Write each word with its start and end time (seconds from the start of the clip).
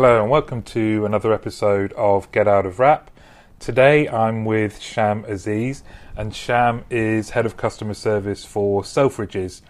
Hello 0.00 0.22
and 0.22 0.30
welcome 0.30 0.62
to 0.62 1.04
another 1.04 1.30
episode 1.30 1.92
of 1.92 2.32
Get 2.32 2.48
Out 2.48 2.64
of 2.64 2.78
Wrap. 2.78 3.10
Today 3.58 4.08
I'm 4.08 4.46
with 4.46 4.80
Sham 4.80 5.26
Aziz, 5.26 5.82
and 6.16 6.34
Sham 6.34 6.86
is 6.88 7.28
head 7.28 7.44
of 7.44 7.58
customer 7.58 7.92
service 7.92 8.42
for 8.42 8.80
Selfridges. 8.80 9.60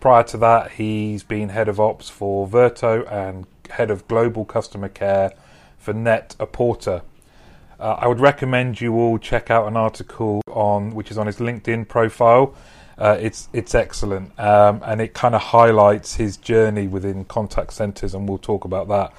Prior 0.00 0.24
to 0.24 0.36
that, 0.38 0.72
he's 0.72 1.22
been 1.22 1.50
head 1.50 1.68
of 1.68 1.78
ops 1.78 2.08
for 2.08 2.48
Verto 2.48 3.08
and 3.08 3.46
head 3.70 3.92
of 3.92 4.08
global 4.08 4.44
customer 4.44 4.88
care 4.88 5.30
for 5.76 5.92
Net 5.92 6.34
a 6.40 6.46
Porter. 6.46 7.02
Uh, 7.78 7.98
I 8.00 8.08
would 8.08 8.18
recommend 8.18 8.80
you 8.80 8.94
all 8.96 9.16
check 9.16 9.48
out 9.48 9.68
an 9.68 9.76
article 9.76 10.42
on 10.48 10.90
which 10.90 11.12
is 11.12 11.18
on 11.18 11.28
his 11.28 11.36
LinkedIn 11.36 11.86
profile. 11.86 12.52
Uh, 12.98 13.16
it's 13.20 13.48
it's 13.52 13.76
excellent, 13.76 14.36
um, 14.40 14.82
and 14.84 15.00
it 15.00 15.14
kind 15.14 15.36
of 15.36 15.40
highlights 15.40 16.16
his 16.16 16.36
journey 16.36 16.88
within 16.88 17.24
contact 17.24 17.74
centres, 17.74 18.12
and 18.12 18.28
we'll 18.28 18.38
talk 18.38 18.64
about 18.64 18.88
that 18.88 19.12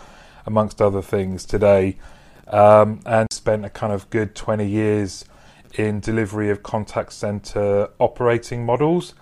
amongst 0.45 0.81
other 0.81 1.01
things 1.01 1.45
today. 1.45 1.98
Um, 2.47 3.02
and 3.05 3.31
spent 3.31 3.63
a 3.63 3.70
kind 3.70 3.93
of 3.93 4.09
good 4.09 4.34
twenty 4.34 4.67
years 4.67 5.23
in 5.75 5.99
delivery 5.99 6.49
of 6.49 6.63
contact 6.63 7.13
centre 7.13 7.89
operating 7.99 8.66
models. 8.66 9.13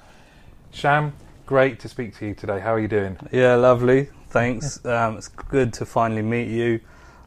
Sham, 0.72 1.14
great 1.46 1.78
to 1.82 1.90
speak 1.90 2.16
to 2.20 2.28
you 2.28 2.34
today. 2.34 2.60
How 2.60 2.74
are 2.74 2.80
you 2.80 2.88
doing? 2.88 3.18
Yeah, 3.32 3.56
lovely. 3.56 4.10
Thanks. 4.30 4.86
Um, 4.86 5.18
it's 5.18 5.28
good 5.28 5.74
to 5.74 5.86
finally 5.86 6.22
meet 6.22 6.48
you. 6.48 6.80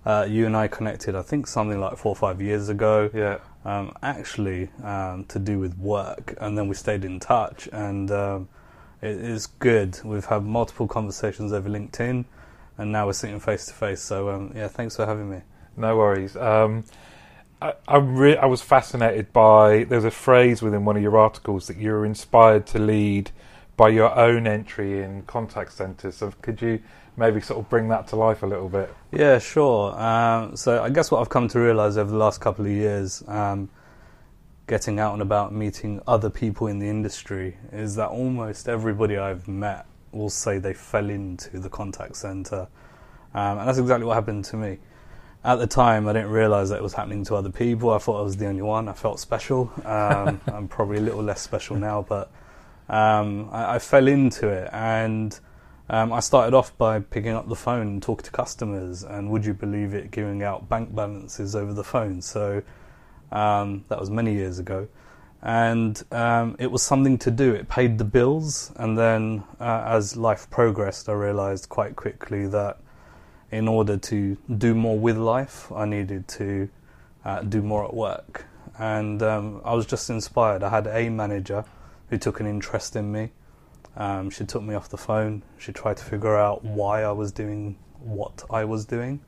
Uh, 0.06 0.26
you 0.26 0.46
and 0.46 0.56
I 0.56 0.68
connected, 0.68 1.14
I 1.14 1.20
think, 1.20 1.46
something 1.46 1.78
like 1.78 1.98
four 1.98 2.12
or 2.12 2.16
five 2.16 2.40
years 2.40 2.70
ago. 2.70 3.10
Yeah. 3.12 3.38
Um, 3.66 3.92
actually, 4.02 4.70
um, 4.82 5.26
to 5.26 5.38
do 5.38 5.58
with 5.58 5.76
work, 5.76 6.34
and 6.40 6.56
then 6.56 6.66
we 6.66 6.74
stayed 6.74 7.04
in 7.04 7.20
touch, 7.20 7.68
and 7.74 8.10
um, 8.10 8.48
it 9.02 9.16
is 9.16 9.46
good. 9.46 10.00
We've 10.02 10.24
had 10.24 10.44
multiple 10.44 10.88
conversations 10.88 11.52
over 11.52 11.68
LinkedIn, 11.68 12.24
and 12.80 12.90
now 12.90 13.06
we're 13.06 13.12
sitting 13.12 13.38
face 13.40 13.66
to 13.66 13.74
face. 13.74 14.00
So, 14.00 14.30
um, 14.30 14.52
yeah, 14.56 14.68
thanks 14.68 14.96
for 14.96 15.04
having 15.04 15.30
me. 15.30 15.42
No 15.76 15.96
worries. 15.98 16.34
Um, 16.36 16.84
I 17.60 17.74
I, 17.86 17.98
re- 17.98 18.38
I 18.38 18.46
was 18.46 18.62
fascinated 18.62 19.32
by 19.32 19.84
there's 19.84 20.04
a 20.04 20.10
phrase 20.10 20.62
within 20.62 20.84
one 20.86 20.96
of 20.96 21.02
your 21.02 21.18
articles 21.18 21.66
that 21.66 21.76
you 21.76 21.90
were 21.92 22.06
inspired 22.06 22.66
to 22.68 22.78
lead 22.78 23.30
by 23.76 23.90
your 23.90 24.18
own 24.18 24.46
entry 24.46 25.02
in 25.02 25.22
contact 25.22 25.72
centres. 25.72 26.16
So 26.16 26.32
could 26.40 26.62
you 26.62 26.80
maybe 27.16 27.40
sort 27.40 27.60
of 27.60 27.68
bring 27.68 27.88
that 27.88 28.08
to 28.08 28.16
life 28.16 28.42
a 28.42 28.46
little 28.46 28.68
bit? 28.68 28.94
Yeah, 29.12 29.38
sure. 29.38 29.98
Um, 30.00 30.56
so 30.56 30.82
I 30.82 30.88
guess 30.88 31.10
what 31.10 31.20
I've 31.20 31.28
come 31.28 31.48
to 31.48 31.60
realise 31.60 31.98
over 31.98 32.10
the 32.10 32.16
last 32.16 32.40
couple 32.40 32.64
of 32.64 32.70
years, 32.70 33.22
um, 33.28 33.68
getting 34.66 34.98
out 34.98 35.12
and 35.12 35.22
about, 35.22 35.52
meeting 35.52 36.00
other 36.06 36.30
people 36.30 36.66
in 36.66 36.78
the 36.78 36.88
industry, 36.88 37.58
is 37.72 37.94
that 37.96 38.08
almost 38.08 38.68
everybody 38.68 39.18
I've 39.18 39.48
met 39.48 39.86
will 40.12 40.30
say 40.30 40.58
they 40.58 40.74
fell 40.74 41.10
into 41.10 41.58
the 41.58 41.68
contact 41.68 42.16
centre, 42.16 42.68
um, 43.34 43.58
and 43.58 43.68
that's 43.68 43.78
exactly 43.78 44.06
what 44.06 44.14
happened 44.14 44.44
to 44.46 44.56
me. 44.56 44.78
At 45.42 45.56
the 45.56 45.66
time, 45.66 46.06
I 46.06 46.12
didn't 46.12 46.30
realise 46.30 46.68
that 46.68 46.76
it 46.76 46.82
was 46.82 46.92
happening 46.92 47.24
to 47.24 47.34
other 47.34 47.50
people. 47.50 47.90
I 47.90 47.98
thought 47.98 48.20
I 48.20 48.22
was 48.22 48.36
the 48.36 48.46
only 48.46 48.62
one. 48.62 48.88
I 48.88 48.92
felt 48.92 49.18
special. 49.18 49.72
Um, 49.84 50.40
I'm 50.52 50.68
probably 50.68 50.98
a 50.98 51.00
little 51.00 51.22
less 51.22 51.40
special 51.40 51.76
now, 51.76 52.04
but 52.06 52.30
um, 52.88 53.48
I, 53.50 53.76
I 53.76 53.78
fell 53.78 54.08
into 54.08 54.48
it 54.48 54.70
and. 54.72 55.38
Um, 55.92 56.12
I 56.12 56.20
started 56.20 56.54
off 56.54 56.78
by 56.78 57.00
picking 57.00 57.32
up 57.32 57.48
the 57.48 57.56
phone 57.56 57.88
and 57.88 58.00
talking 58.00 58.22
to 58.22 58.30
customers, 58.30 59.02
and 59.02 59.28
would 59.30 59.44
you 59.44 59.54
believe 59.54 59.92
it, 59.92 60.12
giving 60.12 60.40
out 60.40 60.68
bank 60.68 60.94
balances 60.94 61.56
over 61.56 61.74
the 61.74 61.82
phone. 61.82 62.22
So 62.22 62.62
um, 63.32 63.84
that 63.88 63.98
was 63.98 64.10
many 64.10 64.34
years 64.34 64.58
ago, 64.58 64.88
and 65.42 66.02
um, 66.12 66.56
it 66.58 66.70
was 66.70 66.82
something 66.82 67.18
to 67.18 67.30
do. 67.30 67.54
It 67.54 67.68
paid 67.68 67.98
the 67.98 68.04
bills, 68.04 68.72
and 68.76 68.98
then 68.98 69.44
uh, 69.58 69.84
as 69.86 70.16
life 70.16 70.50
progressed, 70.50 71.08
I 71.08 71.12
realised 71.12 71.68
quite 71.68 71.96
quickly 71.96 72.46
that 72.48 72.78
in 73.50 73.66
order 73.66 73.96
to 73.96 74.36
do 74.58 74.74
more 74.74 74.98
with 74.98 75.16
life, 75.16 75.72
I 75.72 75.86
needed 75.86 76.28
to 76.28 76.68
uh, 77.24 77.42
do 77.42 77.62
more 77.62 77.84
at 77.84 77.94
work, 77.94 78.44
and 78.78 79.22
um, 79.22 79.62
I 79.64 79.74
was 79.74 79.86
just 79.86 80.10
inspired. 80.10 80.62
I 80.62 80.68
had 80.68 80.86
a 80.86 81.08
manager 81.08 81.64
who 82.10 82.18
took 82.18 82.40
an 82.40 82.46
interest 82.46 82.96
in 82.96 83.10
me. 83.10 83.30
Um, 83.96 84.30
she 84.30 84.44
took 84.44 84.62
me 84.62 84.74
off 84.74 84.88
the 84.88 84.98
phone. 84.98 85.42
She 85.58 85.72
tried 85.72 85.96
to 85.96 86.04
figure 86.04 86.36
out 86.36 86.64
why 86.64 87.02
I 87.02 87.12
was 87.12 87.32
doing 87.32 87.76
what 87.98 88.44
I 88.50 88.64
was 88.64 88.84
doing. 88.84 89.20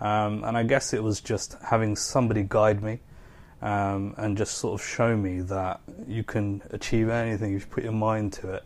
Um, 0.00 0.42
and 0.44 0.56
I 0.56 0.64
guess 0.64 0.92
it 0.92 1.02
was 1.02 1.20
just 1.20 1.56
having 1.62 1.94
somebody 1.94 2.44
guide 2.48 2.82
me 2.82 3.00
um, 3.62 4.14
and 4.18 4.36
just 4.36 4.58
sort 4.58 4.80
of 4.80 4.86
show 4.86 5.16
me 5.16 5.40
that 5.40 5.80
you 6.06 6.24
can 6.24 6.62
achieve 6.70 7.08
anything 7.08 7.54
if 7.54 7.62
you 7.62 7.66
put 7.68 7.84
your 7.84 7.92
mind 7.92 8.32
to 8.34 8.54
it. 8.54 8.64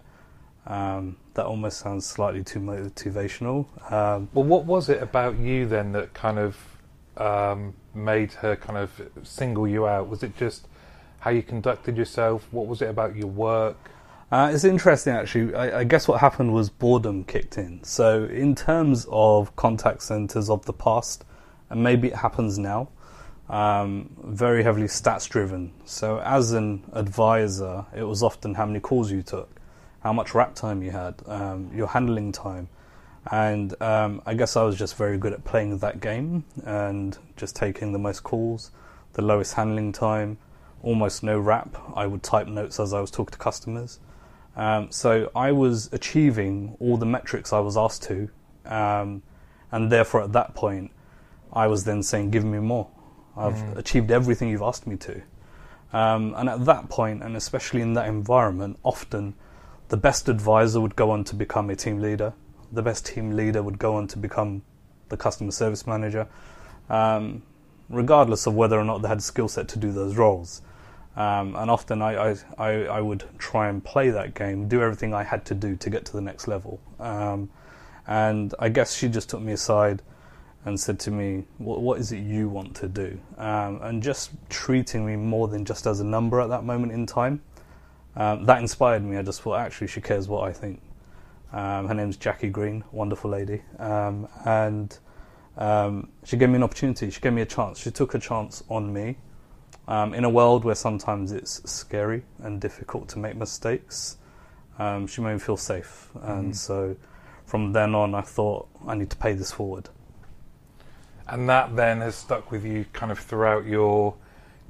Um, 0.66 1.16
that 1.34 1.46
almost 1.46 1.78
sounds 1.78 2.04
slightly 2.06 2.42
too 2.42 2.58
motivational. 2.58 3.66
Um, 3.92 4.28
Well, 4.32 4.46
what 4.46 4.64
was 4.64 4.88
it 4.88 5.00
about 5.00 5.38
you 5.38 5.66
then 5.66 5.92
that 5.92 6.12
kind 6.14 6.38
of 6.38 6.56
um, 7.18 7.74
made 7.94 8.32
her 8.32 8.56
kind 8.56 8.78
of 8.78 8.90
single 9.22 9.68
you 9.68 9.86
out? 9.86 10.08
Was 10.08 10.22
it 10.22 10.36
just 10.36 10.66
how 11.20 11.30
you 11.30 11.42
conducted 11.42 11.96
yourself? 11.96 12.48
What 12.50 12.66
was 12.66 12.82
it 12.82 12.88
about 12.88 13.14
your 13.14 13.28
work? 13.28 13.76
Uh, 14.32 14.50
it's 14.52 14.64
interesting, 14.64 15.12
actually. 15.12 15.54
I, 15.54 15.80
I 15.80 15.84
guess 15.84 16.08
what 16.08 16.20
happened 16.20 16.52
was 16.52 16.68
boredom 16.68 17.22
kicked 17.24 17.58
in. 17.58 17.84
So, 17.84 18.24
in 18.24 18.56
terms 18.56 19.06
of 19.10 19.54
contact 19.54 20.02
centers 20.02 20.50
of 20.50 20.66
the 20.66 20.72
past, 20.72 21.24
and 21.70 21.82
maybe 21.82 22.08
it 22.08 22.16
happens 22.16 22.58
now, 22.58 22.88
um, 23.48 24.10
very 24.24 24.62
heavily 24.62 24.86
stats 24.86 25.28
driven. 25.28 25.72
So, 25.84 26.18
as 26.20 26.52
an 26.52 26.84
advisor, 26.92 27.86
it 27.94 28.02
was 28.02 28.22
often 28.22 28.54
how 28.54 28.66
many 28.66 28.80
calls 28.80 29.10
you 29.10 29.22
took, 29.22 29.60
how 30.00 30.12
much 30.12 30.34
wrap 30.34 30.54
time 30.54 30.82
you 30.82 30.90
had, 30.90 31.14
um, 31.26 31.70
your 31.74 31.86
handling 31.86 32.32
time. 32.32 32.68
And 33.30 33.80
um, 33.82 34.22
I 34.24 34.34
guess 34.34 34.56
I 34.56 34.62
was 34.62 34.76
just 34.76 34.96
very 34.96 35.18
good 35.18 35.32
at 35.32 35.44
playing 35.44 35.78
that 35.78 36.00
game 36.00 36.44
and 36.64 37.18
just 37.36 37.56
taking 37.56 37.92
the 37.92 37.98
most 37.98 38.22
calls, 38.22 38.70
the 39.14 39.22
lowest 39.22 39.54
handling 39.54 39.92
time, 39.92 40.38
almost 40.82 41.22
no 41.22 41.38
wrap. 41.38 41.76
I 41.94 42.06
would 42.06 42.22
type 42.22 42.46
notes 42.46 42.78
as 42.78 42.92
I 42.92 43.00
was 43.00 43.10
talking 43.10 43.32
to 43.32 43.38
customers. 43.38 43.98
Um, 44.56 44.90
so 44.90 45.30
I 45.34 45.52
was 45.52 45.92
achieving 45.92 46.76
all 46.80 46.96
the 46.96 47.06
metrics 47.06 47.52
I 47.52 47.58
was 47.58 47.76
asked 47.76 48.04
to, 48.04 48.30
um, 48.64 49.22
and 49.70 49.92
therefore 49.92 50.22
at 50.22 50.32
that 50.32 50.54
point, 50.54 50.92
I 51.52 51.66
was 51.66 51.84
then 51.84 52.02
saying, 52.02 52.30
"Give 52.30 52.44
me 52.44 52.58
more. 52.58 52.88
I've 53.36 53.76
achieved 53.76 54.10
everything 54.10 54.48
you've 54.48 54.62
asked 54.62 54.86
me 54.86 54.96
to." 54.96 55.22
Um, 55.92 56.34
and 56.36 56.48
at 56.48 56.64
that 56.64 56.88
point, 56.88 57.22
and 57.22 57.36
especially 57.36 57.80
in 57.80 57.94
that 57.94 58.08
environment, 58.08 58.78
often 58.82 59.34
the 59.88 59.96
best 59.96 60.28
advisor 60.28 60.80
would 60.80 60.96
go 60.96 61.10
on 61.10 61.24
to 61.24 61.34
become 61.34 61.70
a 61.70 61.76
team 61.76 62.00
leader. 62.00 62.32
The 62.72 62.82
best 62.82 63.06
team 63.06 63.30
leader 63.30 63.62
would 63.62 63.78
go 63.78 63.94
on 63.96 64.08
to 64.08 64.18
become 64.18 64.62
the 65.08 65.16
customer 65.16 65.52
service 65.52 65.86
manager, 65.86 66.26
um, 66.90 67.42
regardless 67.88 68.46
of 68.46 68.54
whether 68.54 68.78
or 68.78 68.84
not 68.84 69.02
they 69.02 69.08
had 69.08 69.18
the 69.18 69.22
skill 69.22 69.48
set 69.48 69.68
to 69.68 69.78
do 69.78 69.92
those 69.92 70.16
roles. 70.16 70.62
Um, 71.16 71.56
and 71.56 71.70
often 71.70 72.02
I, 72.02 72.32
I, 72.32 72.36
I, 72.58 72.70
I 72.84 73.00
would 73.00 73.24
try 73.38 73.68
and 73.68 73.82
play 73.82 74.10
that 74.10 74.34
game, 74.34 74.68
do 74.68 74.82
everything 74.82 75.14
I 75.14 75.22
had 75.22 75.46
to 75.46 75.54
do 75.54 75.76
to 75.76 75.88
get 75.88 76.04
to 76.06 76.12
the 76.12 76.20
next 76.20 76.46
level. 76.46 76.80
Um, 77.00 77.48
and 78.06 78.54
I 78.58 78.68
guess 78.68 78.94
she 78.94 79.08
just 79.08 79.30
took 79.30 79.40
me 79.40 79.52
aside 79.52 80.02
and 80.66 80.78
said 80.78 80.98
to 80.98 81.12
me, 81.12 81.44
what, 81.58 81.80
what 81.80 81.98
is 82.00 82.10
it 82.10 82.18
you 82.18 82.48
want 82.48 82.74
to 82.74 82.88
do? 82.88 83.18
Um, 83.38 83.80
and 83.82 84.02
just 84.02 84.32
treating 84.50 85.06
me 85.06 85.14
more 85.14 85.46
than 85.46 85.64
just 85.64 85.86
as 85.86 86.00
a 86.00 86.04
number 86.04 86.40
at 86.40 86.48
that 86.48 86.64
moment 86.64 86.92
in 86.92 87.06
time. 87.06 87.40
Um, 88.16 88.44
that 88.46 88.58
inspired 88.58 89.04
me. 89.04 89.16
I 89.16 89.22
just 89.22 89.42
thought, 89.42 89.60
actually, 89.60 89.86
she 89.86 90.00
cares 90.00 90.26
what 90.26 90.42
I 90.42 90.52
think. 90.52 90.82
Um, 91.52 91.86
her 91.86 91.94
name's 91.94 92.16
Jackie 92.16 92.48
Green, 92.48 92.82
wonderful 92.90 93.30
lady. 93.30 93.62
Um, 93.78 94.26
and 94.44 94.98
um, 95.56 96.08
she 96.24 96.36
gave 96.36 96.48
me 96.48 96.56
an 96.56 96.64
opportunity. 96.64 97.10
She 97.10 97.20
gave 97.20 97.32
me 97.32 97.42
a 97.42 97.46
chance. 97.46 97.78
She 97.78 97.92
took 97.92 98.14
a 98.14 98.18
chance 98.18 98.64
on 98.68 98.92
me. 98.92 99.18
Um, 99.86 100.14
in 100.14 100.24
a 100.24 100.30
world 100.30 100.64
where 100.64 100.74
sometimes 100.74 101.30
it's 101.30 101.62
scary 101.70 102.24
and 102.40 102.60
difficult 102.60 103.08
to 103.10 103.20
make 103.20 103.36
mistakes, 103.36 104.16
um, 104.80 105.06
she 105.06 105.20
made 105.20 105.34
me 105.34 105.38
feel 105.38 105.56
safe. 105.56 106.10
And 106.22 106.52
Mhm. 106.52 106.56
so 106.56 106.96
from 107.44 107.72
then 107.72 107.94
on, 107.94 108.16
I 108.16 108.22
thought, 108.22 108.66
I 108.84 108.96
need 108.96 109.10
to 109.10 109.16
pay 109.16 109.34
this 109.34 109.52
forward. 109.52 109.90
And 111.28 111.48
that 111.48 111.74
then 111.74 112.00
has 112.00 112.14
stuck 112.14 112.50
with 112.50 112.64
you 112.64 112.86
kind 112.92 113.10
of 113.10 113.18
throughout 113.18 113.66
your 113.66 114.14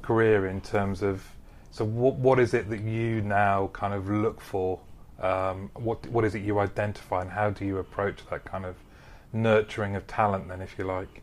career 0.03 0.47
in 0.47 0.61
terms 0.61 1.03
of 1.03 1.23
so 1.70 1.85
what 1.85 2.14
what 2.14 2.38
is 2.38 2.55
it 2.55 2.70
that 2.70 2.81
you 2.81 3.20
now 3.20 3.69
kind 3.75 3.93
of 3.93 4.08
look 4.08 4.41
for? 4.41 4.81
Um, 5.20 5.70
what 5.75 6.06
what 6.06 6.25
is 6.25 6.35
it 6.35 6.43
you 6.43 6.58
identify 6.58 7.20
and 7.20 7.31
how 7.31 7.50
do 7.50 7.67
you 7.67 7.79
approach 7.79 8.20
that 8.31 8.44
kind 8.44 8.64
of 8.64 8.76
nurturing 9.32 9.94
of 9.94 10.06
talent 10.06 10.49
then 10.49 10.62
if 10.62 10.79
you 10.79 10.85
like? 10.85 11.23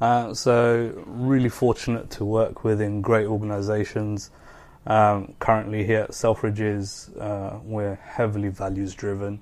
Uh, 0.00 0.34
so, 0.34 0.92
really 1.06 1.48
fortunate 1.48 2.10
to 2.10 2.24
work 2.24 2.64
within 2.64 3.00
great 3.00 3.26
organisations. 3.26 4.30
Um, 4.86 5.34
currently, 5.38 5.84
here 5.84 6.00
at 6.00 6.10
Selfridges, 6.10 7.18
uh, 7.18 7.58
we're 7.64 7.94
heavily 7.94 8.48
values 8.48 8.94
driven. 8.94 9.40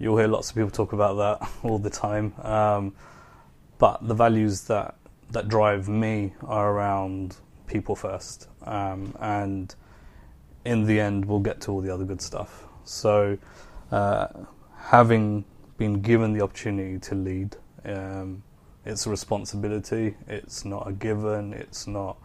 You'll 0.00 0.18
hear 0.18 0.26
lots 0.26 0.50
of 0.50 0.56
people 0.56 0.70
talk 0.70 0.92
about 0.92 1.14
that 1.14 1.48
all 1.62 1.78
the 1.78 1.90
time. 1.90 2.34
Um, 2.42 2.94
but 3.82 3.98
the 4.06 4.14
values 4.14 4.60
that, 4.62 4.94
that 5.32 5.48
drive 5.48 5.88
me 5.88 6.32
are 6.46 6.70
around 6.72 7.34
people 7.66 7.96
first. 7.96 8.46
Um, 8.64 9.12
and 9.18 9.74
in 10.64 10.84
the 10.86 11.00
end, 11.00 11.24
we'll 11.24 11.40
get 11.50 11.60
to 11.62 11.72
all 11.72 11.80
the 11.80 11.92
other 11.92 12.04
good 12.04 12.22
stuff. 12.22 12.64
So, 12.84 13.36
uh, 13.90 14.28
having 14.76 15.44
been 15.78 16.00
given 16.00 16.32
the 16.32 16.42
opportunity 16.42 17.00
to 17.08 17.14
lead, 17.16 17.56
um, 17.84 18.44
It's 18.84 19.06
a 19.06 19.10
responsibility. 19.10 20.16
It's 20.26 20.64
not 20.64 20.88
a 20.88 20.92
given. 20.92 21.52
It's 21.52 21.86
not 21.86 22.16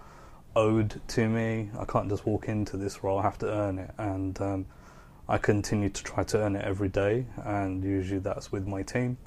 owed 0.55 0.99
to 1.09 1.29
me. 1.29 1.69
I 1.77 1.85
can't 1.85 2.09
just 2.09 2.25
walk 2.25 2.49
into 2.49 2.77
this 2.77 3.03
role. 3.03 3.19
I 3.19 3.23
have 3.23 3.37
to 3.39 3.47
earn 3.47 3.77
it, 3.77 3.91
and 3.99 4.41
um, 4.41 4.65
I 5.29 5.37
continue 5.37 5.89
to 5.89 6.03
try 6.03 6.23
to 6.23 6.39
earn 6.39 6.55
it 6.55 6.65
every 6.65 6.89
day. 6.89 7.27
And 7.43 7.83
usually 7.83 8.19
that's 8.19 8.51
with 8.51 8.65
my 8.65 8.81
team, 8.81 9.17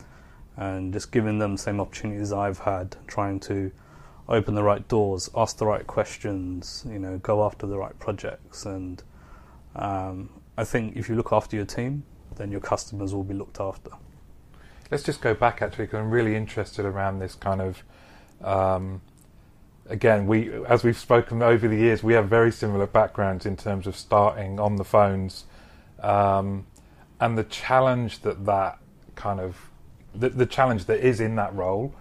and 0.60 0.92
just 0.92 1.10
giving 1.10 1.38
them 1.38 1.52
the 1.52 1.58
same 1.58 1.80
opportunities 1.80 2.34
I've 2.34 2.58
had, 2.58 2.94
trying 3.06 3.40
to 3.40 3.72
open 4.28 4.54
the 4.54 4.62
right 4.62 4.86
doors, 4.88 5.30
ask 5.34 5.56
the 5.56 5.64
right 5.64 5.86
questions, 5.86 6.84
you 6.86 6.98
know, 6.98 7.16
go 7.18 7.44
after 7.46 7.66
the 7.66 7.78
right 7.78 7.98
projects, 7.98 8.66
and 8.66 9.02
um, 9.74 10.28
I 10.58 10.64
think 10.64 10.96
if 10.96 11.08
you 11.08 11.16
look 11.16 11.32
after 11.32 11.56
your 11.56 11.64
team, 11.64 12.04
then 12.36 12.52
your 12.52 12.60
customers 12.60 13.14
will 13.14 13.24
be 13.24 13.32
looked 13.32 13.58
after. 13.58 13.90
Let's 14.90 15.02
just 15.02 15.22
go 15.22 15.32
back 15.32 15.62
actually, 15.62 15.86
because 15.86 16.00
I'm 16.00 16.10
really 16.10 16.36
interested 16.36 16.84
around 16.84 17.20
this 17.20 17.34
kind 17.34 17.62
of. 17.62 17.82
Um, 18.44 19.00
again, 19.88 20.26
we 20.26 20.52
as 20.66 20.84
we've 20.84 20.98
spoken 20.98 21.42
over 21.42 21.68
the 21.68 21.76
years, 21.76 22.02
we 22.02 22.12
have 22.12 22.28
very 22.28 22.52
similar 22.52 22.86
backgrounds 22.86 23.46
in 23.46 23.56
terms 23.56 23.86
of 23.86 23.96
starting 23.96 24.60
on 24.60 24.76
the 24.76 24.84
phones, 24.84 25.44
um, 26.02 26.66
and 27.18 27.38
the 27.38 27.44
challenge 27.44 28.20
that 28.20 28.44
that 28.44 28.78
kind 29.14 29.40
of 29.40 29.69
the, 30.14 30.28
the 30.28 30.46
challenge 30.46 30.86
that 30.86 31.00
is 31.00 31.20
in 31.20 31.36
that 31.36 31.54
role, 31.54 31.94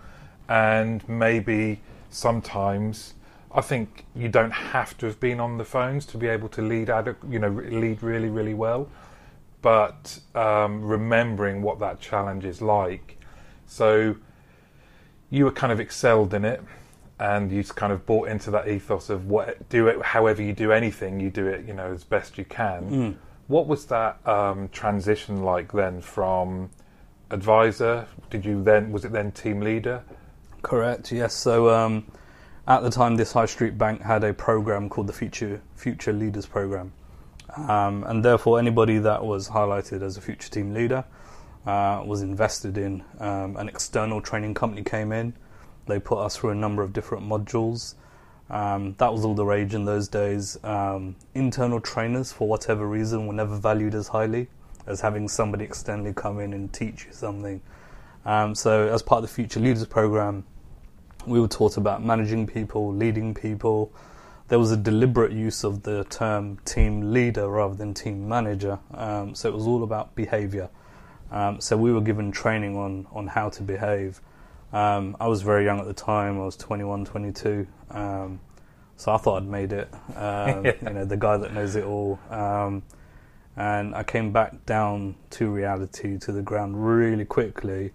and 0.47 1.07
maybe 1.07 1.81
sometimes 2.09 3.13
I 3.51 3.61
think 3.61 4.05
you 4.15 4.29
don't 4.29 4.51
have 4.51 4.97
to 4.99 5.05
have 5.05 5.19
been 5.19 5.39
on 5.39 5.57
the 5.57 5.65
phones 5.65 6.05
to 6.07 6.17
be 6.17 6.27
able 6.27 6.49
to 6.49 6.61
lead, 6.61 6.89
you 7.29 7.39
know, 7.39 7.49
lead 7.49 8.03
really, 8.03 8.29
really 8.29 8.53
well 8.53 8.89
but 9.61 10.19
um, 10.35 10.83
remembering 10.83 11.61
what 11.61 11.79
that 11.79 11.99
challenge 11.99 12.45
is 12.45 12.61
like. 12.61 13.17
So 13.65 14.15
you 15.29 15.45
were 15.45 15.51
kind 15.51 15.71
of 15.71 15.79
excelled 15.79 16.33
in 16.33 16.45
it, 16.45 16.63
and 17.19 17.51
you 17.51 17.63
kind 17.63 17.91
of 17.91 18.05
bought 18.05 18.29
into 18.29 18.49
that 18.51 18.67
ethos 18.67 19.09
of 19.09 19.27
what 19.27 19.67
do 19.69 19.87
it. 19.87 20.01
However 20.01 20.41
you 20.41 20.53
do 20.53 20.71
anything, 20.71 21.19
you 21.19 21.29
do 21.29 21.47
it, 21.47 21.65
you 21.67 21.73
know, 21.73 21.91
as 21.91 22.03
best 22.03 22.37
you 22.37 22.45
can. 22.45 22.89
Mm. 22.89 23.15
What 23.47 23.67
was 23.67 23.85
that 23.87 24.25
um, 24.27 24.69
transition 24.69 25.43
like 25.43 25.73
then 25.73 26.01
from 26.01 26.69
advisor? 27.31 28.07
Did 28.29 28.45
you 28.45 28.63
then 28.63 28.91
was 28.91 29.05
it 29.05 29.11
then 29.11 29.31
team 29.31 29.61
leader? 29.61 30.03
Correct. 30.61 31.11
Yes. 31.11 31.33
So. 31.33 31.69
Um, 31.69 32.05
at 32.69 32.83
the 32.83 32.91
time, 32.91 33.15
this 33.15 33.31
high 33.31 33.47
street 33.47 33.79
bank 33.79 34.03
had 34.03 34.23
a 34.23 34.31
program 34.31 34.89
called 34.89 35.07
the 35.07 35.13
Future 35.13 35.59
Future 35.75 36.13
Leaders 36.13 36.45
Program, 36.45 36.93
um, 37.57 38.03
and 38.03 38.23
therefore, 38.23 38.59
anybody 38.59 38.99
that 38.99 39.25
was 39.25 39.49
highlighted 39.49 40.03
as 40.03 40.17
a 40.17 40.21
future 40.21 40.51
team 40.51 40.71
leader 40.71 41.03
uh, 41.65 42.03
was 42.05 42.21
invested 42.21 42.77
in. 42.77 43.03
Um, 43.19 43.57
an 43.57 43.67
external 43.67 44.21
training 44.21 44.53
company 44.53 44.83
came 44.83 45.11
in. 45.11 45.33
They 45.87 45.99
put 45.99 46.19
us 46.19 46.37
through 46.37 46.51
a 46.51 46.55
number 46.55 46.83
of 46.83 46.93
different 46.93 47.27
modules. 47.27 47.95
Um, 48.51 48.93
that 48.99 49.11
was 49.11 49.25
all 49.25 49.33
the 49.33 49.45
rage 49.45 49.73
in 49.73 49.85
those 49.85 50.07
days. 50.07 50.63
Um, 50.63 51.15
internal 51.33 51.81
trainers, 51.81 52.31
for 52.31 52.47
whatever 52.47 52.87
reason, 52.87 53.25
were 53.25 53.33
never 53.33 53.57
valued 53.57 53.95
as 53.95 54.09
highly 54.09 54.47
as 54.89 55.01
having 55.01 55.27
somebody 55.27 55.63
externally 55.63 56.13
come 56.13 56.39
in 56.39 56.53
and 56.53 56.71
teach 56.73 57.05
you 57.05 57.13
something. 57.13 57.61
Um, 58.25 58.55
so, 58.55 58.87
as 58.89 59.01
part 59.01 59.23
of 59.23 59.29
the 59.29 59.33
Future 59.33 59.59
Leaders 59.59 59.85
Program, 59.85 60.43
we 61.25 61.39
were 61.39 61.47
taught 61.47 61.77
about 61.77 62.03
managing 62.03 62.47
people, 62.47 62.93
leading 62.93 63.33
people, 63.33 63.93
there 64.49 64.59
was 64.59 64.71
a 64.71 64.77
deliberate 64.77 65.31
use 65.31 65.63
of 65.63 65.83
the 65.83 66.03
term 66.05 66.57
team 66.65 67.13
leader 67.13 67.47
rather 67.47 67.75
than 67.75 67.93
team 67.93 68.27
manager. 68.27 68.79
Um, 68.93 69.35
so 69.35 69.47
it 69.47 69.53
was 69.53 69.67
all 69.67 69.83
about 69.83 70.15
behavior. 70.15 70.69
Um, 71.31 71.61
so 71.61 71.77
we 71.77 71.93
were 71.93 72.01
given 72.01 72.31
training 72.31 72.75
on, 72.75 73.05
on 73.11 73.27
how 73.27 73.49
to 73.49 73.63
behave. 73.63 74.19
Um, 74.73 75.15
I 75.19 75.27
was 75.27 75.43
very 75.43 75.65
young 75.65 75.79
at 75.79 75.85
the 75.85 75.93
time. 75.93 76.39
I 76.39 76.45
was 76.45 76.57
21, 76.57 77.05
22. 77.05 77.67
Um, 77.91 78.39
so 78.97 79.13
I 79.13 79.17
thought 79.17 79.43
I'd 79.43 79.47
made 79.47 79.71
it. 79.71 79.87
Um, 80.15 80.65
you 80.81 80.93
know, 80.93 81.05
the 81.05 81.17
guy 81.17 81.37
that 81.37 81.53
knows 81.53 81.75
it 81.75 81.83
all. 81.83 82.19
Um, 83.59 83.65
and 83.65 83.95
I 83.95 84.03
came 84.03 84.31
back 84.31 84.65
down 84.65 85.15
to 85.31 85.49
reality, 85.49 86.17
to 86.19 86.31
the 86.31 86.41
ground 86.41 86.85
really 86.85 87.25
quickly 87.25 87.91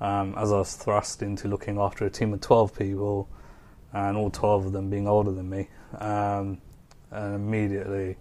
as 0.00 0.52
I 0.52 0.56
was 0.56 0.74
thrust 0.76 1.22
into 1.22 1.48
looking 1.48 1.78
after 1.78 2.06
a 2.06 2.10
team 2.10 2.32
of 2.32 2.40
12 2.40 2.78
people 2.78 3.28
and 3.92 4.16
all 4.16 4.30
12 4.30 4.66
of 4.66 4.72
them 4.72 4.88
being 4.88 5.06
older 5.06 5.32
than 5.32 5.50
me. 5.50 5.68
Um, 5.98 6.58
and 7.10 7.34
immediately, 7.34 8.16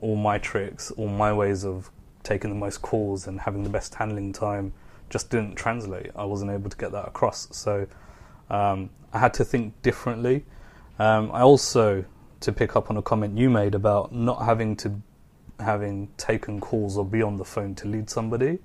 all 0.00 0.16
my 0.16 0.38
tricks, 0.38 0.90
all 0.92 1.08
my 1.08 1.32
ways 1.32 1.64
of 1.64 1.90
taking 2.22 2.50
the 2.50 2.56
most 2.56 2.82
calls 2.82 3.26
and 3.26 3.40
having 3.40 3.64
the 3.64 3.70
best 3.70 3.94
handling 3.94 4.32
time 4.32 4.72
just 5.08 5.30
didn't 5.30 5.56
translate. 5.56 6.10
I 6.14 6.24
wasn't 6.24 6.50
able 6.50 6.70
to 6.70 6.76
get 6.76 6.92
that 6.92 7.08
across. 7.08 7.48
So 7.50 7.86
um, 8.50 8.90
I 9.12 9.18
had 9.18 9.34
to 9.34 9.44
think 9.44 9.80
differently. 9.82 10.44
Um, 10.98 11.30
I 11.32 11.40
also, 11.40 12.04
to 12.40 12.52
pick 12.52 12.76
up 12.76 12.90
on 12.90 12.96
a 12.96 13.02
comment 13.02 13.38
you 13.38 13.48
made 13.50 13.74
about 13.74 14.14
not 14.14 14.44
having 14.44 14.76
to 14.76 15.00
having 15.60 16.08
taken 16.16 16.60
calls 16.60 16.96
or 16.96 17.04
be 17.04 17.22
on 17.22 17.36
the 17.36 17.44
phone 17.44 17.74
to 17.76 17.88
lead 17.88 18.10
somebody, 18.10 18.58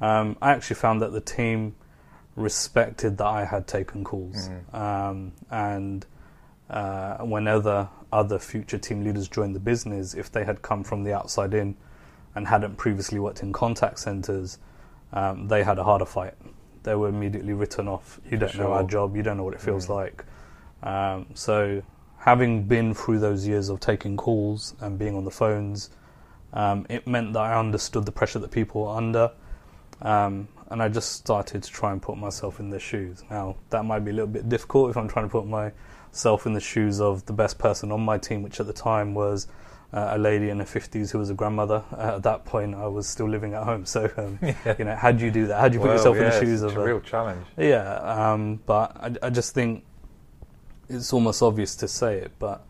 um, 0.00 0.36
I 0.40 0.52
actually 0.52 0.76
found 0.76 1.02
that 1.02 1.12
the 1.12 1.20
team 1.20 1.74
respected 2.36 3.18
that 3.18 3.26
I 3.26 3.44
had 3.44 3.66
taken 3.66 4.04
calls. 4.04 4.48
Mm. 4.48 4.74
Um, 4.74 5.32
and 5.50 6.06
uh, 6.70 7.18
whenever 7.18 7.88
other 8.12 8.38
future 8.38 8.78
team 8.78 9.04
leaders 9.04 9.28
joined 9.28 9.54
the 9.54 9.60
business, 9.60 10.14
if 10.14 10.30
they 10.30 10.44
had 10.44 10.62
come 10.62 10.84
from 10.84 11.04
the 11.04 11.12
outside 11.12 11.52
in 11.54 11.76
and 12.34 12.46
hadn't 12.46 12.76
previously 12.76 13.18
worked 13.18 13.42
in 13.42 13.52
contact 13.52 13.98
centers, 13.98 14.58
um, 15.12 15.48
they 15.48 15.62
had 15.62 15.78
a 15.78 15.84
harder 15.84 16.04
fight. 16.04 16.34
They 16.84 16.94
were 16.94 17.08
immediately 17.08 17.52
written 17.52 17.88
off. 17.88 18.20
You 18.30 18.38
don't 18.38 18.52
sure. 18.52 18.64
know 18.64 18.72
our 18.72 18.84
job. 18.84 19.16
You 19.16 19.22
don't 19.22 19.36
know 19.36 19.44
what 19.44 19.54
it 19.54 19.60
feels 19.60 19.86
mm. 19.86 19.96
like. 19.96 20.24
Um, 20.82 21.26
so, 21.34 21.82
having 22.18 22.64
been 22.64 22.94
through 22.94 23.18
those 23.18 23.46
years 23.46 23.68
of 23.68 23.80
taking 23.80 24.16
calls 24.16 24.74
and 24.80 24.98
being 24.98 25.16
on 25.16 25.24
the 25.24 25.30
phones, 25.30 25.90
um, 26.52 26.86
it 26.88 27.06
meant 27.06 27.32
that 27.34 27.40
I 27.40 27.58
understood 27.58 28.06
the 28.06 28.12
pressure 28.12 28.38
that 28.38 28.50
people 28.50 28.82
were 28.82 28.96
under. 28.96 29.30
Um, 30.00 30.48
and 30.70 30.82
I 30.82 30.88
just 30.88 31.12
started 31.12 31.62
to 31.62 31.70
try 31.70 31.92
and 31.92 32.00
put 32.00 32.18
myself 32.18 32.60
in 32.60 32.70
their 32.70 32.80
shoes. 32.80 33.22
Now, 33.30 33.56
that 33.70 33.84
might 33.84 34.00
be 34.00 34.10
a 34.10 34.14
little 34.14 34.28
bit 34.28 34.48
difficult 34.48 34.90
if 34.90 34.96
I'm 34.96 35.08
trying 35.08 35.26
to 35.26 35.30
put 35.30 35.46
myself 35.46 36.46
in 36.46 36.52
the 36.52 36.60
shoes 36.60 37.00
of 37.00 37.24
the 37.26 37.32
best 37.32 37.58
person 37.58 37.90
on 37.90 38.00
my 38.00 38.18
team, 38.18 38.42
which 38.42 38.60
at 38.60 38.66
the 38.66 38.72
time 38.72 39.14
was 39.14 39.48
uh, 39.92 40.10
a 40.12 40.18
lady 40.18 40.50
in 40.50 40.58
her 40.58 40.66
50s 40.66 41.10
who 41.10 41.18
was 41.18 41.30
a 41.30 41.34
grandmother. 41.34 41.82
Uh, 41.92 42.16
at 42.16 42.22
that 42.24 42.44
point, 42.44 42.74
I 42.74 42.86
was 42.86 43.08
still 43.08 43.28
living 43.28 43.54
at 43.54 43.64
home. 43.64 43.84
So, 43.86 44.10
um, 44.18 44.38
yeah. 44.42 44.74
you 44.78 44.84
know, 44.84 44.94
how 44.94 45.12
do 45.12 45.24
you 45.24 45.30
do 45.30 45.46
that? 45.46 45.58
How 45.58 45.68
do 45.68 45.74
you 45.74 45.80
put 45.80 45.88
well, 45.88 45.96
yourself 45.96 46.16
yeah, 46.16 46.24
in 46.24 46.30
the 46.30 46.40
shoes 46.40 46.62
of 46.62 46.76
a, 46.76 46.80
a 46.80 46.84
real 46.84 47.00
challenge? 47.00 47.46
Yeah, 47.56 47.94
um, 47.94 48.60
but 48.66 48.96
I, 48.96 49.26
I 49.26 49.30
just 49.30 49.54
think 49.54 49.84
it's 50.90 51.12
almost 51.12 51.42
obvious 51.42 51.76
to 51.76 51.88
say 51.88 52.18
it, 52.18 52.32
but 52.38 52.66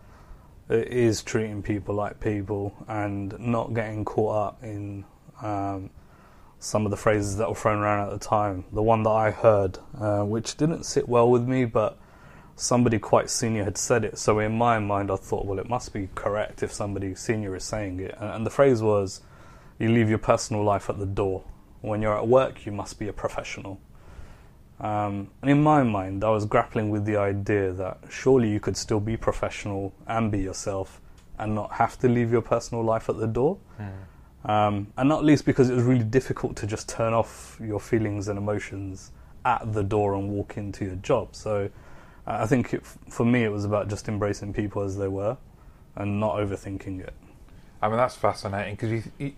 it 0.68 0.88
is 0.88 1.22
treating 1.22 1.62
people 1.62 1.94
like 1.94 2.20
people 2.20 2.74
and 2.88 3.38
not 3.38 3.74
getting 3.74 4.04
caught 4.04 4.48
up 4.48 4.62
in 4.62 5.04
um, 5.42 5.90
some 6.58 6.84
of 6.84 6.90
the 6.90 6.96
phrases 6.96 7.36
that 7.38 7.48
were 7.48 7.54
thrown 7.54 7.78
around 7.78 8.06
at 8.06 8.18
the 8.18 8.24
time. 8.24 8.64
The 8.72 8.82
one 8.82 9.02
that 9.04 9.10
I 9.10 9.30
heard, 9.30 9.78
uh, 9.98 10.22
which 10.22 10.56
didn't 10.56 10.84
sit 10.84 11.08
well 11.08 11.30
with 11.30 11.46
me, 11.46 11.64
but 11.64 11.98
somebody 12.56 12.98
quite 12.98 13.30
senior 13.30 13.64
had 13.64 13.78
said 13.78 14.04
it. 14.04 14.18
So 14.18 14.40
in 14.40 14.58
my 14.58 14.78
mind, 14.78 15.10
I 15.10 15.16
thought, 15.16 15.46
well, 15.46 15.58
it 15.58 15.68
must 15.68 15.92
be 15.92 16.08
correct 16.14 16.62
if 16.62 16.72
somebody 16.72 17.14
senior 17.14 17.54
is 17.54 17.64
saying 17.64 18.00
it. 18.00 18.14
And, 18.18 18.30
and 18.30 18.46
the 18.46 18.50
phrase 18.50 18.82
was, 18.82 19.22
"You 19.78 19.90
leave 19.90 20.08
your 20.08 20.18
personal 20.18 20.64
life 20.64 20.90
at 20.90 20.98
the 20.98 21.06
door. 21.06 21.44
When 21.80 22.02
you're 22.02 22.18
at 22.18 22.26
work, 22.26 22.66
you 22.66 22.72
must 22.72 22.98
be 22.98 23.08
a 23.08 23.12
professional." 23.12 23.80
Um, 24.80 25.28
and 25.42 25.50
in 25.50 25.62
my 25.62 25.82
mind, 25.82 26.22
I 26.22 26.30
was 26.30 26.44
grappling 26.44 26.90
with 26.90 27.04
the 27.04 27.16
idea 27.16 27.72
that 27.72 27.98
surely 28.08 28.50
you 28.50 28.60
could 28.60 28.76
still 28.76 29.00
be 29.00 29.16
professional 29.16 29.92
and 30.06 30.30
be 30.30 30.38
yourself 30.38 31.00
and 31.38 31.54
not 31.54 31.72
have 31.72 31.98
to 32.00 32.08
leave 32.08 32.30
your 32.30 32.42
personal 32.42 32.84
life 32.84 33.08
at 33.08 33.18
the 33.18 33.26
door. 33.26 33.58
Mm. 33.80 34.50
Um, 34.50 34.86
and 34.96 35.08
not 35.08 35.24
least 35.24 35.44
because 35.44 35.68
it 35.68 35.74
was 35.74 35.84
really 35.84 36.04
difficult 36.04 36.56
to 36.56 36.66
just 36.66 36.88
turn 36.88 37.12
off 37.12 37.58
your 37.62 37.80
feelings 37.80 38.28
and 38.28 38.38
emotions 38.38 39.10
at 39.44 39.72
the 39.72 39.82
door 39.82 40.14
and 40.14 40.30
walk 40.30 40.56
into 40.56 40.84
your 40.84 40.94
job. 40.96 41.34
So 41.34 41.70
uh, 42.26 42.38
I 42.40 42.46
think 42.46 42.72
it, 42.72 42.86
for 42.86 43.26
me 43.26 43.44
it 43.44 43.50
was 43.50 43.64
about 43.64 43.88
just 43.88 44.08
embracing 44.08 44.52
people 44.52 44.82
as 44.82 44.96
they 44.96 45.08
were 45.08 45.36
and 45.96 46.20
not 46.20 46.36
overthinking 46.36 47.00
it. 47.00 47.14
I 47.82 47.88
mean 47.88 47.96
that's 47.96 48.14
fascinating 48.14 48.74
because 48.74 48.90
you, 48.90 49.02
you, 49.18 49.32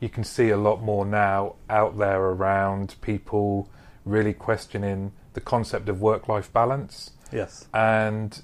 you 0.00 0.08
can 0.08 0.24
see 0.24 0.50
a 0.50 0.56
lot 0.56 0.82
more 0.82 1.04
now 1.04 1.56
out 1.68 1.98
there 1.98 2.20
around 2.20 2.94
people 3.00 3.68
really 4.04 4.32
questioning 4.32 5.12
the 5.32 5.40
concept 5.40 5.88
of 5.88 6.00
work-life 6.00 6.52
balance. 6.52 7.12
Yes. 7.32 7.66
And 7.72 8.40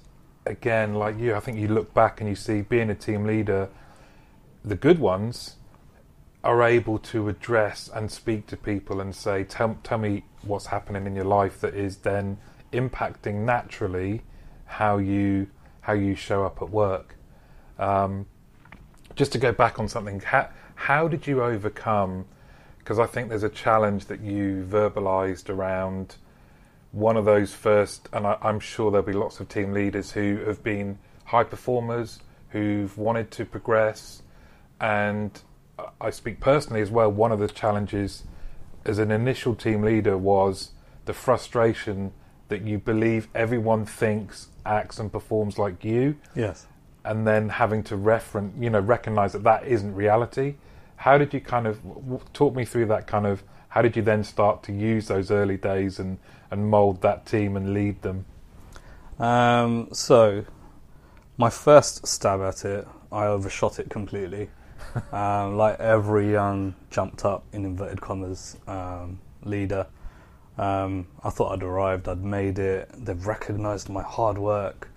again, 0.47 0.95
like 0.95 1.19
you, 1.19 1.35
I 1.35 1.41
think 1.41 1.59
you 1.59 1.69
look 1.69 1.95
back 1.95 2.21
and 2.21 2.29
you 2.29 2.37
see 2.37 2.63
being 2.63 2.91
a 2.91 2.95
team 2.95 3.25
leader, 3.25 3.69
the 4.65 4.77
good 4.77 4.99
ones 4.99 5.57
are 6.43 6.63
able 6.63 6.99
to 6.99 7.29
address 7.29 7.91
and 7.95 8.11
speak 8.11 8.47
to 8.47 8.57
people 8.57 9.01
and 9.01 9.15
say, 9.15 9.45
tell, 9.45 9.79
tell 9.83 9.99
me 9.99 10.25
what's 10.43 10.67
happening 10.67 11.07
in 11.07 11.15
your 11.15 11.27
life 11.27 11.61
that 11.61 11.75
is 11.75 11.99
then 11.99 12.39
impacting 12.73 13.45
naturally 13.45 14.23
how 14.65 14.97
you 14.99 15.49
how 15.83 15.93
you 15.93 16.15
show 16.15 16.45
up 16.45 16.63
at 16.63 16.71
work. 16.71 17.17
Um, 17.79 18.27
just 19.17 19.33
to 19.33 19.39
go 19.39 19.51
back 19.51 19.79
on 19.79 19.89
something, 19.89 20.21
how, 20.21 20.49
how 20.75 21.09
did 21.09 21.27
you 21.27 21.43
overcome? 21.43 22.27
Because 22.91 22.99
I 22.99 23.07
think 23.07 23.29
there's 23.29 23.45
a 23.45 23.49
challenge 23.49 24.07
that 24.07 24.21
you 24.21 24.67
verbalised 24.69 25.49
around 25.49 26.17
one 26.91 27.17
of 27.17 27.25
those 27.25 27.55
first, 27.55 28.09
and 28.13 28.27
I, 28.27 28.37
I'm 28.43 28.59
sure 28.59 28.91
there'll 28.91 29.07
be 29.07 29.13
lots 29.13 29.39
of 29.39 29.49
team 29.49 29.73
leaders 29.73 30.11
who 30.11 30.39
have 30.47 30.65
been 30.65 30.99
high 31.27 31.45
performers, 31.45 32.19
who've 32.49 32.99
wanted 32.99 33.31
to 33.31 33.45
progress, 33.45 34.23
and 34.81 35.41
I 36.01 36.11
speak 36.11 36.41
personally 36.41 36.81
as 36.83 36.91
well. 36.91 37.13
One 37.13 37.31
of 37.31 37.39
the 37.39 37.47
challenges 37.47 38.25
as 38.85 38.99
an 38.99 39.13
initial 39.13 39.55
team 39.55 39.83
leader 39.83 40.19
was 40.19 40.73
the 41.05 41.13
frustration 41.13 42.13
that 42.49 42.63
you 42.63 42.79
believe 42.79 43.29
everyone 43.37 43.87
thinks, 43.87 44.49
acts, 44.67 44.99
and 44.99 45.13
performs 45.13 45.61
like 45.61 45.85
you, 45.85 46.17
Yes. 46.35 46.67
and 47.05 47.25
then 47.25 47.51
having 47.51 47.85
to 47.85 47.95
reference, 47.95 48.61
you 48.61 48.69
know, 48.69 48.81
recognize 48.81 49.33
that 49.35 49.45
that 49.45 49.65
isn't 49.65 49.95
reality. 49.95 50.57
How 51.01 51.17
did 51.17 51.33
you 51.33 51.41
kind 51.41 51.67
of 51.67 51.83
w- 51.83 52.21
talk 52.35 52.55
me 52.55 52.67
through 52.67 52.85
that 52.87 53.07
kind 53.07 53.27
of? 53.27 53.43
How 53.69 53.81
did 53.81 53.97
you 53.97 54.03
then 54.03 54.23
start 54.23 54.63
to 54.65 54.73
use 54.73 55.09
those 55.09 55.31
early 55.31 55.57
days 55.57 55.99
and 55.99 56.19
and 56.51 56.69
mold 56.69 57.01
that 57.01 57.25
team 57.25 57.57
and 57.57 57.73
lead 57.73 58.03
them? 58.03 58.27
Um, 59.19 59.89
so, 59.93 60.45
my 61.39 61.49
first 61.49 62.07
stab 62.07 62.43
at 62.43 62.67
it, 62.67 62.87
I 63.11 63.25
overshot 63.25 63.79
it 63.79 63.89
completely. 63.89 64.51
um, 65.13 65.57
like 65.57 65.81
every 65.81 66.33
young, 66.33 66.75
jumped 66.91 67.25
up 67.25 67.45
in 67.55 67.65
inverted 67.65 68.03
commas 68.03 68.59
um, 68.67 69.21
leader, 69.43 69.87
um, 70.59 71.07
I 71.25 71.31
thought 71.31 71.53
I'd 71.53 71.63
arrived, 71.63 72.09
I'd 72.09 72.23
made 72.23 72.59
it. 72.59 72.91
They've 72.93 73.27
recognised 73.27 73.89
my 73.89 74.03
hard 74.03 74.37
work, 74.37 74.91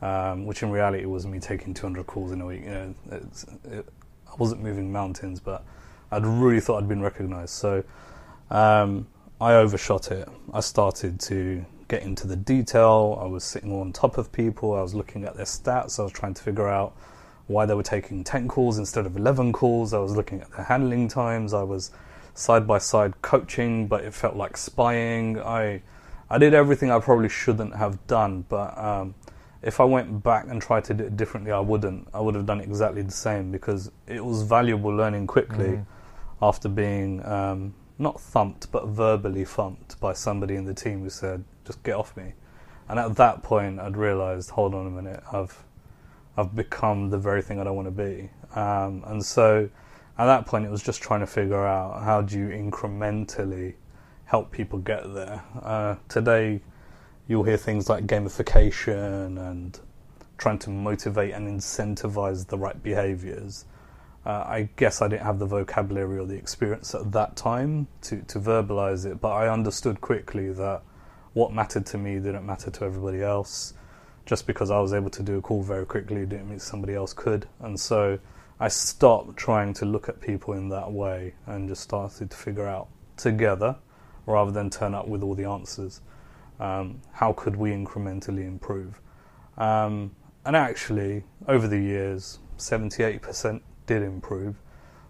um, 0.00 0.46
which 0.46 0.62
in 0.62 0.70
reality 0.70 1.04
was 1.04 1.26
me 1.26 1.40
taking 1.40 1.74
200 1.74 2.06
calls 2.06 2.32
in 2.32 2.40
a 2.40 2.46
week. 2.46 2.62
You 2.62 2.70
know, 2.70 2.94
it's, 3.10 3.44
it, 3.64 3.86
I 4.32 4.36
wasn't 4.36 4.62
moving 4.62 4.90
mountains, 4.90 5.40
but 5.40 5.64
I'd 6.10 6.26
really 6.26 6.60
thought 6.60 6.82
I'd 6.82 6.88
been 6.88 7.02
recognised. 7.02 7.50
So 7.50 7.84
um, 8.50 9.06
I 9.40 9.54
overshot 9.54 10.10
it. 10.10 10.28
I 10.52 10.60
started 10.60 11.20
to 11.20 11.64
get 11.88 12.02
into 12.02 12.26
the 12.26 12.36
detail. 12.36 13.18
I 13.20 13.26
was 13.26 13.44
sitting 13.44 13.72
on 13.72 13.92
top 13.92 14.16
of 14.16 14.32
people. 14.32 14.72
I 14.74 14.82
was 14.82 14.94
looking 14.94 15.24
at 15.24 15.36
their 15.36 15.44
stats. 15.44 15.98
I 15.98 16.02
was 16.02 16.12
trying 16.12 16.34
to 16.34 16.42
figure 16.42 16.68
out 16.68 16.96
why 17.48 17.66
they 17.66 17.74
were 17.74 17.82
taking 17.82 18.24
10 18.24 18.48
calls 18.48 18.78
instead 18.78 19.04
of 19.04 19.16
11 19.16 19.52
calls. 19.52 19.92
I 19.92 19.98
was 19.98 20.16
looking 20.16 20.40
at 20.40 20.50
their 20.52 20.64
handling 20.64 21.08
times. 21.08 21.52
I 21.52 21.62
was 21.62 21.90
side 22.34 22.66
by 22.66 22.78
side 22.78 23.20
coaching, 23.20 23.86
but 23.86 24.04
it 24.04 24.14
felt 24.14 24.36
like 24.36 24.56
spying. 24.56 25.38
I 25.38 25.82
I 26.30 26.38
did 26.38 26.54
everything 26.54 26.90
I 26.90 26.98
probably 26.98 27.28
shouldn't 27.28 27.76
have 27.76 28.06
done, 28.06 28.46
but 28.48 28.76
um, 28.78 29.14
if 29.62 29.80
I 29.80 29.84
went 29.84 30.22
back 30.22 30.46
and 30.48 30.60
tried 30.60 30.84
to 30.84 30.94
do 30.94 31.04
it 31.04 31.16
differently, 31.16 31.52
I 31.52 31.60
wouldn't. 31.60 32.08
I 32.12 32.20
would 32.20 32.34
have 32.34 32.46
done 32.46 32.60
exactly 32.60 33.02
the 33.02 33.12
same 33.12 33.50
because 33.52 33.90
it 34.06 34.24
was 34.24 34.42
valuable 34.42 34.94
learning 34.94 35.26
quickly 35.26 35.68
Mm. 35.78 35.86
after 36.40 36.68
being 36.68 37.24
um, 37.24 37.74
not 37.98 38.20
thumped 38.20 38.72
but 38.72 38.88
verbally 38.88 39.44
thumped 39.44 40.00
by 40.00 40.12
somebody 40.12 40.56
in 40.56 40.64
the 40.64 40.74
team 40.74 41.02
who 41.02 41.10
said, 41.10 41.44
"Just 41.64 41.82
get 41.84 41.94
off 41.94 42.16
me." 42.16 42.34
And 42.88 42.98
at 42.98 43.14
that 43.16 43.42
point, 43.42 43.78
I'd 43.80 43.96
realised, 43.96 44.50
hold 44.50 44.74
on 44.74 44.86
a 44.86 44.90
minute, 44.90 45.22
I've 45.32 45.64
I've 46.36 46.54
become 46.56 47.10
the 47.10 47.18
very 47.18 47.42
thing 47.42 47.60
I 47.60 47.64
don't 47.64 47.76
want 47.76 47.86
to 47.86 47.90
be. 47.92 48.30
Um, 48.58 49.04
and 49.06 49.24
so, 49.24 49.68
at 50.18 50.26
that 50.26 50.46
point, 50.46 50.64
it 50.64 50.70
was 50.70 50.82
just 50.82 51.00
trying 51.02 51.20
to 51.20 51.26
figure 51.26 51.64
out 51.66 52.02
how 52.02 52.22
do 52.22 52.38
you 52.38 52.48
incrementally 52.48 53.74
help 54.24 54.50
people 54.50 54.78
get 54.78 55.12
there. 55.14 55.42
Uh, 55.62 55.96
today, 56.08 56.60
you'll 57.32 57.42
hear 57.42 57.56
things 57.56 57.88
like 57.88 58.06
gamification 58.06 59.38
and 59.50 59.80
trying 60.36 60.58
to 60.58 60.68
motivate 60.68 61.32
and 61.32 61.48
incentivize 61.48 62.46
the 62.46 62.58
right 62.58 62.82
behaviors. 62.82 63.64
Uh, 64.26 64.44
I 64.46 64.68
guess 64.76 65.00
I 65.00 65.08
didn't 65.08 65.24
have 65.24 65.38
the 65.38 65.46
vocabulary 65.46 66.18
or 66.18 66.26
the 66.26 66.34
experience 66.34 66.94
at 66.94 67.10
that 67.12 67.34
time 67.34 67.88
to, 68.02 68.20
to 68.20 68.38
verbalize 68.38 69.06
it, 69.06 69.18
but 69.22 69.30
I 69.30 69.48
understood 69.48 70.02
quickly 70.02 70.52
that 70.52 70.82
what 71.32 71.54
mattered 71.54 71.86
to 71.86 71.98
me 71.98 72.16
didn't 72.16 72.44
matter 72.44 72.70
to 72.70 72.84
everybody 72.84 73.22
else. 73.22 73.72
Just 74.26 74.46
because 74.46 74.70
I 74.70 74.78
was 74.78 74.92
able 74.92 75.10
to 75.10 75.22
do 75.22 75.38
a 75.38 75.40
call 75.40 75.62
very 75.62 75.86
quickly 75.86 76.26
didn't 76.26 76.50
mean 76.50 76.58
somebody 76.58 76.94
else 76.94 77.14
could. 77.14 77.46
And 77.60 77.80
so 77.80 78.18
I 78.60 78.68
stopped 78.68 79.38
trying 79.38 79.72
to 79.74 79.86
look 79.86 80.06
at 80.06 80.20
people 80.20 80.52
in 80.52 80.68
that 80.68 80.92
way 80.92 81.32
and 81.46 81.66
just 81.66 81.82
started 81.82 82.30
to 82.30 82.36
figure 82.36 82.68
out 82.68 82.88
together, 83.16 83.76
rather 84.26 84.50
than 84.50 84.68
turn 84.68 84.94
up 84.94 85.08
with 85.08 85.22
all 85.22 85.34
the 85.34 85.46
answers, 85.46 86.02
um, 86.62 87.02
how 87.10 87.32
could 87.32 87.56
we 87.56 87.70
incrementally 87.72 88.46
improve? 88.46 89.00
Um, 89.58 90.14
and 90.46 90.54
actually, 90.54 91.24
over 91.48 91.66
the 91.66 91.78
years, 91.78 92.38
78% 92.56 93.60
did 93.86 94.02
improve. 94.02 94.62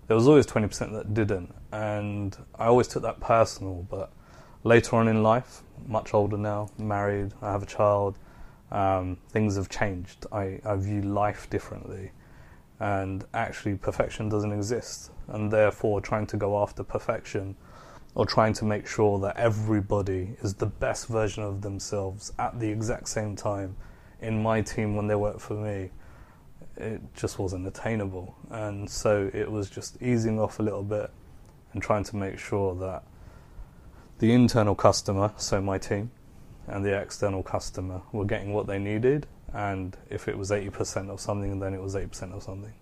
There 0.06 0.16
was 0.16 0.26
always 0.26 0.46
20% 0.46 0.92
that 0.92 1.12
didn't. 1.12 1.54
And 1.70 2.36
I 2.58 2.66
always 2.66 2.88
took 2.88 3.02
that 3.02 3.20
personal. 3.20 3.86
But 3.90 4.10
later 4.64 4.96
on 4.96 5.08
in 5.08 5.22
life, 5.22 5.62
much 5.86 6.14
older 6.14 6.38
now, 6.38 6.70
married, 6.78 7.32
I 7.42 7.52
have 7.52 7.62
a 7.62 7.66
child, 7.66 8.18
um, 8.70 9.18
things 9.28 9.56
have 9.56 9.68
changed. 9.68 10.26
I, 10.32 10.58
I 10.64 10.76
view 10.76 11.02
life 11.02 11.50
differently. 11.50 12.12
And 12.80 13.26
actually, 13.34 13.76
perfection 13.76 14.30
doesn't 14.30 14.52
exist. 14.52 15.10
And 15.28 15.50
therefore, 15.50 16.00
trying 16.00 16.26
to 16.28 16.38
go 16.38 16.62
after 16.62 16.82
perfection 16.82 17.56
or 18.14 18.26
trying 18.26 18.52
to 18.52 18.64
make 18.64 18.86
sure 18.86 19.18
that 19.20 19.36
everybody 19.36 20.36
is 20.42 20.54
the 20.54 20.66
best 20.66 21.08
version 21.08 21.42
of 21.42 21.62
themselves 21.62 22.32
at 22.38 22.58
the 22.60 22.68
exact 22.68 23.08
same 23.08 23.34
time 23.34 23.76
in 24.20 24.42
my 24.42 24.62
team 24.62 24.94
when 24.94 25.08
they 25.08 25.14
work 25.14 25.40
for 25.40 25.54
me, 25.54 25.90
it 26.76 27.00
just 27.14 27.38
wasn't 27.38 27.66
attainable. 27.66 28.34
And 28.50 28.88
so 28.88 29.30
it 29.34 29.50
was 29.50 29.68
just 29.68 30.00
easing 30.00 30.40
off 30.40 30.58
a 30.60 30.62
little 30.62 30.84
bit 30.84 31.10
and 31.72 31.82
trying 31.82 32.04
to 32.04 32.16
make 32.16 32.38
sure 32.38 32.74
that 32.76 33.02
the 34.18 34.32
internal 34.32 34.74
customer, 34.74 35.32
so 35.36 35.60
my 35.60 35.78
team, 35.78 36.10
and 36.68 36.84
the 36.84 36.98
external 36.98 37.42
customer 37.42 38.02
were 38.12 38.24
getting 38.24 38.52
what 38.52 38.66
they 38.66 38.78
needed. 38.78 39.26
And 39.52 39.96
if 40.08 40.28
it 40.28 40.38
was 40.38 40.50
80% 40.50 41.10
of 41.10 41.20
something, 41.20 41.58
then 41.58 41.74
it 41.74 41.82
was 41.82 41.96
8% 41.96 42.32
of 42.32 42.42
something. 42.42 42.72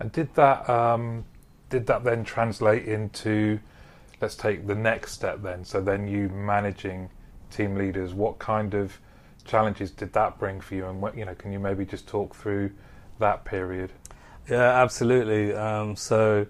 And 0.00 0.10
did 0.10 0.34
that 0.34 0.68
um, 0.68 1.24
did 1.68 1.86
that 1.86 2.02
then 2.02 2.24
translate 2.24 2.86
into 2.86 3.60
let's 4.20 4.34
take 4.34 4.66
the 4.66 4.74
next 4.74 5.12
step 5.12 5.42
then? 5.42 5.64
So 5.64 5.80
then 5.80 6.06
you 6.06 6.28
managing 6.28 7.10
team 7.50 7.76
leaders, 7.76 8.14
what 8.14 8.38
kind 8.38 8.74
of 8.74 8.98
challenges 9.44 9.90
did 9.90 10.12
that 10.12 10.38
bring 10.38 10.60
for 10.60 10.74
you? 10.74 10.86
And 10.86 11.00
what 11.00 11.16
you 11.16 11.24
know, 11.24 11.34
can 11.34 11.52
you 11.52 11.58
maybe 11.58 11.84
just 11.84 12.06
talk 12.06 12.34
through 12.34 12.70
that 13.18 13.44
period? 13.44 13.92
Yeah, 14.48 14.82
absolutely. 14.82 15.54
Um, 15.54 15.96
so, 15.96 16.46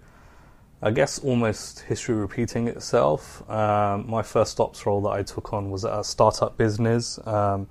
I 0.82 0.90
guess 0.90 1.18
almost 1.18 1.80
history 1.80 2.14
repeating 2.14 2.68
itself. 2.68 3.48
Um, 3.50 4.08
my 4.08 4.22
first 4.22 4.58
ops 4.60 4.86
role 4.86 5.02
that 5.02 5.10
I 5.10 5.22
took 5.22 5.52
on 5.52 5.70
was 5.70 5.84
at 5.84 5.98
a 5.98 6.02
startup 6.02 6.56
business, 6.56 7.18
um, 7.26 7.68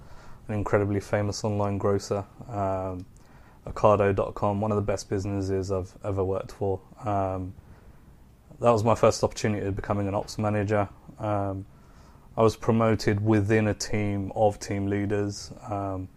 an 0.47 0.53
incredibly 0.53 0.99
famous 0.99 1.43
online 1.43 1.79
grocer, 1.79 2.23
um, 2.47 3.05
Ocado.com, 3.65 4.61
one 4.61 4.71
of 4.71 4.75
the 4.75 4.83
best 4.83 5.09
businesses 5.09 5.71
I've 5.71 5.91
ever 6.03 6.23
worked 6.23 6.51
for. 6.51 6.79
Um, 7.03 7.53
that 8.61 8.71
was 8.71 8.83
my 8.83 8.95
first 8.95 9.23
opportunity 9.23 9.65
of 9.65 9.75
becoming 9.75 10.07
an 10.07 10.15
ops 10.15 10.37
manager. 10.37 10.89
Um, 11.19 11.65
I 12.37 12.41
was 12.41 12.55
promoted 12.55 13.23
within 13.23 13.67
a 13.67 13.73
team 13.73 14.31
of 14.35 14.59
team 14.59 14.87
leaders. 14.87 15.51
Um, 15.69 16.07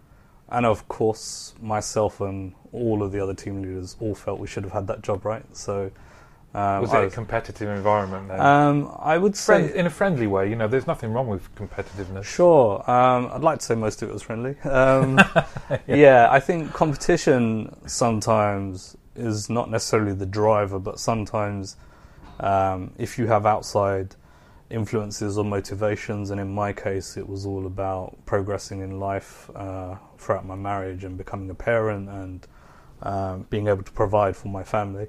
and 0.49 0.67
of 0.67 0.87
course, 0.89 1.55
myself 1.61 2.21
and 2.21 2.53
all 2.73 3.03
of 3.03 3.11
the 3.11 3.21
other 3.21 3.35
team 3.35 3.63
leaders 3.63 3.97
all 4.01 4.15
felt 4.15 4.39
we 4.39 4.47
should 4.47 4.65
have 4.65 4.73
had 4.73 4.87
that 4.89 5.03
job, 5.03 5.25
right? 5.25 5.45
So, 5.57 5.91
um, 6.55 6.83
Was 6.83 6.93
it 6.93 7.05
a 7.05 7.11
competitive 7.11 7.71
environment 7.71 8.29
then? 8.29 8.39
um, 8.41 8.95
I 8.99 9.17
would 9.17 9.37
Friend, 9.37 9.71
say, 9.71 9.77
in 9.79 9.87
a 9.87 9.91
friendly 9.91 10.27
way, 10.27 10.51
you 10.51 10.55
know, 10.57 10.69
there's 10.69 10.87
nothing 10.87 11.13
wrong 11.13 11.27
with 11.27 11.53
competitiveness. 11.55 12.25
sure. 12.25 12.79
Um, 12.91 13.31
I'd 13.33 13.41
like 13.41 13.61
to 13.61 13.65
say 13.65 13.75
most 13.75 14.03
of 14.03 14.11
it 14.11 14.13
was 14.13 14.23
friendly. 14.23 14.59
Um, 14.61 15.19
yeah. 15.87 16.29
I 16.31 16.39
think 16.39 16.73
competition 16.75 17.75
sometimes 17.87 18.97
is 19.17 19.49
not 19.49 19.71
necessarily 19.71 20.13
the 20.13 20.27
driver, 20.27 20.79
but 20.79 21.01
sometimes 21.01 21.77
um, 22.41 22.93
if 22.99 23.19
you 23.19 23.27
have 23.27 23.47
outside 23.47 24.17
influences 24.71 25.37
or 25.37 25.45
motivations, 25.45 26.31
and 26.31 26.41
in 26.41 26.53
my 26.53 26.73
case, 26.73 27.17
it 27.17 27.29
was 27.29 27.45
all 27.47 27.67
about 27.67 28.17
progressing 28.25 28.81
in 28.81 28.99
life 28.99 29.51
uh, 29.55 29.97
throughout 30.19 30.47
my 30.47 30.55
marriage 30.55 31.05
and 31.05 31.19
becoming 31.19 31.51
a 31.51 31.55
parent 31.55 32.09
and 32.09 32.47
um, 33.03 33.47
being 33.51 33.69
able 33.69 33.83
to 33.83 33.93
provide 33.93 34.37
for 34.37 34.49
my 34.49 34.65
family. 34.65 35.09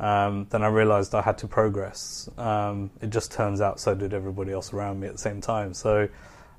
Um, 0.00 0.46
then 0.50 0.62
I 0.62 0.68
realized 0.68 1.14
I 1.14 1.22
had 1.22 1.38
to 1.38 1.48
progress. 1.48 2.28
Um, 2.38 2.90
it 3.00 3.10
just 3.10 3.32
turns 3.32 3.60
out 3.60 3.80
so 3.80 3.94
did 3.94 4.14
everybody 4.14 4.52
else 4.52 4.72
around 4.72 5.00
me 5.00 5.08
at 5.08 5.14
the 5.14 5.18
same 5.18 5.40
time. 5.40 5.74
So 5.74 6.08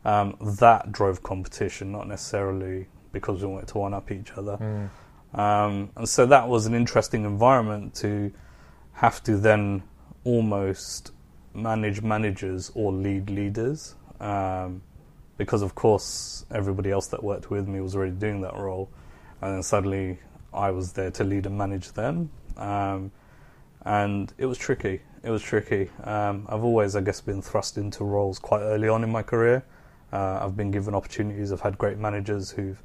um, 0.06 0.36
that 0.60 0.92
drove 0.92 1.24
competition, 1.24 1.92
not 1.92 2.08
necessarily 2.08 2.88
because 3.12 3.42
we 3.42 3.48
wanted 3.48 3.68
to 3.70 3.78
one 3.78 3.94
up 3.94 4.12
each 4.12 4.32
other. 4.34 4.58
Mm. 4.58 5.40
Um, 5.40 5.92
and 5.96 6.10
so 6.10 6.26
that 6.26 6.48
was 6.48 6.66
an 6.66 6.74
interesting 6.74 7.24
environment 7.24 7.96
to 7.96 8.32
have 9.00 9.24
to 9.24 9.38
then 9.38 9.82
almost 10.26 11.12
manage 11.54 12.02
managers 12.02 12.70
or 12.76 12.92
lead 12.92 13.30
leaders. 13.30 13.96
Um, 14.20 14.82
because, 15.38 15.62
of 15.62 15.74
course, 15.74 16.46
everybody 16.52 16.92
else 16.92 17.08
that 17.08 17.24
worked 17.24 17.50
with 17.50 17.66
me 17.66 17.80
was 17.80 17.96
already 17.96 18.12
doing 18.12 18.42
that 18.42 18.56
role. 18.56 18.90
And 19.42 19.56
then 19.56 19.64
suddenly 19.64 20.20
I 20.54 20.72
was 20.72 20.92
there 20.92 21.12
to 21.12 21.24
lead 21.24 21.46
and 21.46 21.58
manage 21.58 21.94
them. 21.94 22.30
Um, 22.58 23.12
and 23.86 24.34
it 24.38 24.48
was 24.48 24.58
tricky. 24.58 25.00
It 25.24 25.30
was 25.30 25.42
tricky. 25.42 25.90
Um, 26.04 26.46
I've 26.50 26.66
always, 26.66 26.98
I 26.98 27.02
guess, 27.02 27.22
been 27.22 27.42
thrust 27.42 27.78
into 27.78 28.04
roles 28.04 28.38
quite 28.38 28.64
early 28.64 28.90
on 28.90 29.06
in 29.06 29.10
my 29.10 29.24
career. 29.24 29.64
Uh, 30.12 30.40
I've 30.42 30.58
been 30.58 30.72
given 30.72 30.94
opportunities. 30.94 31.54
I've 31.54 31.62
had 31.62 31.78
great 31.78 31.98
managers 31.98 32.52
who've 32.52 32.84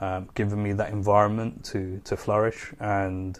um, 0.00 0.28
given 0.34 0.60
me 0.60 0.72
that 0.72 0.90
environment 0.90 1.64
to 1.66 2.00
to 2.04 2.16
flourish. 2.16 2.72
And 2.80 3.38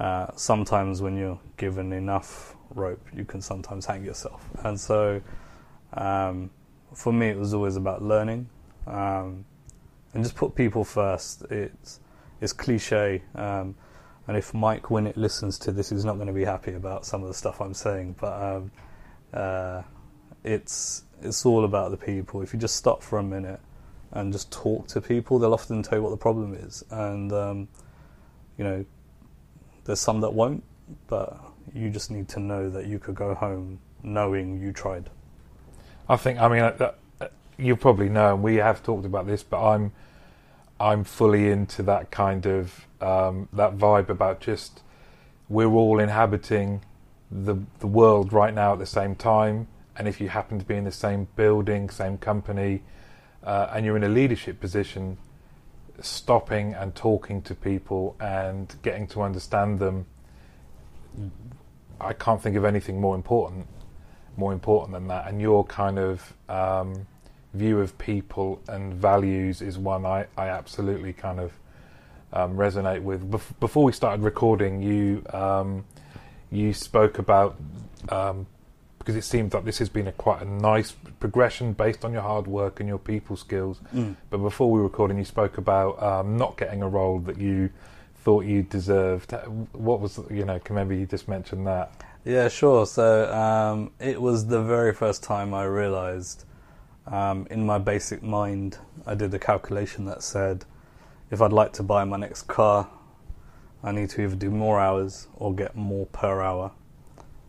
uh, 0.00 0.26
sometimes 0.34 1.02
when 1.02 1.14
you're 1.14 1.38
given 1.58 1.92
enough 1.92 2.56
rope, 2.74 3.06
you 3.14 3.26
can 3.26 3.42
sometimes 3.42 3.84
hang 3.84 4.02
yourself. 4.02 4.48
And 4.64 4.80
so, 4.80 5.20
um, 5.92 6.48
for 6.94 7.12
me, 7.12 7.28
it 7.28 7.36
was 7.36 7.52
always 7.52 7.76
about 7.76 8.02
learning 8.02 8.48
um, 8.86 9.44
and 10.14 10.24
just 10.24 10.36
put 10.36 10.54
people 10.54 10.84
first. 10.84 11.42
It's 11.50 12.00
it's 12.40 12.54
cliche. 12.54 13.22
Um, 13.34 13.74
and 14.26 14.38
if 14.38 14.54
Mike 14.54 14.84
Winnet 14.84 15.18
listens 15.18 15.58
to 15.58 15.72
this, 15.72 15.90
he's 15.90 16.04
not 16.06 16.14
going 16.14 16.28
to 16.28 16.32
be 16.32 16.44
happy 16.44 16.72
about 16.72 17.04
some 17.04 17.20
of 17.20 17.28
the 17.28 17.34
stuff 17.34 17.60
I'm 17.60 17.74
saying. 17.74 18.16
But 18.18 18.42
um, 18.42 18.70
uh, 19.34 19.82
it's 20.44 21.04
it's 21.20 21.44
all 21.44 21.66
about 21.66 21.90
the 21.90 21.98
people. 21.98 22.40
If 22.40 22.54
you 22.54 22.58
just 22.58 22.76
stop 22.76 23.02
for 23.02 23.18
a 23.18 23.22
minute 23.22 23.60
and 24.12 24.32
just 24.32 24.50
talk 24.50 24.86
to 24.88 25.02
people, 25.02 25.38
they'll 25.38 25.52
often 25.52 25.82
tell 25.82 25.98
you 25.98 26.02
what 26.02 26.10
the 26.10 26.16
problem 26.16 26.54
is. 26.54 26.82
And 26.90 27.30
um, 27.34 27.68
you 28.56 28.64
know, 28.64 28.84
there's 29.84 30.00
some 30.00 30.20
that 30.20 30.32
won't, 30.32 30.62
but 31.06 31.38
you 31.74 31.90
just 31.90 32.10
need 32.10 32.28
to 32.30 32.40
know 32.40 32.68
that 32.70 32.86
you 32.86 32.98
could 32.98 33.14
go 33.14 33.34
home 33.34 33.78
knowing 34.02 34.60
you 34.60 34.72
tried. 34.72 35.10
I 36.08 36.16
think. 36.16 36.40
I 36.40 36.48
mean, 36.48 36.62
uh, 36.62 36.92
uh, 37.20 37.28
you 37.56 37.76
probably 37.76 38.08
know, 38.08 38.34
and 38.34 38.42
we 38.42 38.56
have 38.56 38.82
talked 38.82 39.06
about 39.06 39.26
this, 39.26 39.42
but 39.42 39.64
I'm 39.64 39.92
I'm 40.80 41.04
fully 41.04 41.50
into 41.50 41.82
that 41.84 42.10
kind 42.10 42.46
of 42.46 42.86
um, 43.00 43.48
that 43.52 43.76
vibe 43.76 44.08
about 44.08 44.40
just 44.40 44.82
we're 45.48 45.66
all 45.66 46.00
inhabiting 46.00 46.82
the 47.30 47.56
the 47.78 47.86
world 47.86 48.32
right 48.32 48.52
now 48.52 48.72
at 48.72 48.78
the 48.78 48.86
same 48.86 49.14
time, 49.14 49.68
and 49.96 50.08
if 50.08 50.20
you 50.20 50.28
happen 50.28 50.58
to 50.58 50.64
be 50.64 50.76
in 50.76 50.84
the 50.84 50.92
same 50.92 51.28
building, 51.36 51.90
same 51.90 52.18
company, 52.18 52.82
uh, 53.44 53.68
and 53.72 53.86
you're 53.86 53.96
in 53.96 54.04
a 54.04 54.08
leadership 54.08 54.60
position, 54.60 55.18
stopping 56.00 56.74
and 56.74 56.94
talking 56.94 57.42
to 57.42 57.54
people 57.54 58.16
and 58.20 58.74
getting 58.82 59.06
to 59.08 59.22
understand 59.22 59.78
them, 59.78 60.06
I 62.00 62.12
can't 62.12 62.40
think 62.40 62.56
of 62.56 62.64
anything 62.64 63.00
more 63.00 63.14
important, 63.14 63.66
more 64.36 64.52
important 64.52 64.92
than 64.92 65.08
that. 65.08 65.28
And 65.28 65.40
your 65.40 65.64
kind 65.64 65.98
of 65.98 66.34
um, 66.48 67.06
view 67.54 67.80
of 67.80 67.96
people 67.98 68.62
and 68.68 68.94
values 68.94 69.60
is 69.60 69.78
one 69.78 70.06
I, 70.06 70.26
I 70.36 70.48
absolutely 70.48 71.12
kind 71.12 71.40
of 71.40 71.52
um, 72.32 72.56
resonate 72.56 73.02
with. 73.02 73.30
Bef- 73.30 73.58
before 73.60 73.84
we 73.84 73.92
started 73.92 74.22
recording, 74.22 74.82
you 74.82 75.22
um, 75.32 75.84
you 76.50 76.72
spoke 76.72 77.18
about 77.18 77.56
um, 78.08 78.46
because 79.10 79.26
it 79.26 79.28
seems 79.28 79.52
like 79.52 79.64
this 79.64 79.78
has 79.78 79.88
been 79.88 80.06
a 80.06 80.12
quite 80.12 80.40
a 80.40 80.44
nice 80.44 80.92
progression 81.18 81.72
based 81.72 82.04
on 82.04 82.12
your 82.12 82.22
hard 82.22 82.46
work 82.46 82.78
and 82.78 82.88
your 82.88 82.98
people 82.98 83.36
skills. 83.36 83.80
Mm. 83.92 84.14
But 84.30 84.38
before 84.38 84.70
we 84.70 84.78
were 84.78 84.84
recording, 84.84 85.18
you 85.18 85.24
spoke 85.24 85.58
about 85.58 86.00
um, 86.00 86.36
not 86.36 86.56
getting 86.56 86.80
a 86.80 86.88
role 86.88 87.18
that 87.20 87.36
you 87.36 87.70
thought 88.22 88.44
you 88.44 88.62
deserved. 88.62 89.32
What 89.72 90.00
was 90.00 90.20
you 90.30 90.44
know? 90.44 90.60
Can 90.60 90.76
maybe 90.76 90.96
you 90.96 91.06
just 91.06 91.26
mention 91.26 91.64
that? 91.64 91.90
Yeah, 92.24 92.46
sure. 92.46 92.86
So 92.86 93.32
um, 93.34 93.90
it 93.98 94.22
was 94.22 94.46
the 94.46 94.62
very 94.62 94.94
first 94.94 95.24
time 95.24 95.54
I 95.54 95.64
realised, 95.64 96.44
um, 97.08 97.48
in 97.50 97.66
my 97.66 97.78
basic 97.78 98.22
mind, 98.22 98.78
I 99.06 99.16
did 99.16 99.34
a 99.34 99.40
calculation 99.40 100.04
that 100.04 100.22
said, 100.22 100.66
if 101.32 101.42
I'd 101.42 101.52
like 101.52 101.72
to 101.74 101.82
buy 101.82 102.04
my 102.04 102.16
next 102.16 102.42
car, 102.42 102.88
I 103.82 103.90
need 103.90 104.10
to 104.10 104.22
either 104.22 104.36
do 104.36 104.50
more 104.50 104.78
hours 104.78 105.26
or 105.34 105.52
get 105.52 105.74
more 105.74 106.06
per 106.06 106.42
hour. 106.42 106.70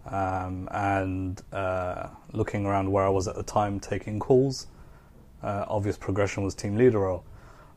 Um, 0.05 0.67
and 0.71 1.41
uh, 1.51 2.07
looking 2.31 2.65
around 2.65 2.91
where 2.91 3.05
I 3.05 3.09
was 3.09 3.27
at 3.27 3.35
the 3.35 3.43
time, 3.43 3.79
taking 3.79 4.19
calls, 4.19 4.67
uh, 5.43 5.65
obvious 5.67 5.97
progression 5.97 6.43
was 6.43 6.55
team 6.55 6.75
leader 6.75 6.99
role. 6.99 7.23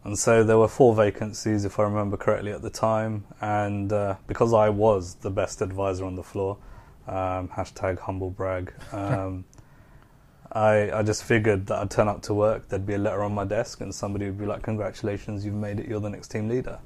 And 0.04 0.18
so 0.18 0.44
there 0.44 0.58
were 0.58 0.68
four 0.68 0.94
vacancies, 0.94 1.64
if 1.64 1.78
I 1.78 1.84
remember 1.84 2.16
correctly, 2.16 2.52
at 2.52 2.60
the 2.60 2.70
time. 2.70 3.24
And 3.40 3.92
uh, 3.92 4.16
because 4.26 4.52
I 4.52 4.68
was 4.68 5.14
the 5.16 5.30
best 5.30 5.62
advisor 5.62 6.04
on 6.04 6.14
the 6.14 6.22
floor, 6.22 6.58
um, 7.06 7.48
hashtag 7.48 7.98
humble 7.98 8.30
brag, 8.30 8.72
um, 8.92 9.44
I, 10.52 10.92
I 10.92 11.02
just 11.02 11.24
figured 11.24 11.66
that 11.66 11.78
I'd 11.78 11.90
turn 11.90 12.06
up 12.06 12.22
to 12.22 12.34
work, 12.34 12.68
there'd 12.68 12.86
be 12.86 12.94
a 12.94 12.98
letter 12.98 13.24
on 13.24 13.34
my 13.34 13.44
desk, 13.44 13.80
and 13.80 13.92
somebody 13.94 14.26
would 14.26 14.38
be 14.38 14.46
like, 14.46 14.62
Congratulations, 14.62 15.44
you've 15.44 15.54
made 15.54 15.80
it, 15.80 15.88
you're 15.88 16.00
the 16.00 16.10
next 16.10 16.28
team 16.28 16.48
leader. 16.48 16.78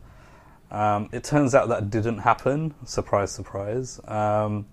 Um, 0.71 1.09
it 1.13 1.25
turns 1.25 1.55
out 1.55 1.69
that 1.69 1.91
didn't 1.91 2.19
happen. 2.19 2.75
Surprise, 2.85 3.33
surprise. 3.33 4.01
Um, 4.07 4.67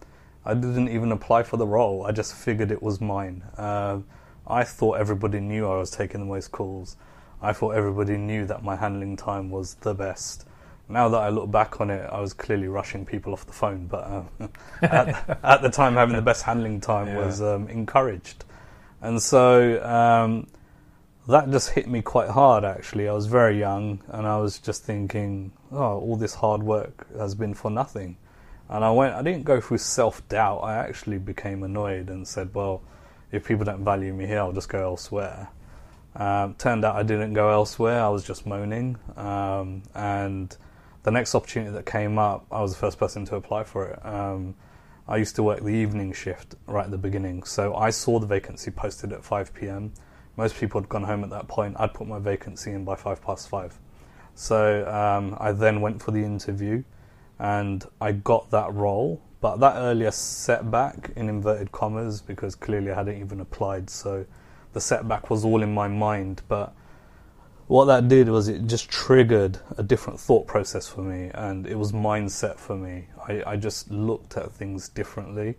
I 0.45 0.53
didn't 0.53 0.89
even 0.89 1.11
apply 1.11 1.43
for 1.43 1.57
the 1.57 1.65
role. 1.65 2.05
I 2.05 2.11
just 2.11 2.35
figured 2.35 2.71
it 2.71 2.83
was 2.83 3.01
mine. 3.01 3.43
Uh, 3.57 3.99
I 4.47 4.63
thought 4.63 4.99
everybody 4.99 5.39
knew 5.39 5.67
I 5.67 5.77
was 5.77 5.89
taking 5.89 6.19
the 6.19 6.25
most 6.25 6.51
calls. 6.51 6.97
I 7.41 7.51
thought 7.51 7.71
everybody 7.71 8.17
knew 8.17 8.45
that 8.45 8.63
my 8.63 8.75
handling 8.75 9.17
time 9.17 9.49
was 9.49 9.75
the 9.75 9.93
best. 9.93 10.47
Now 10.87 11.09
that 11.09 11.17
I 11.17 11.29
look 11.29 11.49
back 11.49 11.81
on 11.81 11.89
it, 11.89 12.07
I 12.11 12.19
was 12.21 12.33
clearly 12.33 12.67
rushing 12.67 13.05
people 13.05 13.33
off 13.33 13.47
the 13.47 13.53
phone, 13.53 13.87
but 13.87 14.03
uh, 14.03 14.23
at, 14.83 15.39
at, 15.43 15.61
the 15.63 15.69
time, 15.69 15.95
having 15.95 16.15
the 16.15 16.21
best 16.21 16.43
handling 16.43 16.79
time 16.79 17.07
yeah. 17.07 17.25
was 17.25 17.41
um, 17.41 17.67
encouraged. 17.69 18.45
And 19.01 19.19
so 19.19 19.83
um, 19.83 20.47
that 21.27 21.49
just 21.49 21.71
hit 21.71 21.87
me 21.87 22.03
quite 22.03 22.29
hard, 22.29 22.63
actually. 22.63 23.09
I 23.09 23.13
was 23.13 23.25
very 23.25 23.59
young, 23.59 24.01
and 24.09 24.27
I 24.27 24.37
was 24.37 24.59
just 24.59 24.83
thinking, 24.83 25.53
oh, 25.71 25.99
all 25.99 26.17
this 26.17 26.35
hard 26.35 26.61
work 26.61 27.07
has 27.17 27.33
been 27.33 27.55
for 27.55 27.71
nothing. 27.71 28.17
And 28.69 28.83
I 28.83 28.91
went, 28.91 29.13
I 29.13 29.21
didn't 29.21 29.43
go 29.43 29.61
through 29.61 29.77
self 29.77 30.27
doubt. 30.27 30.59
I 30.59 30.75
actually 30.75 31.19
became 31.19 31.63
annoyed 31.63 32.09
and 32.09 32.27
said, 32.27 32.53
well, 32.53 32.81
if 33.31 33.45
people 33.45 33.65
don't 33.65 33.83
value 33.83 34.13
me 34.13 34.25
here, 34.25 34.39
I'll 34.39 34.53
just 34.53 34.69
go 34.69 34.81
elsewhere. 34.81 35.49
Um, 36.15 36.55
turned 36.55 36.85
out 36.85 36.95
I 36.95 37.03
didn't 37.03 37.33
go 37.33 37.49
elsewhere. 37.49 38.01
I 38.01 38.09
was 38.09 38.23
just 38.23 38.45
moaning. 38.45 38.97
Um, 39.17 39.83
and 39.93 40.55
the 41.03 41.11
next 41.11 41.35
opportunity 41.35 41.71
that 41.71 41.85
came 41.85 42.17
up, 42.17 42.45
I 42.51 42.61
was 42.61 42.71
the 42.71 42.79
first 42.79 42.97
person 42.97 43.25
to 43.25 43.35
apply 43.35 43.65
for 43.65 43.87
it. 43.89 44.05
Um, 44.05 44.55
I 45.07 45.17
used 45.17 45.35
to 45.35 45.43
work 45.43 45.61
the 45.61 45.69
evening 45.69 46.13
shift 46.13 46.55
right 46.65 46.85
at 46.85 46.91
the 46.91 46.97
beginning. 46.97 47.43
So 47.43 47.75
I 47.75 47.91
saw 47.91 48.19
the 48.19 48.25
vacancy 48.25 48.71
posted 48.71 49.13
at 49.13 49.23
5 49.23 49.53
p.m. 49.53 49.93
Most 50.37 50.55
people 50.55 50.81
had 50.81 50.89
gone 50.89 51.03
home 51.03 51.23
at 51.23 51.29
that 51.29 51.47
point. 51.47 51.75
I'd 51.79 51.93
put 51.93 52.07
my 52.07 52.17
vacancy 52.17 52.71
in 52.71 52.85
by 52.85 52.95
5 52.95 53.21
past 53.21 53.47
5. 53.49 53.77
So 54.33 54.87
um, 54.89 55.37
I 55.39 55.51
then 55.51 55.81
went 55.81 56.01
for 56.01 56.11
the 56.11 56.23
interview 56.23 56.83
and 57.39 57.85
I 57.99 58.11
got 58.13 58.51
that 58.51 58.73
role. 58.73 59.21
But 59.41 59.57
that 59.57 59.75
earlier 59.75 60.11
setback, 60.11 61.11
in 61.15 61.29
inverted 61.29 61.71
commas, 61.71 62.21
because 62.21 62.55
clearly 62.55 62.91
I 62.91 62.95
hadn't 62.95 63.19
even 63.19 63.41
applied, 63.41 63.89
so 63.89 64.25
the 64.73 64.81
setback 64.81 65.29
was 65.29 65.45
all 65.45 65.61
in 65.61 65.73
my 65.73 65.87
mind. 65.87 66.41
But 66.47 66.73
what 67.67 67.85
that 67.85 68.07
did 68.07 68.29
was 68.29 68.47
it 68.47 68.65
just 68.65 68.89
triggered 68.89 69.59
a 69.77 69.83
different 69.83 70.19
thought 70.19 70.47
process 70.47 70.87
for 70.87 71.01
me, 71.01 71.29
and 71.33 71.67
it 71.67 71.75
was 71.75 71.91
mindset 71.91 72.57
for 72.57 72.75
me. 72.75 73.05
I, 73.27 73.43
I 73.45 73.55
just 73.55 73.91
looked 73.91 74.37
at 74.37 74.51
things 74.51 74.89
differently, 74.89 75.55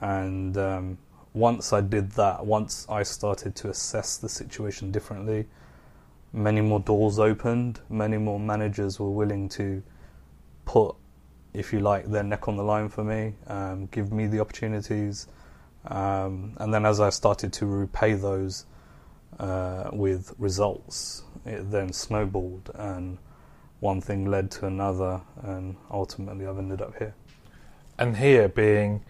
and 0.00 0.56
um, 0.56 0.98
once 1.32 1.72
I 1.72 1.80
did 1.80 2.12
that, 2.12 2.46
once 2.46 2.86
I 2.88 3.02
started 3.02 3.54
to 3.56 3.70
assess 3.70 4.18
the 4.18 4.28
situation 4.28 4.90
differently, 4.92 5.46
many 6.32 6.60
more 6.60 6.80
doors 6.80 7.18
opened, 7.18 7.80
many 7.88 8.18
more 8.18 8.38
managers 8.38 9.00
were 9.00 9.10
willing 9.10 9.48
to 9.50 9.82
put 10.64 10.96
if 11.56 11.72
you 11.72 11.80
like, 11.80 12.06
their 12.06 12.22
neck 12.22 12.48
on 12.48 12.56
the 12.56 12.62
line 12.62 12.88
for 12.88 13.02
me, 13.02 13.34
um, 13.46 13.86
give 13.86 14.12
me 14.12 14.26
the 14.26 14.40
opportunities. 14.40 15.26
Um, 15.86 16.54
and 16.58 16.72
then 16.74 16.84
as 16.84 17.00
I 17.00 17.10
started 17.10 17.52
to 17.54 17.66
repay 17.66 18.14
those 18.14 18.66
uh, 19.38 19.90
with 19.92 20.34
results, 20.38 21.24
it 21.44 21.70
then 21.70 21.92
snowballed, 21.92 22.70
and 22.74 23.18
one 23.80 24.00
thing 24.00 24.26
led 24.26 24.50
to 24.52 24.66
another, 24.66 25.20
and 25.42 25.76
ultimately 25.90 26.46
I've 26.46 26.58
ended 26.58 26.82
up 26.82 26.96
here. 26.98 27.14
And 27.98 28.16
here 28.16 28.48
being, 28.48 29.04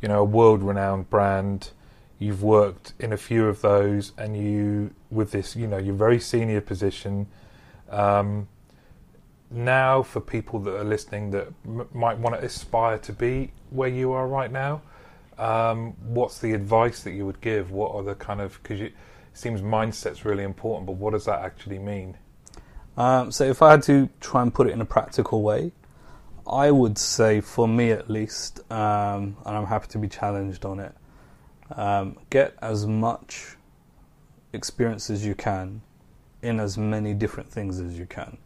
you 0.00 0.08
know, 0.08 0.20
a 0.20 0.24
world-renowned 0.24 1.10
brand, 1.10 1.70
you've 2.18 2.42
worked 2.42 2.94
in 2.98 3.12
a 3.12 3.16
few 3.16 3.46
of 3.46 3.60
those, 3.60 4.12
and 4.16 4.36
you, 4.36 4.94
with 5.10 5.32
this, 5.32 5.54
you 5.54 5.66
know, 5.66 5.78
your 5.78 5.94
very 5.94 6.18
senior 6.18 6.60
position. 6.60 7.26
Um, 7.90 8.48
now 9.52 10.02
for 10.02 10.20
people 10.20 10.58
that 10.60 10.76
are 10.76 10.84
listening 10.84 11.30
that 11.32 11.48
m- 11.64 11.88
might 11.92 12.18
want 12.18 12.34
to 12.36 12.44
aspire 12.44 12.98
to 12.98 13.12
be 13.12 13.52
where 13.70 13.88
you 13.88 14.12
are 14.12 14.26
right 14.26 14.50
now? 14.50 14.82
Um, 15.38 15.92
what's 16.02 16.38
the 16.38 16.52
advice 16.52 17.02
that 17.02 17.12
you 17.12 17.26
would 17.26 17.40
give? 17.40 17.70
What 17.70 17.94
are 17.94 18.02
the 18.02 18.14
kind 18.14 18.40
of 18.40 18.62
because 18.62 18.80
it 18.80 18.92
seems 19.34 19.60
mindset's 19.62 20.24
really 20.24 20.44
important, 20.44 20.86
but 20.86 20.96
what 20.96 21.12
does 21.12 21.24
that 21.24 21.40
actually 21.40 21.78
mean? 21.78 22.16
Um, 22.96 23.32
so 23.32 23.44
if 23.44 23.62
I 23.62 23.70
had 23.70 23.82
to 23.84 24.08
try 24.20 24.42
and 24.42 24.52
put 24.52 24.66
it 24.66 24.72
in 24.72 24.80
a 24.80 24.84
practical 24.84 25.42
way, 25.42 25.72
I 26.46 26.70
would 26.70 26.98
say 26.98 27.40
for 27.40 27.66
me 27.66 27.90
at 27.92 28.10
least, 28.10 28.60
um, 28.70 29.36
and 29.46 29.56
I'm 29.56 29.66
happy 29.66 29.86
to 29.88 29.98
be 29.98 30.08
challenged 30.08 30.64
on 30.64 30.80
it, 30.80 30.94
um, 31.76 32.18
get 32.30 32.54
as 32.60 32.86
much 32.86 33.56
experience 34.52 35.08
as 35.08 35.24
you 35.24 35.34
can 35.34 35.80
in 36.42 36.60
as 36.60 36.76
many 36.76 37.14
different 37.14 37.48
things 37.48 37.80
as 37.80 37.98
you 37.98 38.06
can. 38.06 38.36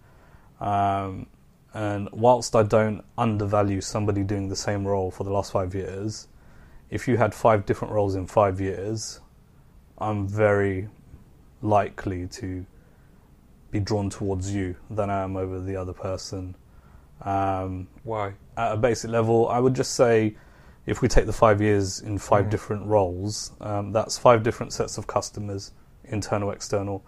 Um, 0.61 1.27
and 1.75 2.09
whilst 2.13 2.57
I 2.57 2.63
don't 2.63 3.05
undervalue 3.19 3.81
somebody 3.81 4.23
doing 4.23 4.49
the 4.49 4.57
same 4.57 4.87
role 4.87 5.11
for 5.11 5.25
the 5.25 5.31
last 5.31 5.53
five 5.53 5.75
years, 5.75 6.29
if 6.91 7.07
you 7.07 7.17
had 7.17 7.35
five 7.35 7.67
different 7.67 7.93
roles 7.93 8.15
in 8.15 8.27
five 8.27 8.61
years, 8.61 9.21
I'm 9.99 10.27
very 10.27 10.89
likely 11.63 12.27
to 12.29 12.65
be 13.71 13.81
drawn 13.81 14.09
towards 14.09 14.55
you 14.55 14.77
than 14.89 15.11
I 15.11 15.23
am 15.23 15.37
over 15.37 15.61
the 15.61 15.77
other 15.77 15.93
person. 15.93 16.55
Um, 17.23 17.89
Why? 18.05 18.35
at 18.57 18.73
a 18.73 18.77
basic 18.77 19.11
level, 19.11 19.49
I 19.49 19.59
would 19.59 19.75
just 19.75 19.95
say 19.95 20.37
if 20.87 21.03
we 21.03 21.09
take 21.09 21.27
the 21.27 21.33
five 21.33 21.61
years 21.61 22.01
in 22.01 22.17
five 22.19 22.47
Mm. 22.47 22.51
different 22.51 22.87
roles, 22.87 23.53
um, 23.61 23.93
that's 23.93 24.17
five 24.17 24.43
different 24.43 24.73
sets 24.73 24.97
of 24.99 25.07
customers, 25.07 25.73
internal, 26.05 26.51
external, 26.53 27.05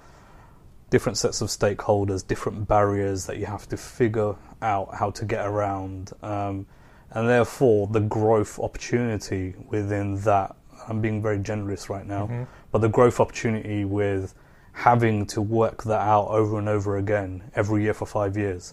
different 0.90 1.18
sets 1.18 1.40
of 1.40 1.48
stakeholders, 1.48 2.26
different 2.26 2.66
barriers 2.66 3.26
that 3.26 3.38
you 3.38 3.46
have 3.46 3.68
to 3.68 3.76
figure 3.76 4.34
out 4.62 4.94
how 4.94 5.10
to 5.10 5.24
get 5.24 5.46
around. 5.46 6.12
Um, 6.22 6.66
and 7.10 7.28
therefore, 7.28 7.86
the 7.88 8.00
growth 8.00 8.58
opportunity 8.58 9.54
within 9.68 10.16
that, 10.22 10.56
I'm 10.88 11.00
being 11.00 11.20
very 11.22 11.38
generous 11.38 11.90
right 11.90 12.06
now, 12.06 12.26
Mhm. 12.26 12.46
but 12.70 12.80
the 12.80 12.88
growth 12.88 13.20
opportunity 13.20 13.84
with 13.84 14.34
having 14.72 15.26
to 15.26 15.42
work 15.42 15.82
that 15.84 16.00
out 16.00 16.28
over 16.28 16.58
and 16.58 16.68
over 16.68 16.96
again 16.96 17.42
every 17.54 17.82
year 17.82 17.94
for 17.94 18.06
five 18.06 18.36
years 18.36 18.72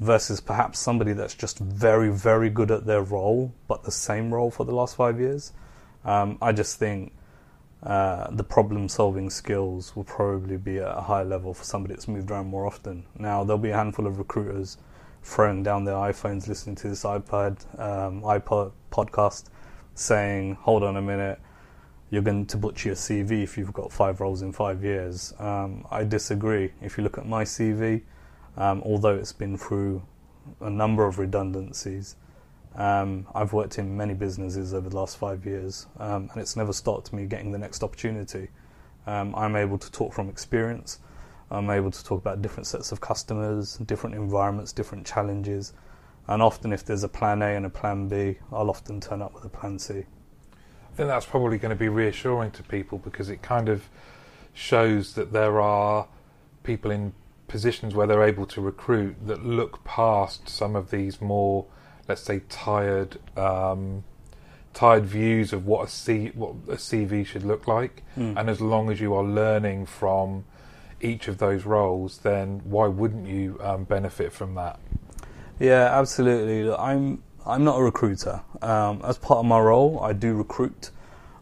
versus 0.00 0.40
perhaps 0.40 0.78
somebody 0.78 1.14
that's 1.14 1.34
just 1.34 1.58
very, 1.58 2.10
very 2.10 2.50
good 2.50 2.70
at 2.70 2.84
their 2.84 3.02
role, 3.02 3.52
but 3.66 3.82
the 3.84 3.90
same 3.90 4.32
role 4.32 4.50
for 4.50 4.64
the 4.64 4.74
last 4.74 4.94
five 4.94 5.18
years. 5.18 5.52
Um, 6.04 6.36
I 6.42 6.52
just 6.52 6.78
think 6.78 7.12
uh, 7.86 8.28
the 8.32 8.42
problem 8.42 8.88
solving 8.88 9.30
skills 9.30 9.94
will 9.94 10.02
probably 10.02 10.56
be 10.56 10.78
at 10.78 10.98
a 10.98 11.00
higher 11.00 11.24
level 11.24 11.54
for 11.54 11.62
somebody 11.62 11.94
that's 11.94 12.08
moved 12.08 12.32
around 12.32 12.48
more 12.48 12.66
often. 12.66 13.04
Now, 13.16 13.44
there'll 13.44 13.62
be 13.62 13.70
a 13.70 13.76
handful 13.76 14.08
of 14.08 14.18
recruiters 14.18 14.76
throwing 15.22 15.62
down 15.62 15.84
their 15.84 15.94
iPhones, 15.94 16.48
listening 16.48 16.74
to 16.76 16.88
this 16.88 17.04
iPad, 17.04 17.64
um, 17.80 18.22
iPod 18.22 18.72
podcast, 18.90 19.44
saying, 19.94 20.56
hold 20.56 20.82
on 20.82 20.96
a 20.96 21.02
minute, 21.02 21.40
you're 22.10 22.22
going 22.22 22.46
to 22.46 22.56
butcher 22.56 22.88
your 22.88 22.96
CV 22.96 23.44
if 23.44 23.56
you've 23.56 23.72
got 23.72 23.92
five 23.92 24.20
roles 24.20 24.42
in 24.42 24.52
five 24.52 24.82
years. 24.82 25.32
Um, 25.38 25.86
I 25.88 26.02
disagree. 26.02 26.72
If 26.82 26.98
you 26.98 27.04
look 27.04 27.18
at 27.18 27.26
my 27.26 27.44
CV, 27.44 28.02
um, 28.56 28.82
although 28.84 29.14
it's 29.14 29.32
been 29.32 29.56
through 29.56 30.02
a 30.60 30.70
number 30.70 31.06
of 31.06 31.20
redundancies, 31.20 32.16
um, 32.76 33.26
I've 33.34 33.52
worked 33.52 33.78
in 33.78 33.96
many 33.96 34.14
businesses 34.14 34.74
over 34.74 34.88
the 34.88 34.96
last 34.96 35.16
five 35.16 35.44
years, 35.44 35.86
um, 35.98 36.28
and 36.32 36.40
it's 36.40 36.56
never 36.56 36.72
stopped 36.72 37.12
me 37.12 37.26
getting 37.26 37.50
the 37.50 37.58
next 37.58 37.82
opportunity. 37.82 38.48
Um, 39.06 39.34
I'm 39.34 39.56
able 39.56 39.78
to 39.78 39.90
talk 39.90 40.12
from 40.12 40.28
experience. 40.28 40.98
I'm 41.50 41.70
able 41.70 41.90
to 41.90 42.04
talk 42.04 42.20
about 42.20 42.42
different 42.42 42.66
sets 42.66 42.92
of 42.92 43.00
customers, 43.00 43.78
different 43.78 44.16
environments, 44.16 44.72
different 44.72 45.06
challenges, 45.06 45.72
and 46.28 46.42
often 46.42 46.72
if 46.72 46.84
there's 46.84 47.04
a 47.04 47.08
plan 47.08 47.40
A 47.40 47.54
and 47.54 47.64
a 47.64 47.70
plan 47.70 48.08
B, 48.08 48.38
I'll 48.52 48.68
often 48.68 49.00
turn 49.00 49.22
up 49.22 49.32
with 49.32 49.44
a 49.44 49.48
plan 49.48 49.78
C. 49.78 49.94
I 49.94 50.96
think 50.96 51.08
that's 51.08 51.26
probably 51.26 51.58
going 51.58 51.70
to 51.70 51.76
be 51.76 51.88
reassuring 51.88 52.50
to 52.52 52.62
people 52.62 52.98
because 52.98 53.28
it 53.30 53.42
kind 53.42 53.68
of 53.68 53.88
shows 54.54 55.14
that 55.14 55.32
there 55.32 55.60
are 55.60 56.08
people 56.62 56.90
in 56.90 57.12
positions 57.48 57.94
where 57.94 58.06
they're 58.06 58.24
able 58.24 58.46
to 58.46 58.60
recruit 58.60 59.14
that 59.26 59.44
look 59.44 59.84
past 59.84 60.48
some 60.48 60.74
of 60.74 60.90
these 60.90 61.20
more, 61.20 61.66
let's 62.08 62.22
say, 62.22 62.40
tired, 62.48 63.18
um, 63.36 64.04
tired 64.74 65.04
views 65.06 65.52
of 65.52 65.66
what 65.66 65.86
a 65.88 65.90
C, 65.90 66.30
what 66.34 66.52
a 66.68 66.76
CV 66.76 67.24
should 67.26 67.44
look 67.44 67.66
like. 67.66 68.02
Mm. 68.16 68.38
And 68.38 68.50
as 68.50 68.60
long 68.60 68.90
as 68.90 69.00
you 69.00 69.14
are 69.14 69.24
learning 69.24 69.86
from 69.86 70.44
each 71.00 71.28
of 71.28 71.38
those 71.38 71.64
roles, 71.64 72.18
then 72.18 72.60
why 72.64 72.86
wouldn't 72.86 73.26
you 73.28 73.58
um, 73.62 73.84
benefit 73.84 74.32
from 74.32 74.54
that? 74.54 74.78
Yeah, 75.58 75.98
absolutely. 75.98 76.72
I'm 76.72 77.22
I'm 77.46 77.62
not 77.64 77.78
a 77.78 77.82
recruiter. 77.82 78.42
Um, 78.60 79.00
as 79.04 79.18
part 79.18 79.38
of 79.38 79.46
my 79.46 79.58
role, 79.60 80.00
I 80.02 80.12
do 80.12 80.34
recruit. 80.34 80.90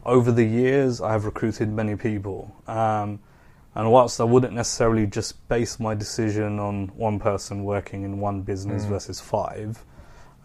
Over 0.05 0.31
the 0.31 0.43
years, 0.45 1.01
I 1.01 1.11
have 1.13 1.25
recruited 1.25 1.67
many 1.69 1.95
people. 1.95 2.55
Um, 2.67 3.19
and 3.73 3.91
whilst 3.91 4.21
I 4.21 4.23
wouldn't 4.23 4.53
necessarily 4.53 5.07
just 5.07 5.47
base 5.49 5.79
my 5.79 5.95
decision 5.95 6.59
on 6.59 6.89
one 6.89 7.19
person 7.19 7.63
working 7.65 8.03
in 8.03 8.19
one 8.19 8.41
business 8.41 8.85
Mm. 8.85 8.89
versus 8.89 9.19
five, 9.19 9.83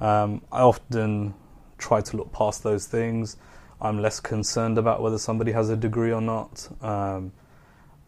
um, 0.00 0.42
I 0.50 0.60
often 0.60 1.34
try 1.78 2.00
to 2.00 2.16
look 2.16 2.32
past 2.32 2.62
those 2.62 2.86
things. 2.86 3.36
I'm 3.80 4.00
less 4.00 4.20
concerned 4.20 4.78
about 4.78 5.02
whether 5.02 5.18
somebody 5.18 5.52
has 5.52 5.70
a 5.70 5.76
degree 5.76 6.12
or 6.12 6.20
not. 6.20 6.68
Um, 6.82 7.32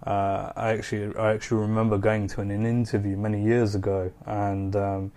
uh, 0.07 0.53
I 0.57 0.71
actually 0.71 1.17
I 1.17 1.33
actually 1.33 1.61
remember 1.61 1.97
going 1.97 2.27
to 2.29 2.41
an, 2.41 2.51
an 2.51 2.67
interview 2.67 3.17
many 3.17 3.43
years 3.43 3.75
ago, 3.75 4.13
and 4.27 4.75
um, 4.75 5.13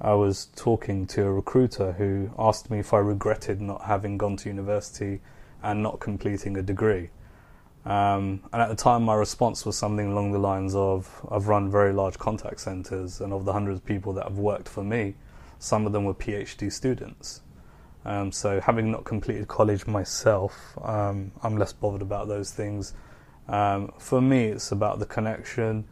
I 0.00 0.14
was 0.14 0.46
talking 0.56 1.06
to 1.08 1.24
a 1.24 1.32
recruiter 1.32 1.92
who 1.92 2.30
asked 2.38 2.70
me 2.70 2.78
if 2.78 2.94
I 2.94 2.98
regretted 2.98 3.60
not 3.60 3.82
having 3.82 4.16
gone 4.16 4.36
to 4.38 4.48
university 4.48 5.20
and 5.62 5.82
not 5.82 6.00
completing 6.00 6.56
a 6.56 6.62
degree. 6.62 7.10
Um, 7.84 8.42
and 8.52 8.60
at 8.60 8.68
the 8.68 8.74
time, 8.74 9.04
my 9.04 9.14
response 9.14 9.64
was 9.64 9.78
something 9.78 10.10
along 10.10 10.32
the 10.32 10.38
lines 10.38 10.74
of 10.74 11.24
I've 11.30 11.46
run 11.46 11.70
very 11.70 11.92
large 11.92 12.18
contact 12.18 12.60
centers, 12.60 13.20
and 13.20 13.32
of 13.32 13.44
the 13.44 13.52
hundreds 13.52 13.78
of 13.78 13.84
people 13.84 14.12
that 14.14 14.24
have 14.24 14.38
worked 14.38 14.68
for 14.68 14.82
me, 14.82 15.14
some 15.66 15.84
of 15.84 15.92
them 15.92 16.04
were 16.04 16.14
PhD 16.14 16.70
students. 16.70 17.42
Um, 18.04 18.30
so, 18.30 18.60
having 18.60 18.92
not 18.92 19.04
completed 19.04 19.48
college 19.48 19.84
myself, 19.88 20.78
um, 20.80 21.32
I'm 21.42 21.56
less 21.56 21.72
bothered 21.72 22.02
about 22.02 22.28
those 22.28 22.52
things. 22.52 22.94
Um, 23.48 23.92
for 23.98 24.20
me, 24.20 24.44
it's 24.44 24.70
about 24.70 25.00
the 25.00 25.06
connection, 25.06 25.84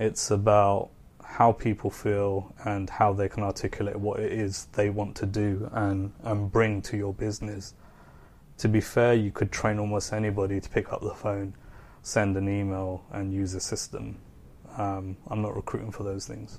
it's 0.00 0.32
about 0.32 0.90
how 1.24 1.52
people 1.52 1.90
feel 1.90 2.52
and 2.64 2.90
how 2.90 3.12
they 3.12 3.28
can 3.28 3.44
articulate 3.44 3.94
what 3.94 4.18
it 4.18 4.32
is 4.32 4.66
they 4.72 4.90
want 4.90 5.14
to 5.18 5.26
do 5.26 5.70
and, 5.72 6.12
and 6.24 6.50
bring 6.50 6.82
to 6.82 6.96
your 6.96 7.14
business. 7.14 7.74
To 8.58 8.68
be 8.68 8.80
fair, 8.80 9.14
you 9.14 9.30
could 9.30 9.52
train 9.52 9.78
almost 9.78 10.12
anybody 10.12 10.60
to 10.60 10.68
pick 10.68 10.92
up 10.92 11.02
the 11.02 11.14
phone, 11.14 11.54
send 12.02 12.36
an 12.36 12.48
email, 12.48 13.04
and 13.12 13.32
use 13.32 13.54
a 13.54 13.60
system. 13.60 14.18
Um, 14.76 15.16
I'm 15.28 15.40
not 15.40 15.54
recruiting 15.54 15.92
for 15.92 16.02
those 16.02 16.26
things. 16.26 16.58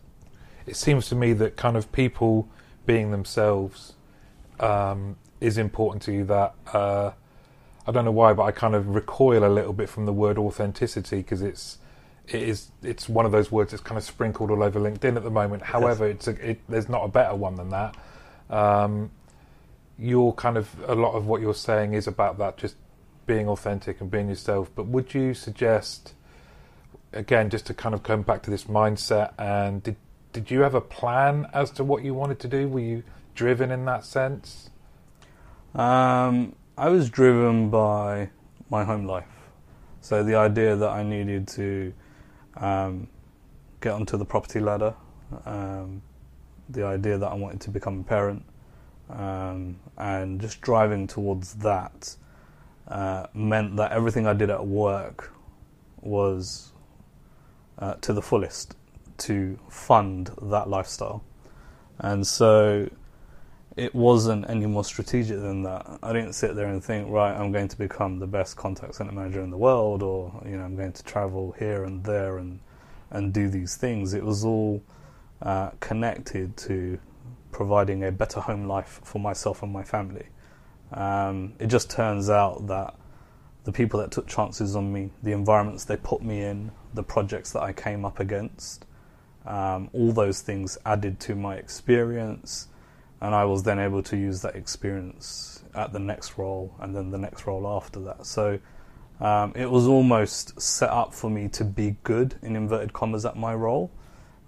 it 0.66 0.78
seems 0.78 1.10
to 1.10 1.16
me 1.16 1.34
that 1.34 1.58
kind 1.58 1.76
of 1.76 1.92
people 1.92 2.48
being 2.86 3.12
themselves 3.12 3.94
um, 4.60 5.17
is 5.39 5.58
important 5.58 6.04
to 6.04 6.12
you. 6.12 6.24
That 6.26 6.54
uh, 6.74 7.12
I 7.86 7.91
don't 7.91 8.06
know 8.06 8.12
why, 8.12 8.34
but 8.34 8.44
I 8.44 8.52
kind 8.52 8.76
of 8.76 8.96
recoil 8.96 9.44
a 9.46 9.50
little 9.50 9.74
bit 9.74 9.89
from 9.89 10.06
the 10.06 10.13
word 10.13 10.38
authenticity 10.38 11.17
because 11.17 11.41
it's 11.41 11.78
it 12.28 12.44
is 12.44 12.72
it's 12.84 13.10
one 13.10 13.26
of 13.26 13.32
those 13.32 13.52
words 13.52 13.72
that's 13.72 13.84
kind 13.84 13.98
of 13.98 14.04
sprinkled 14.04 14.52
all 14.52 14.63
over 14.63 14.80
LinkedIn 14.80 15.15
at 15.15 15.24
the 15.24 15.32
moment. 15.32 15.63
However, 15.63 16.08
it's 16.08 16.28
a, 16.28 16.52
it, 16.52 16.62
there's 16.70 16.89
not 16.89 17.04
a 17.04 17.08
better 17.08 17.36
one 17.36 17.56
than 17.56 17.70
that. 17.70 17.96
Um, 18.50 19.12
you're 19.98 20.34
kind 20.34 20.58
of 20.58 20.70
a 20.88 20.96
lot 20.96 21.13
of 21.13 21.28
what 21.28 21.41
you're 21.41 21.54
saying 21.54 21.94
is 21.94 22.08
about 22.08 22.38
that, 22.38 22.58
just 22.58 22.76
being 23.26 23.48
authentic 23.48 24.02
and 24.02 24.10
being 24.10 24.30
yourself. 24.30 24.72
But 24.76 24.88
would 24.88 25.13
you 25.13 25.34
suggest? 25.34 26.13
Again, 27.13 27.50
just 27.50 27.65
to 27.65 27.74
kind 27.74 27.94
of 27.94 28.04
come 28.04 28.22
back 28.22 28.41
to 28.44 28.50
this 28.50 28.65
mindset, 28.65 29.34
and 29.38 29.84
did 29.84 29.98
did 30.34 30.50
you 30.50 30.62
have 30.62 30.76
a 30.76 30.82
plan 30.82 31.48
as 31.54 31.72
to 31.72 31.84
what 31.84 32.04
you 32.04 32.13
wanted 32.13 32.39
to 32.39 32.48
do? 32.48 32.67
Were 32.67 32.80
you 32.80 33.04
driven 33.36 33.72
in 33.72 33.86
that 33.86 34.06
sense? 34.06 34.70
Um, 35.76 36.56
I 36.78 36.89
was 36.89 37.10
driven 37.10 37.70
by 37.70 38.30
my 38.70 38.84
home 38.84 39.06
life. 39.06 39.28
So 40.02 40.24
the 40.24 40.36
idea 40.36 40.76
that 40.76 40.89
I 40.89 41.04
needed 41.04 41.48
to 41.50 41.94
um, 42.56 43.08
get 43.82 43.94
onto 43.94 44.17
the 44.17 44.26
property 44.26 44.60
ladder, 44.60 44.96
um, 45.46 46.02
the 46.70 46.84
idea 46.86 47.17
that 47.17 47.28
I 47.28 47.36
wanted 47.36 47.62
to 47.62 47.70
become 47.70 48.00
a 48.00 48.04
parent, 48.04 48.44
um, 49.10 49.78
and 49.98 50.39
just 50.39 50.62
driving 50.62 51.08
towards 51.08 51.56
that 51.56 52.15
uh, 52.88 53.28
meant 53.34 53.76
that 53.76 53.91
everything 53.91 54.26
I 54.26 54.34
did 54.34 54.50
at 54.50 54.65
work 54.65 55.34
was 56.02 56.72
uh, 57.80 57.96
to 57.96 58.13
the 58.13 58.22
fullest 58.22 58.76
to 59.22 59.60
fund 59.70 60.32
that 60.42 60.70
lifestyle. 60.70 61.24
And 62.00 62.26
so 62.26 62.90
it 63.78 63.96
wasn't 63.96 64.50
any 64.50 64.66
more 64.66 64.84
strategic 64.84 65.40
than 65.40 65.64
that. 65.64 66.00
I 66.04 66.12
didn't 66.14 66.34
sit 66.34 66.56
there 66.56 66.68
and 66.68 66.84
think, 66.84 67.10
right, 67.10 67.34
I'm 67.34 67.52
going 67.52 67.70
to 67.70 67.78
become 67.78 68.20
the 68.20 68.28
best 68.28 68.58
contact 68.58 68.96
center 68.96 69.12
manager 69.12 69.42
in 69.42 69.50
the 69.50 69.58
world, 69.58 70.04
or 70.04 70.42
you 70.46 70.58
know, 70.58 70.64
I'm 70.64 70.76
going 70.76 70.94
to 70.94 71.04
travel 71.04 71.56
here 71.58 71.86
and 71.86 72.04
there 72.04 72.38
and 72.38 72.60
and 73.12 73.34
do 73.34 73.50
these 73.50 73.76
things. 73.76 74.14
It 74.14 74.24
was 74.24 74.46
all 74.46 74.82
uh, 75.42 75.72
connected 75.80 76.56
to 76.58 76.98
providing 77.52 78.06
a 78.06 78.12
better 78.12 78.40
home 78.40 78.68
life 78.68 79.02
for 79.04 79.20
myself 79.20 79.64
and 79.64 79.72
my 79.72 79.84
family. 79.84 80.28
Um, 80.94 81.54
it 81.60 81.68
just 81.68 81.90
turns 81.90 82.30
out 82.30 82.68
that 82.68 82.96
the 83.64 83.72
people 83.72 84.00
that 84.00 84.12
took 84.12 84.28
chances 84.28 84.76
on 84.76 84.92
me, 84.92 85.12
the 85.24 85.32
environments 85.32 85.86
they 85.86 85.98
put 85.98 86.22
me 86.22 86.42
in, 86.42 86.72
the 86.94 87.04
projects 87.04 87.52
that 87.52 87.62
I 87.62 87.74
came 87.74 88.06
up 88.06 88.20
against, 88.20 88.86
um, 89.45 89.89
all 89.93 90.12
those 90.12 90.41
things 90.41 90.77
added 90.86 91.19
to 91.21 91.36
my 91.36 91.56
experience 91.56 92.67
and 93.21 93.36
I 93.36 93.45
was 93.45 93.63
then 93.63 93.80
able 93.80 94.01
to 94.04 94.17
use 94.17 94.41
that 94.41 94.56
experience 94.56 95.63
at 95.75 95.93
the 95.93 95.99
next 95.99 96.38
role 96.38 96.75
and 96.80 96.95
then 96.95 97.12
the 97.12 97.17
next 97.17 97.45
role 97.45 97.67
after 97.67 97.99
that. 98.01 98.25
So 98.25 98.60
um, 99.19 99.54
it 99.56 99.69
was 99.69 99.88
almost 99.88 100.60
set 100.60 100.89
up 100.89 101.13
for 101.13 101.30
me 101.30 101.47
to 101.49 101.63
be 101.63 101.97
good 102.04 102.36
in 102.41 102.56
inverted 102.56 102.93
commas 102.93 103.25
at 103.25 103.38
my 103.38 103.54
role. 103.54 103.91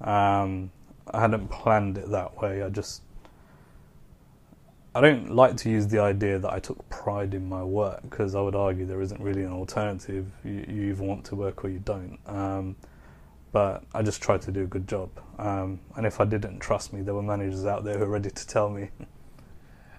Um, 0.02 0.72
I 1.12 1.22
hadn't 1.22 1.50
planned 1.50 1.98
it 2.00 2.10
that 2.10 2.42
way. 2.42 2.64
I 2.64 2.70
just 2.70 3.04
I 4.96 5.02
don't 5.02 5.32
like 5.32 5.58
to 5.58 5.70
use 5.70 5.88
the 5.88 6.00
idea 6.00 6.38
that 6.38 6.52
I 6.52 6.60
took 6.60 6.88
pride 6.90 7.34
in 7.34 7.50
my 7.50 7.64
work 7.64 8.02
because 8.04 8.36
I 8.36 8.42
would 8.42 8.56
argue 8.56 8.86
there 8.86 9.02
isn't 9.02 9.20
really 9.20 9.42
an 9.42 9.52
alternative. 9.52 10.28
You, 10.44 10.66
you 10.68 10.82
either 10.92 11.04
want 11.04 11.26
to 11.26 11.36
work 11.36 11.64
or 11.64 11.70
you 11.70 11.80
don't. 11.80 12.20
Um, 12.28 12.76
but 13.54 13.86
I 13.94 14.02
just 14.02 14.22
tried 14.22 14.42
to 14.42 14.52
do 14.52 14.64
a 14.64 14.68
good 14.68 14.88
job. 14.88 15.10
Um, 15.38 15.80
and 15.96 16.06
if 16.06 16.20
I 16.20 16.26
didn't 16.26 16.60
trust 16.60 16.92
me, 16.92 17.02
there 17.02 17.14
were 17.14 17.22
managers 17.22 17.66
out 17.66 17.86
there 17.86 17.94
who 17.94 18.00
were 18.02 18.08
ready 18.08 18.32
to 18.32 18.48
tell 18.48 18.70
me. 18.70 18.90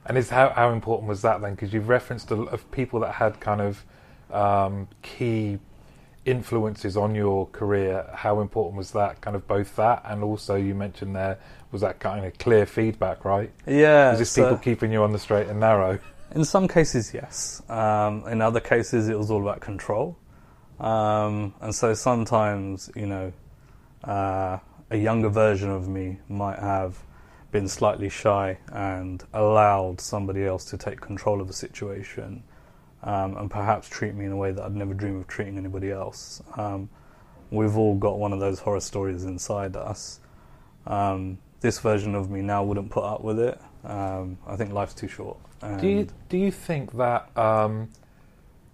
And 0.06 0.18
is 0.18 0.28
how 0.28 0.50
how 0.50 0.70
important 0.70 1.08
was 1.08 1.22
that 1.22 1.40
then? 1.40 1.54
Because 1.54 1.72
you've 1.72 1.88
referenced 1.88 2.30
a 2.30 2.34
lot 2.34 2.52
of 2.52 2.70
people 2.70 3.00
that 3.00 3.14
had 3.14 3.40
kind 3.40 3.62
of 3.62 3.82
um, 4.30 4.86
key 5.00 5.58
influences 6.26 6.94
on 6.94 7.14
your 7.14 7.46
career. 7.46 8.06
How 8.12 8.40
important 8.40 8.76
was 8.76 8.90
that? 8.90 9.22
Kind 9.22 9.34
of 9.34 9.48
both 9.48 9.74
that 9.76 10.02
and 10.04 10.22
also 10.22 10.56
you 10.56 10.74
mentioned 10.74 11.16
there 11.16 11.38
was 11.72 11.80
that 11.80 12.00
kind 12.00 12.26
of 12.26 12.36
clear 12.36 12.66
feedback, 12.66 13.24
right? 13.24 13.50
Yeah. 13.66 14.10
Was 14.10 14.18
this 14.18 14.30
so- 14.30 14.42
people 14.42 14.58
keeping 14.58 14.92
you 14.92 15.02
on 15.02 15.12
the 15.12 15.18
straight 15.18 15.48
and 15.48 15.58
narrow? 15.58 15.98
In 16.34 16.44
some 16.44 16.68
cases, 16.68 17.14
yes. 17.14 17.62
Um, 17.70 18.26
in 18.28 18.42
other 18.42 18.60
cases, 18.60 19.08
it 19.08 19.16
was 19.16 19.30
all 19.30 19.40
about 19.40 19.60
control. 19.60 20.18
Um, 20.80 21.54
and 21.60 21.74
so 21.74 21.94
sometimes, 21.94 22.90
you 22.94 23.06
know, 23.06 23.32
uh, 24.04 24.58
a 24.90 24.96
younger 24.96 25.28
version 25.28 25.70
of 25.70 25.88
me 25.88 26.18
might 26.28 26.58
have 26.58 27.02
been 27.50 27.68
slightly 27.68 28.08
shy 28.08 28.58
and 28.72 29.24
allowed 29.32 30.00
somebody 30.00 30.44
else 30.44 30.64
to 30.64 30.76
take 30.76 31.00
control 31.00 31.40
of 31.40 31.46
the 31.46 31.52
situation 31.52 32.42
um, 33.04 33.36
and 33.36 33.50
perhaps 33.50 33.88
treat 33.88 34.14
me 34.14 34.24
in 34.24 34.32
a 34.32 34.36
way 34.36 34.50
that 34.50 34.64
I'd 34.64 34.74
never 34.74 34.94
dream 34.94 35.16
of 35.18 35.28
treating 35.28 35.56
anybody 35.58 35.90
else. 35.90 36.42
Um, 36.56 36.88
we've 37.50 37.76
all 37.76 37.94
got 37.94 38.18
one 38.18 38.32
of 38.32 38.40
those 38.40 38.58
horror 38.58 38.80
stories 38.80 39.24
inside 39.24 39.76
us. 39.76 40.20
Um, 40.86 41.38
this 41.60 41.78
version 41.78 42.14
of 42.14 42.30
me 42.30 42.42
now 42.42 42.64
wouldn't 42.64 42.90
put 42.90 43.04
up 43.04 43.22
with 43.22 43.38
it. 43.38 43.60
Um, 43.84 44.38
I 44.46 44.56
think 44.56 44.72
life's 44.72 44.94
too 44.94 45.08
short. 45.08 45.38
Do 45.80 45.88
you 45.88 46.08
do 46.28 46.36
you 46.36 46.50
think 46.50 46.92
that 46.92 47.28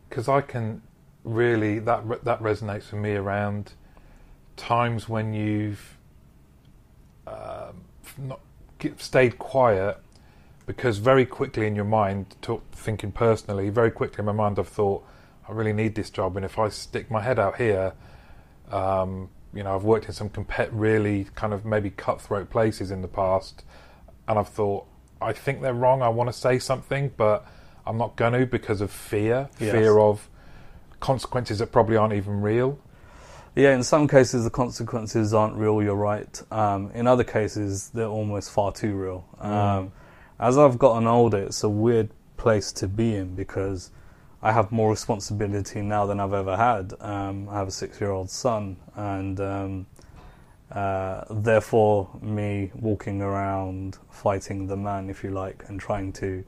because 0.08 0.28
I 0.28 0.40
can 0.40 0.82
really 1.22 1.78
that 1.80 2.24
that 2.24 2.40
resonates 2.40 2.84
for 2.84 2.96
me 2.96 3.14
around 3.14 3.74
times 4.60 5.08
when 5.08 5.32
you've 5.32 5.96
um, 7.26 7.82
not 8.18 8.40
stayed 8.98 9.38
quiet 9.38 9.98
because 10.66 10.98
very 10.98 11.26
quickly 11.26 11.66
in 11.66 11.74
your 11.74 11.84
mind, 11.84 12.36
to, 12.42 12.62
thinking 12.72 13.10
personally, 13.10 13.70
very 13.70 13.90
quickly 13.90 14.20
in 14.20 14.26
my 14.26 14.32
mind, 14.32 14.58
I've 14.58 14.68
thought 14.68 15.04
I 15.48 15.52
really 15.52 15.72
need 15.72 15.94
this 15.96 16.10
job, 16.10 16.36
and 16.36 16.44
if 16.44 16.58
I 16.58 16.68
stick 16.68 17.10
my 17.10 17.20
head 17.20 17.38
out 17.40 17.56
here, 17.56 17.92
um, 18.70 19.30
you 19.52 19.64
know, 19.64 19.74
I've 19.74 19.82
worked 19.82 20.06
in 20.06 20.12
some 20.12 20.30
compet 20.30 20.68
really 20.70 21.26
kind 21.34 21.52
of 21.52 21.64
maybe 21.64 21.90
cutthroat 21.90 22.50
places 22.50 22.92
in 22.92 23.02
the 23.02 23.08
past, 23.08 23.64
and 24.28 24.38
I've 24.38 24.48
thought 24.48 24.86
I 25.20 25.32
think 25.32 25.60
they're 25.60 25.74
wrong. 25.74 26.02
I 26.02 26.08
want 26.08 26.28
to 26.28 26.38
say 26.38 26.58
something, 26.58 27.12
but 27.16 27.44
I'm 27.86 27.98
not 27.98 28.14
going 28.16 28.34
to 28.34 28.46
because 28.46 28.80
of 28.80 28.90
fear, 28.92 29.48
Yes. 29.58 29.72
fear 29.72 29.98
of 29.98 30.28
consequences 31.00 31.58
that 31.58 31.72
probably 31.72 31.96
aren't 31.96 32.14
even 32.14 32.40
real. 32.42 32.78
Yeah, 33.56 33.74
in 33.74 33.82
some 33.82 34.06
cases 34.06 34.44
the 34.44 34.50
consequences 34.50 35.34
aren't 35.34 35.56
real. 35.56 35.82
You're 35.82 35.96
right. 35.96 36.42
Um, 36.52 36.90
in 36.94 37.06
other 37.06 37.24
cases, 37.24 37.90
they're 37.90 38.06
almost 38.06 38.50
far 38.52 38.70
too 38.72 38.94
real. 38.94 39.24
Um, 39.40 39.92
as 40.38 40.56
I've 40.56 40.78
gotten 40.78 41.06
older, 41.06 41.38
it's 41.38 41.64
a 41.64 41.68
weird 41.68 42.10
place 42.36 42.70
to 42.72 42.86
be 42.86 43.16
in 43.16 43.34
because 43.34 43.90
I 44.40 44.52
have 44.52 44.70
more 44.70 44.88
responsibility 44.90 45.82
now 45.82 46.06
than 46.06 46.20
I've 46.20 46.32
ever 46.32 46.56
had. 46.56 46.94
Um, 47.00 47.48
I 47.48 47.58
have 47.58 47.68
a 47.68 47.72
six-year-old 47.72 48.30
son, 48.30 48.76
and 48.94 49.40
um, 49.40 49.86
uh, 50.70 51.24
therefore, 51.28 52.08
me 52.22 52.70
walking 52.74 53.20
around 53.20 53.98
fighting 54.10 54.68
the 54.68 54.76
man, 54.76 55.10
if 55.10 55.24
you 55.24 55.30
like, 55.30 55.64
and 55.66 55.80
trying 55.80 56.12
to, 56.14 56.44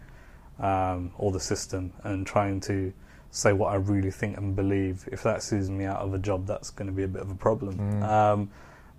um, 0.60 1.10
or 1.18 1.32
the 1.32 1.40
system, 1.40 1.92
and 2.04 2.26
trying 2.26 2.60
to 2.60 2.92
say 3.32 3.52
what 3.52 3.72
I 3.72 3.76
really 3.76 4.10
think 4.10 4.36
and 4.36 4.54
believe. 4.54 5.08
If 5.10 5.22
that 5.24 5.42
sees 5.42 5.70
me 5.70 5.86
out 5.86 6.00
of 6.00 6.14
a 6.14 6.18
job, 6.18 6.46
that's 6.46 6.70
going 6.70 6.86
to 6.86 6.92
be 6.92 7.02
a 7.02 7.08
bit 7.08 7.22
of 7.22 7.30
a 7.30 7.34
problem. 7.34 7.78
Mm. 7.78 8.02
Um, 8.02 8.50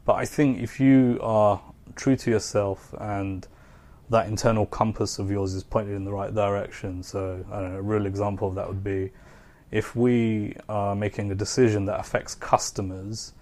but 0.06 0.14
I 0.14 0.26
think 0.26 0.60
if 0.60 0.80
you 0.80 1.20
are 1.22 1.62
true 1.96 2.16
to 2.18 2.32
yourself 2.32 2.94
and 3.00 3.48
that 4.10 4.28
internal 4.28 4.66
compass 4.66 5.20
of 5.20 5.32
yours 5.32 5.54
is 5.54 5.64
pointed 5.64 5.96
in 5.96 6.04
the 6.04 6.12
right 6.12 6.34
direction. 6.34 7.04
So, 7.04 7.46
I 7.52 7.62
don't 7.62 7.74
know, 7.74 7.80
a 7.80 7.82
real 7.82 8.06
example 8.06 8.48
of 8.48 8.56
that 8.56 8.68
would 8.68 8.84
be 8.84 9.12
if 9.72 9.96
we 9.96 10.56
are 10.68 10.96
making 10.96 11.32
a 11.32 11.36
decision 11.36 11.86
that 11.86 12.00
affects 12.00 12.36
customers 12.36 13.34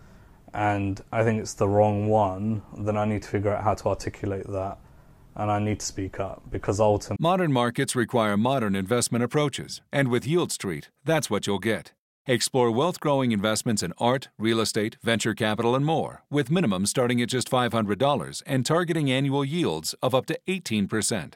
and 0.54 1.01
I 1.12 1.23
think 1.23 1.41
it's 1.41 1.54
the 1.54 1.67
wrong 1.67 2.08
one, 2.08 2.62
then 2.77 2.97
I 2.97 3.06
need 3.06 3.23
to 3.23 3.30
figure 3.30 3.54
out 3.54 3.63
how 3.63 3.73
to 3.73 3.89
articulate 3.89 4.45
that 4.47 4.77
and 5.35 5.51
I 5.51 5.59
need 5.59 5.79
to 5.79 5.85
speak 5.85 6.19
up 6.19 6.43
because 6.51 6.79
ultimately, 6.79 7.17
Modern 7.21 7.51
markets 7.51 7.95
require 7.95 8.37
modern 8.37 8.75
investment 8.75 9.23
approaches, 9.23 9.81
and 9.91 10.09
with 10.09 10.25
Yieldstreet, 10.25 10.85
that's 11.05 11.29
what 11.29 11.47
you'll 11.47 11.59
get. 11.59 11.93
Explore 12.27 12.69
wealth 12.71 12.99
growing 12.99 13.31
investments 13.31 13.81
in 13.81 13.93
art, 13.97 14.29
real 14.37 14.59
estate, 14.59 14.97
venture 15.01 15.33
capital, 15.33 15.75
and 15.75 15.85
more, 15.85 16.23
with 16.29 16.49
minimums 16.49 16.89
starting 16.89 17.19
at 17.21 17.29
just 17.29 17.49
$500 17.49 18.43
and 18.45 18.65
targeting 18.65 19.09
annual 19.09 19.43
yields 19.43 19.95
of 20.03 20.13
up 20.13 20.27
to 20.27 20.39
18%. 20.47 21.33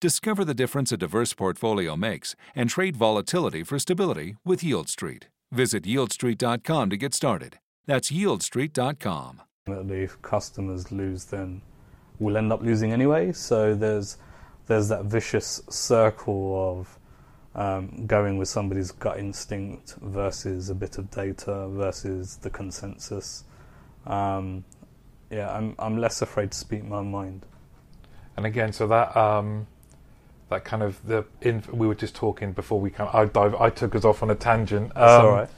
Discover 0.00 0.44
the 0.44 0.54
difference 0.54 0.92
a 0.92 0.96
diverse 0.96 1.34
portfolio 1.34 1.96
makes 1.96 2.34
and 2.54 2.70
trade 2.70 2.96
volatility 2.96 3.62
for 3.62 3.78
stability 3.78 4.36
with 4.44 4.60
Yieldstreet. 4.60 5.24
Visit 5.52 5.84
yieldstreet.com 5.84 6.90
to 6.90 6.96
get 6.96 7.14
started. 7.14 7.58
That's 7.86 8.10
yieldstreet.com. 8.10 9.42
if 9.66 10.20
customers 10.22 10.90
lose, 10.90 11.26
then 11.26 11.62
we'll 12.24 12.36
end 12.36 12.52
up 12.52 12.62
losing 12.62 12.92
anyway. 12.92 13.32
So 13.32 13.74
there's 13.74 14.16
there's 14.66 14.88
that 14.88 15.04
vicious 15.04 15.62
circle 15.68 16.78
of 16.78 16.98
um, 17.54 18.06
going 18.06 18.38
with 18.38 18.48
somebody's 18.48 18.90
gut 18.90 19.18
instinct 19.18 19.94
versus 20.00 20.70
a 20.70 20.74
bit 20.74 20.98
of 20.98 21.10
data 21.10 21.68
versus 21.68 22.36
the 22.36 22.50
consensus. 22.50 23.44
Um, 24.06 24.64
yeah, 25.30 25.54
I'm 25.54 25.74
I'm 25.78 25.98
less 25.98 26.22
afraid 26.22 26.52
to 26.52 26.58
speak 26.58 26.84
my 26.84 27.02
mind. 27.02 27.46
And 28.36 28.46
again, 28.46 28.72
so 28.72 28.86
that 28.88 29.16
um, 29.16 29.66
that 30.48 30.64
kind 30.64 30.82
of 30.82 31.04
the 31.06 31.24
in, 31.42 31.62
we 31.72 31.86
were 31.86 31.94
just 31.94 32.14
talking 32.14 32.52
before 32.52 32.80
we 32.80 32.90
come. 32.90 33.08
I 33.12 33.26
dive, 33.26 33.54
I 33.54 33.70
took 33.70 33.94
us 33.94 34.04
off 34.04 34.22
on 34.22 34.30
a 34.30 34.34
tangent. 34.34 34.92
That's 34.94 35.12
um, 35.12 35.26
all 35.26 35.32
right. 35.32 35.48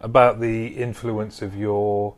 About 0.00 0.40
the 0.40 0.66
influence 0.66 1.40
of 1.40 1.56
your 1.56 2.14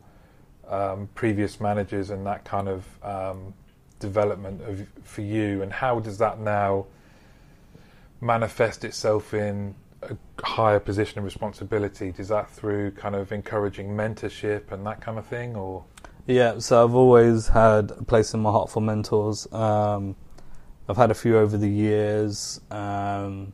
um, 0.67 1.09
previous 1.15 1.59
managers 1.59 2.09
and 2.09 2.25
that 2.25 2.43
kind 2.45 2.67
of 2.67 2.85
um, 3.03 3.53
development 3.99 4.61
of 4.61 4.87
for 5.03 5.21
you, 5.21 5.61
and 5.61 5.71
how 5.71 5.99
does 5.99 6.17
that 6.17 6.39
now 6.39 6.85
manifest 8.21 8.83
itself 8.83 9.33
in 9.33 9.75
a 10.03 10.15
higher 10.43 10.79
position 10.79 11.19
of 11.19 11.25
responsibility? 11.25 12.13
Is 12.17 12.29
that 12.29 12.49
through 12.49 12.91
kind 12.91 13.15
of 13.15 13.31
encouraging 13.31 13.89
mentorship 13.89 14.71
and 14.71 14.85
that 14.85 15.01
kind 15.01 15.17
of 15.17 15.25
thing, 15.25 15.55
or 15.55 15.83
Yeah, 16.27 16.59
so 16.59 16.83
I've 16.83 16.95
always 16.95 17.47
had 17.47 17.91
a 17.91 18.03
place 18.03 18.33
in 18.33 18.39
my 18.41 18.51
heart 18.51 18.69
for 18.69 18.81
mentors. 18.81 19.51
Um, 19.51 20.15
I've 20.87 20.97
had 20.97 21.11
a 21.11 21.15
few 21.15 21.37
over 21.37 21.57
the 21.57 21.69
years. 21.69 22.61
Um, 22.71 23.53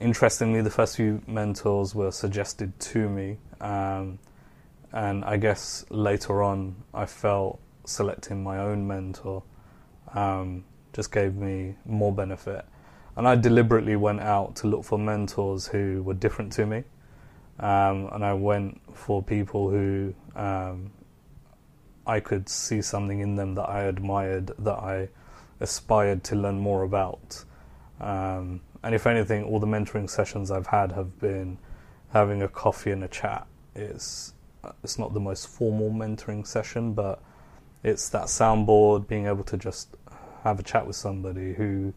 interestingly, 0.00 0.62
the 0.62 0.70
first 0.70 0.96
few 0.96 1.22
mentors 1.26 1.94
were 1.94 2.10
suggested 2.10 2.78
to 2.80 3.08
me, 3.08 3.38
um, 3.60 4.18
and 4.92 5.24
I 5.24 5.36
guess 5.36 5.84
later 5.90 6.42
on, 6.42 6.76
I 6.92 7.06
felt 7.06 7.60
selecting 7.84 8.42
my 8.42 8.58
own 8.58 8.86
mentor 8.86 9.42
um, 10.14 10.64
just 10.92 11.12
gave 11.12 11.34
me 11.34 11.76
more 11.84 12.12
benefit. 12.12 12.64
And 13.16 13.28
I 13.28 13.34
deliberately 13.36 13.96
went 13.96 14.20
out 14.20 14.56
to 14.56 14.66
look 14.66 14.84
for 14.84 14.98
mentors 14.98 15.66
who 15.66 16.02
were 16.02 16.14
different 16.14 16.52
to 16.54 16.66
me, 16.66 16.84
um, 17.60 18.08
and 18.12 18.24
I 18.24 18.32
went 18.32 18.80
for 18.94 19.22
people 19.22 19.68
who 19.68 20.14
um, 20.34 20.90
I 22.06 22.20
could 22.20 22.48
see 22.48 22.80
something 22.80 23.20
in 23.20 23.36
them 23.36 23.54
that 23.56 23.68
I 23.68 23.84
admired, 23.84 24.52
that 24.58 24.78
I 24.78 25.08
aspired 25.60 26.24
to 26.24 26.36
learn 26.36 26.58
more 26.58 26.82
about. 26.82 27.44
Um, 28.00 28.62
and 28.82 28.94
if 28.94 29.06
anything, 29.06 29.44
all 29.44 29.60
the 29.60 29.66
mentoring 29.66 30.08
sessions 30.08 30.50
I've 30.50 30.66
had 30.66 30.92
have 30.92 31.20
been 31.20 31.58
having 32.12 32.42
a 32.42 32.48
coffee 32.48 32.90
and 32.90 33.04
a 33.04 33.08
chat. 33.08 33.46
It's 33.74 34.34
it's 34.82 34.98
not 34.98 35.12
the 35.12 35.20
most 35.20 35.48
formal 35.48 35.90
mentoring 35.90 36.46
session, 36.46 36.94
but 36.94 37.22
it's 37.82 38.08
that 38.10 38.24
soundboard, 38.24 39.08
being 39.08 39.26
able 39.26 39.44
to 39.44 39.56
just 39.56 39.96
have 40.44 40.58
a 40.58 40.62
chat 40.62 40.86
with 40.86 40.96
somebody 40.96 41.54
who 41.54 41.92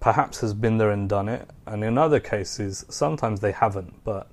perhaps 0.00 0.40
has 0.40 0.54
been 0.54 0.78
there 0.78 0.90
and 0.90 1.08
done 1.08 1.28
it. 1.28 1.48
And 1.66 1.84
in 1.84 1.98
other 1.98 2.20
cases, 2.20 2.84
sometimes 2.88 3.40
they 3.40 3.52
haven't, 3.52 4.02
but 4.04 4.30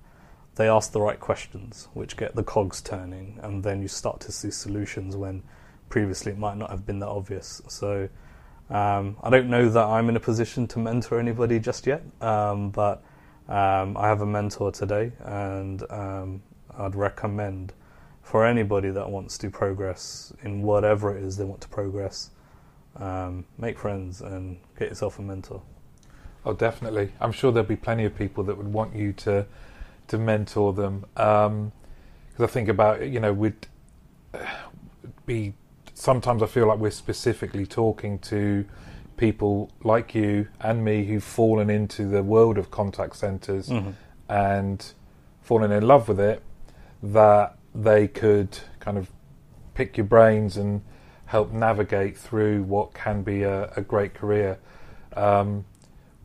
they 0.55 0.67
ask 0.67 0.91
the 0.91 1.01
right 1.01 1.19
questions, 1.19 1.87
which 1.93 2.17
get 2.17 2.35
the 2.35 2.43
cogs 2.43 2.81
turning, 2.81 3.39
and 3.41 3.63
then 3.63 3.81
you 3.81 3.87
start 3.87 4.19
to 4.21 4.31
see 4.31 4.51
solutions 4.51 5.15
when 5.15 5.43
previously 5.89 6.31
it 6.31 6.37
might 6.37 6.57
not 6.57 6.69
have 6.69 6.85
been 6.85 6.99
that 6.99 7.07
obvious. 7.07 7.61
So 7.67 8.09
um, 8.69 9.17
I 9.23 9.29
don't 9.29 9.49
know 9.49 9.69
that 9.69 9.83
I'm 9.83 10.09
in 10.09 10.15
a 10.15 10.19
position 10.19 10.67
to 10.67 10.79
mentor 10.79 11.19
anybody 11.19 11.59
just 11.59 11.87
yet, 11.87 12.03
um, 12.21 12.69
but 12.69 13.03
um, 13.47 13.97
I 13.97 14.07
have 14.07 14.21
a 14.21 14.25
mentor 14.25 14.71
today, 14.71 15.11
and 15.19 15.83
um, 15.89 16.41
I'd 16.77 16.95
recommend 16.95 17.73
for 18.31 18.45
anybody 18.45 18.89
that 18.91 19.09
wants 19.09 19.37
to 19.37 19.49
progress 19.49 20.31
in 20.41 20.61
whatever 20.61 21.15
it 21.15 21.21
is 21.21 21.35
they 21.37 21.43
want 21.43 21.59
to 21.61 21.67
progress. 21.67 22.29
um, 22.97 23.45
make 23.57 23.77
friends, 23.77 24.21
and 24.21 24.57
get 24.79 24.89
yourself 24.89 25.19
a 25.19 25.21
mentor. 25.21 25.61
Oh, 26.45 26.53
definitely. 26.53 27.11
I'm 27.21 27.31
sure 27.33 27.51
there'll 27.51 27.67
be 27.67 27.75
plenty 27.75 28.05
of 28.05 28.15
people 28.15 28.43
that 28.45 28.57
would 28.57 28.71
want 28.73 28.95
you 28.95 29.13
to 29.25 29.45
to 30.07 30.17
mentor 30.17 30.73
them. 30.73 31.05
Because 31.13 32.41
I 32.41 32.47
think 32.47 32.67
about 32.69 33.07
you 33.07 33.19
know 33.19 33.33
we'd 33.33 33.67
be 35.25 35.53
sometimes 35.93 36.41
I 36.43 36.47
feel 36.47 36.67
like 36.67 36.79
we're 36.79 36.91
specifically 36.91 37.65
talking 37.65 38.19
to 38.19 38.65
people 39.17 39.69
like 39.83 40.15
you 40.15 40.47
and 40.59 40.83
me 40.83 41.05
who've 41.05 41.23
fallen 41.23 41.69
into 41.69 42.05
the 42.05 42.23
world 42.23 42.57
of 42.57 42.71
contact 42.71 43.15
centers 43.17 43.69
Mm-hmm. 43.69 43.91
and 44.29 44.93
fallen 45.41 45.71
in 45.71 45.83
love 45.87 46.07
with 46.07 46.19
it. 46.19 46.41
That 47.03 47.57
they 47.73 48.07
could 48.07 48.59
kind 48.79 48.97
of 48.97 49.11
pick 49.73 49.97
your 49.97 50.05
brains 50.05 50.57
and 50.57 50.81
help 51.25 51.51
navigate 51.51 52.17
through 52.17 52.63
what 52.63 52.93
can 52.93 53.23
be 53.23 53.43
a, 53.43 53.71
a 53.75 53.81
great 53.81 54.13
career. 54.13 54.59
Um, 55.15 55.65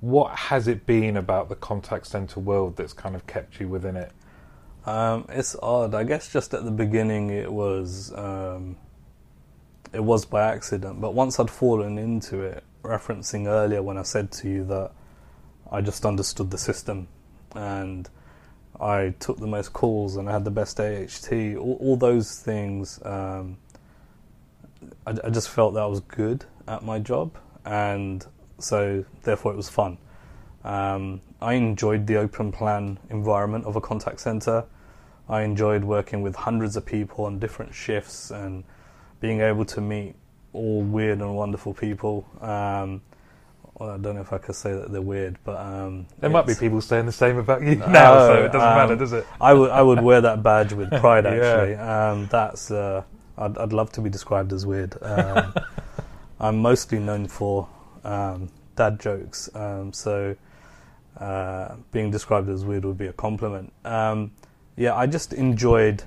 what 0.01 0.37
has 0.37 0.69
it 0.69 0.87
been 0.87 1.17
about 1.17 1.49
the 1.49 1.55
contact 1.55 2.07
center 2.07 2.41
world 2.41 2.77
that's 2.77 2.93
kind 2.93 3.15
of 3.15 3.27
kept 3.27 3.61
you 3.61 3.69
within 3.69 3.97
it? 3.97 4.13
Um, 4.85 5.27
it's 5.29 5.57
odd. 5.63 5.95
I 5.95 6.05
guess 6.05 6.33
just 6.33 6.55
at 6.55 6.65
the 6.65 6.71
beginning 6.71 7.31
it 7.31 7.53
was 7.53 8.13
um, 8.15 8.77
it 9.93 10.03
was 10.03 10.25
by 10.25 10.53
accident, 10.53 11.01
but 11.01 11.15
once 11.15 11.41
I'd 11.41 11.51
fallen 11.51 11.99
into 11.99 12.41
it, 12.41 12.63
referencing 12.83 13.47
earlier 13.47 13.83
when 13.83 13.99
I 13.99 14.03
said 14.03 14.31
to 14.33 14.49
you 14.49 14.65
that 14.67 14.93
I 15.71 15.81
just 15.81 16.07
understood 16.07 16.51
the 16.51 16.59
system 16.59 17.09
and 17.55 18.09
I 18.81 19.15
took 19.21 19.39
the 19.39 19.47
most 19.47 19.73
calls 19.73 20.17
and 20.17 20.29
I 20.29 20.33
had 20.33 20.45
the 20.45 20.51
best 20.51 20.79
AHT, 20.81 21.33
all, 21.57 21.79
all 21.81 21.97
those 21.97 22.39
things. 22.39 23.01
Um, 23.05 23.59
I, 25.07 25.15
I 25.25 25.31
just 25.31 25.49
felt 25.49 25.75
that 25.75 25.81
I 25.81 25.87
was 25.87 26.01
good 26.01 26.45
at 26.69 26.83
my 26.85 26.99
job, 26.99 27.37
and 27.65 28.25
so 28.59 29.05
therefore 29.23 29.53
it 29.53 29.57
was 29.57 29.69
fun. 29.69 29.99
Um, 30.65 31.21
I 31.41 31.55
enjoyed 31.55 32.07
the 32.07 32.17
open 32.17 32.51
plan 32.51 32.99
environment 33.11 33.67
of 33.67 33.77
a 33.77 33.81
contact 33.81 34.21
center. 34.21 34.65
I 35.29 35.43
enjoyed 35.43 35.85
working 35.85 36.23
with 36.23 36.37
hundreds 36.37 36.77
of 36.77 36.85
people 36.85 37.25
on 37.25 37.39
different 37.39 37.75
shifts 37.75 38.31
and 38.31 38.65
being 39.21 39.41
able 39.41 39.65
to 39.67 39.81
meet 39.81 40.15
all 40.53 40.83
weird 40.83 41.21
and 41.21 41.37
wonderful 41.37 41.75
people. 41.75 42.27
Um, 42.41 43.03
well, 43.79 43.91
I 43.91 43.99
don't 43.99 44.15
know 44.15 44.23
if 44.23 44.33
I 44.33 44.39
could 44.39 44.55
say 44.55 44.73
that 44.73 44.91
they're 44.91 45.03
weird, 45.03 45.37
but 45.45 45.59
um, 45.61 46.07
There 46.19 46.31
might 46.31 46.47
be 46.47 46.55
people 46.55 46.81
saying 46.81 47.05
the 47.05 47.13
same 47.13 47.37
about 47.37 47.63
you 47.63 47.77
No, 47.77 47.87
now, 47.87 48.15
so 48.15 48.45
it 48.45 48.53
doesn't 48.53 48.69
um, 48.69 48.77
matter, 48.77 48.97
does 48.97 49.13
it? 49.13 49.27
I 49.39 49.53
would 49.53 49.71
I 49.71 49.83
would 49.83 50.01
wear 50.01 50.23
that 50.23 50.43
badge 50.43 50.73
with 50.73 50.91
pride. 51.01 51.25
Yeah. 51.25 51.31
Actually, 51.33 51.75
um, 51.75 52.27
that's 52.31 52.71
uh, 52.71 53.03
I'd 53.37 53.59
I'd 53.59 53.75
love 53.75 53.93
to 53.93 54.01
be 54.01 54.09
described 54.09 54.55
as 54.55 54.65
weird. 54.65 54.97
Um, 55.03 55.55
I'm 56.41 56.59
mostly 56.59 56.99
known 56.99 57.29
for 57.29 57.69
um, 58.03 58.49
dad 58.77 58.99
jokes, 58.99 59.51
um, 59.55 59.93
so 59.93 60.37
uh, 61.19 61.77
being 61.93 62.11
described 62.11 62.49
as 62.49 62.65
weird 62.65 62.85
would 62.87 62.99
be 62.99 63.09
a 63.09 63.13
compliment. 63.13 63.73
Um, 63.85 64.33
yeah, 64.77 64.95
I 64.95 65.07
just 65.07 65.35
enjoyed 65.35 66.03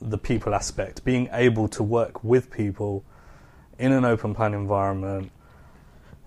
the 0.00 0.18
people 0.18 0.54
aspect, 0.54 1.04
being 1.04 1.28
able 1.32 1.66
to 1.68 1.82
work 1.82 2.22
with 2.22 2.50
people 2.50 3.04
in 3.78 3.90
an 3.92 4.04
open 4.04 4.34
plan 4.34 4.54
environment. 4.54 5.32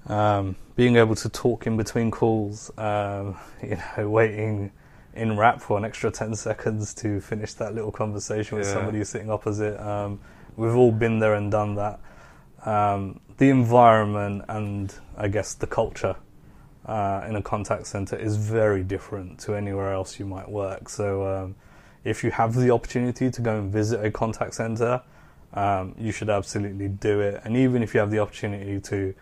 Um, 0.07 0.55
being 0.75 0.95
able 0.95 1.15
to 1.15 1.29
talk 1.29 1.67
in 1.67 1.77
between 1.77 2.11
calls, 2.11 2.71
um, 2.77 3.37
you 3.63 3.77
know, 3.97 4.09
waiting 4.09 4.71
in 5.13 5.37
wrap 5.37 5.61
for 5.61 5.77
an 5.77 5.85
extra 5.85 6.09
10 6.09 6.35
seconds 6.35 6.93
to 6.95 7.19
finish 7.19 7.53
that 7.55 7.75
little 7.75 7.91
conversation 7.91 8.57
with 8.57 8.67
Yeah. 8.67 8.73
somebody 8.73 9.03
sitting 9.03 9.29
opposite. 9.29 9.79
Um, 9.79 10.19
we've 10.55 10.75
all 10.75 10.91
been 10.91 11.19
there 11.19 11.35
and 11.35 11.51
done 11.51 11.75
that. 11.75 11.99
Um, 12.65 13.19
the 13.37 13.49
environment 13.49 14.45
and 14.47 14.93
I 15.17 15.27
guess 15.27 15.53
the 15.53 15.67
culture 15.67 16.15
uh, 16.85 17.25
in 17.27 17.35
a 17.35 17.41
contact 17.41 17.87
center 17.87 18.15
is 18.15 18.37
very 18.37 18.83
different 18.83 19.39
to 19.41 19.55
anywhere 19.55 19.93
else 19.93 20.19
you 20.19 20.25
might 20.25 20.49
work. 20.49 20.89
So, 20.89 21.25
um, 21.27 21.55
if 22.03 22.23
you 22.23 22.31
have 22.31 22.55
the 22.55 22.71
opportunity 22.71 23.29
to 23.29 23.41
go 23.41 23.59
and 23.59 23.71
visit 23.71 24.03
a 24.03 24.09
contact 24.09 24.55
center, 24.55 25.01
um, 25.53 25.93
you 25.99 26.11
should 26.11 26.29
absolutely 26.29 26.87
do 26.87 27.19
it. 27.19 27.41
And 27.43 27.55
even 27.55 27.83
if 27.83 27.93
you 27.93 27.99
have 27.99 28.09
the 28.09 28.19
opportunity 28.19 28.79
to 28.79 29.13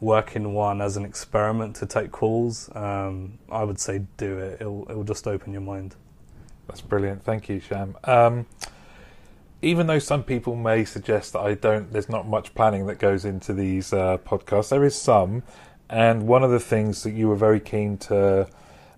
work 0.00 0.36
in 0.36 0.52
one 0.52 0.80
as 0.80 0.96
an 0.96 1.04
experiment 1.04 1.76
to 1.76 1.86
take 1.86 2.12
calls, 2.12 2.70
um, 2.74 3.38
I 3.50 3.64
would 3.64 3.80
say 3.80 4.02
do 4.16 4.38
it. 4.38 4.60
It'll, 4.60 4.86
it'll 4.88 5.04
just 5.04 5.26
open 5.26 5.52
your 5.52 5.62
mind. 5.62 5.96
That's 6.66 6.80
brilliant. 6.80 7.24
Thank 7.24 7.48
you, 7.48 7.60
Sham. 7.60 7.96
Um, 8.04 8.46
even 9.60 9.86
though 9.88 9.98
some 9.98 10.22
people 10.22 10.54
may 10.54 10.84
suggest 10.84 11.32
that 11.32 11.40
I 11.40 11.54
don't, 11.54 11.92
there's 11.92 12.08
not 12.08 12.28
much 12.28 12.54
planning 12.54 12.86
that 12.86 12.98
goes 12.98 13.24
into 13.24 13.52
these 13.52 13.92
uh, 13.92 14.18
podcasts. 14.18 14.68
There 14.68 14.84
is 14.84 14.94
some, 14.94 15.42
and 15.90 16.28
one 16.28 16.44
of 16.44 16.50
the 16.50 16.60
things 16.60 17.02
that 17.02 17.12
you 17.12 17.28
were 17.28 17.36
very 17.36 17.58
keen 17.58 17.98
to 17.98 18.48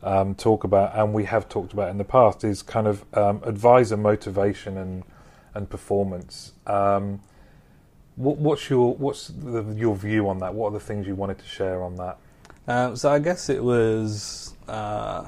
um, 0.03 0.35
talk 0.35 0.65
about, 0.65 0.95
and 0.95 1.15
we 1.15 1.25
have 1.25 1.49
talked 1.49 1.73
about 1.73 1.89
in 1.89 1.97
the 1.97 2.05
past, 2.05 2.45
is 2.45 2.63
kind 2.63 2.87
of 2.87 3.05
um, 3.15 3.41
advisor 3.45 3.97
motivation 3.97 4.77
and 4.77 5.05
and 5.55 5.69
performance. 5.69 6.53
Um, 6.67 7.23
what, 8.21 8.37
what's 8.37 8.69
your 8.69 8.95
what's 8.97 9.29
the, 9.29 9.65
your 9.77 9.97
view 9.97 10.29
on 10.29 10.39
that? 10.41 10.55
What 10.55 10.69
are 10.69 10.73
the 10.73 10.81
things 10.81 11.07
you 11.07 11.15
wanted 11.15 11.39
to 11.39 11.47
share 11.47 11.83
on 11.83 11.97
that? 11.97 12.19
Um, 12.69 12.95
so 12.95 13.11
I 13.11 13.19
guess 13.19 13.49
it 13.49 13.65
was 13.65 14.55
uh, 14.69 15.25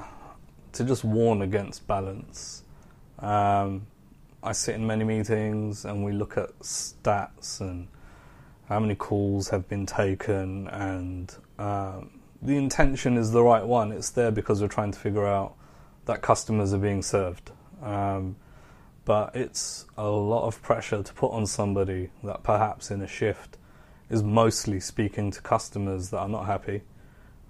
to 0.73 0.83
just 0.83 1.03
warn 1.03 1.41
against 1.41 1.87
balance. 1.87 2.63
Um, 3.19 3.87
I 4.43 4.51
sit 4.51 4.75
in 4.75 4.85
many 4.85 5.03
meetings 5.03 5.85
and 5.85 6.03
we 6.03 6.11
look 6.11 6.37
at 6.37 6.57
stats 6.59 7.61
and 7.61 7.87
how 8.69 8.79
many 8.79 8.95
calls 8.95 9.49
have 9.49 9.67
been 9.67 9.85
taken, 9.85 10.67
and 10.67 11.35
um, 11.57 12.19
the 12.41 12.55
intention 12.57 13.17
is 13.17 13.31
the 13.31 13.41
right 13.41 13.65
one. 13.65 13.91
It's 13.91 14.11
there 14.11 14.31
because 14.31 14.61
we're 14.61 14.67
trying 14.67 14.91
to 14.91 14.99
figure 14.99 15.25
out 15.25 15.55
that 16.05 16.21
customers 16.21 16.73
are 16.73 16.79
being 16.79 17.01
served. 17.01 17.51
Um, 17.81 18.35
but 19.05 19.35
it's 19.35 19.85
a 19.97 20.07
lot 20.09 20.47
of 20.47 20.61
pressure 20.61 21.03
to 21.03 21.13
put 21.13 21.31
on 21.31 21.45
somebody 21.45 22.09
that 22.23 22.43
perhaps 22.43 22.89
in 22.91 23.01
a 23.01 23.07
shift 23.07 23.57
is 24.09 24.23
mostly 24.23 24.79
speaking 24.79 25.31
to 25.31 25.41
customers 25.41 26.09
that 26.09 26.19
are 26.19 26.29
not 26.29 26.45
happy. 26.45 26.81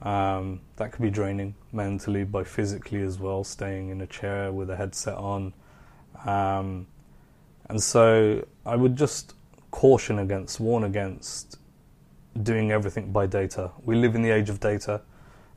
Um, 0.01 0.61
that 0.75 0.91
could 0.91 1.01
be 1.01 1.09
draining 1.09 1.55
mentally, 1.71 2.23
but 2.23 2.47
physically 2.47 3.01
as 3.01 3.19
well, 3.19 3.43
staying 3.43 3.89
in 3.89 4.01
a 4.01 4.07
chair 4.07 4.51
with 4.51 4.69
a 4.69 4.75
headset 4.75 5.15
on. 5.15 5.53
Um, 6.25 6.87
and 7.69 7.81
so 7.81 8.45
I 8.65 8.75
would 8.75 8.95
just 8.95 9.33
caution 9.71 10.19
against, 10.19 10.59
warn 10.59 10.83
against 10.83 11.57
doing 12.41 12.71
everything 12.71 13.11
by 13.11 13.27
data. 13.27 13.71
We 13.83 13.95
live 13.95 14.15
in 14.15 14.21
the 14.21 14.31
age 14.31 14.49
of 14.49 14.59
data. 14.59 15.01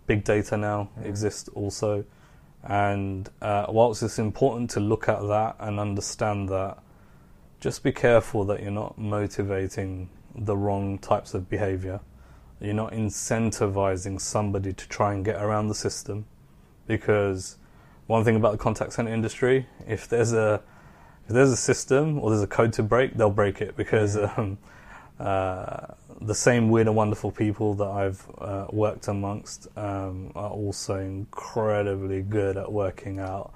Big 0.07 0.25
data 0.25 0.57
now 0.57 0.91
Yeah. 1.01 1.09
exists 1.09 1.49
also. 1.49 2.05
And 2.69 3.31
uh, 3.41 3.67
whilst 3.69 4.03
it's 4.03 4.19
important 4.19 4.71
to 4.71 4.81
look 4.81 5.09
at 5.09 5.21
that 5.21 5.57
and 5.61 5.79
understand 5.79 6.49
that, 6.49 6.79
just 7.61 7.85
be 7.85 7.93
careful 7.93 8.45
that 8.47 8.61
you're 8.61 8.73
not 8.73 8.99
motivating 8.99 10.11
the 10.35 10.57
wrong 10.57 10.99
types 10.99 11.33
of 11.33 11.49
behavior. 11.49 12.01
You're 12.61 12.75
not 12.75 12.93
incentivizing 12.93 14.21
somebody 14.21 14.73
to 14.73 14.89
try 14.89 15.15
and 15.15 15.25
get 15.25 15.41
around 15.41 15.69
the 15.69 15.75
system. 15.75 16.27
Because 16.87 17.57
one 18.09 18.25
thing 18.25 18.37
about 18.37 18.53
the 18.53 18.59
contact 18.59 18.93
center 18.95 19.13
industry, 19.13 19.67
if 19.87 20.09
there's 20.09 20.33
a 20.33 20.63
if 21.29 21.33
there's 21.33 21.51
a 21.51 21.57
system 21.57 22.21
or 22.21 22.31
there's 22.31 22.43
a 22.43 22.47
code 22.47 22.73
to 22.75 22.83
break, 22.83 23.15
they'll 23.15 23.31
break 23.31 23.61
it 23.61 23.77
because 23.77 24.17
um, 24.17 24.59
uh, 25.19 25.95
the 26.21 26.35
same 26.35 26.69
weird 26.69 26.87
and 26.87 26.97
wonderful 26.97 27.31
people 27.31 27.75
that 27.75 27.89
I've 27.89 28.27
uh, 28.39 28.67
worked 28.71 29.09
amongst 29.09 29.69
um, 29.77 30.33
are 30.35 30.51
also 30.51 30.97
incredibly 30.99 32.23
good 32.23 32.57
at 32.57 32.71
working 32.71 33.19
out 33.19 33.53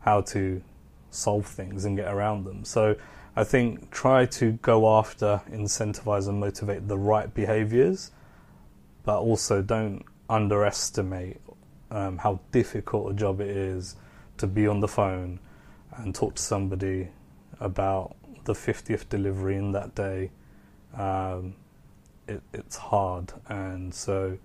how 0.00 0.20
to 0.22 0.62
solve 1.10 1.46
things 1.46 1.84
and 1.84 1.96
get 1.96 2.12
around 2.12 2.44
them. 2.44 2.64
So 2.64 2.96
I 3.36 3.44
think 3.44 3.90
try 3.90 4.26
to 4.26 4.52
go 4.52 4.98
after, 4.98 5.40
incentivize, 5.50 6.28
and 6.28 6.40
motivate 6.40 6.88
the 6.88 6.98
right 6.98 7.32
behaviors, 7.32 8.10
but 9.04 9.20
also 9.20 9.62
don't 9.62 10.04
underestimate 10.28 11.40
um, 11.90 12.18
how 12.18 12.40
difficult 12.52 13.12
a 13.12 13.14
job 13.14 13.40
it 13.40 13.48
is 13.48 13.96
to 14.36 14.46
be 14.46 14.66
on 14.66 14.80
the 14.80 14.88
phone 14.88 15.40
and 15.96 16.14
talk 16.14 16.34
to 16.34 16.42
somebody 16.42 17.08
about 17.60 18.16
the 18.44 18.52
50th 18.52 19.08
delivery 19.08 19.56
in 19.56 19.72
that 19.72 19.94
day. 19.94 20.30
Um, 20.94 21.54
it, 22.26 22.42
it's 22.52 22.76
hard, 22.76 23.32
and 23.48 23.94
so 23.94 24.38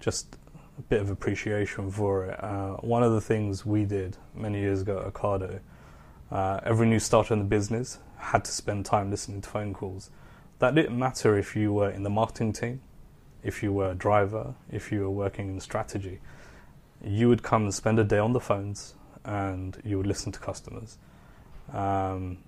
just 0.00 0.36
a 0.78 0.82
bit 0.82 1.00
of 1.00 1.10
appreciation 1.10 1.90
for 1.90 2.26
it. 2.26 2.42
Uh, 2.42 2.74
one 2.76 3.02
of 3.02 3.12
the 3.12 3.20
things 3.20 3.64
we 3.64 3.84
did 3.84 4.16
many 4.34 4.60
years 4.60 4.82
ago 4.82 4.98
at 4.98 5.12
Ocado, 5.12 5.60
uh, 6.30 6.60
every 6.64 6.86
new 6.86 6.98
starter 6.98 7.34
in 7.34 7.40
the 7.40 7.46
business 7.46 7.98
had 8.18 8.44
to 8.44 8.52
spend 8.52 8.84
time 8.84 9.10
listening 9.10 9.40
to 9.40 9.48
phone 9.48 9.72
calls. 9.72 10.10
That 10.58 10.74
didn't 10.74 10.98
matter 10.98 11.36
if 11.36 11.54
you 11.54 11.72
were 11.72 11.90
in 11.90 12.02
the 12.02 12.10
marketing 12.10 12.52
team, 12.52 12.80
if 13.42 13.62
you 13.62 13.72
were 13.72 13.90
a 13.90 13.94
driver, 13.94 14.54
if 14.70 14.90
you 14.90 15.00
were 15.00 15.10
working 15.10 15.48
in 15.48 15.60
strategy. 15.60 16.20
You 17.04 17.28
would 17.28 17.42
come 17.42 17.64
and 17.64 17.74
spend 17.74 17.98
a 17.98 18.04
day 18.04 18.18
on 18.18 18.32
the 18.32 18.40
phones 18.40 18.94
and 19.24 19.80
you 19.84 19.98
would 19.98 20.06
listen 20.06 20.32
to 20.32 20.38
customers. 20.38 20.98
Um, 21.72 22.38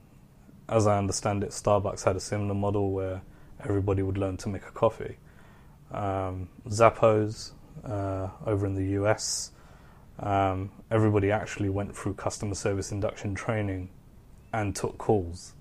as 0.69 0.87
I 0.87 0.99
understand 0.99 1.43
it, 1.43 1.51
Starbucks 1.51 2.05
had 2.05 2.17
a 2.17 2.21
similar 2.21 2.55
model 2.55 2.93
where 2.93 3.23
everybody 3.65 4.03
would 4.03 4.19
learn 4.19 4.37
to 4.39 4.49
make 4.49 4.65
a 4.65 4.71
coffee. 4.71 5.17
Um, 5.91 6.49
Zappos 6.69 7.53
uh, 7.85 8.29
over 8.47 8.67
in 8.67 8.75
the 8.75 9.01
US, 9.01 9.53
um, 10.21 10.71
everybody 10.91 11.31
actually 11.31 11.69
went 11.69 11.97
through 11.97 12.15
customer 12.15 12.55
service 12.55 12.93
induction 12.93 13.35
training 13.35 13.89
and 14.53 14.75
took 14.75 14.99
calls, 14.99 15.55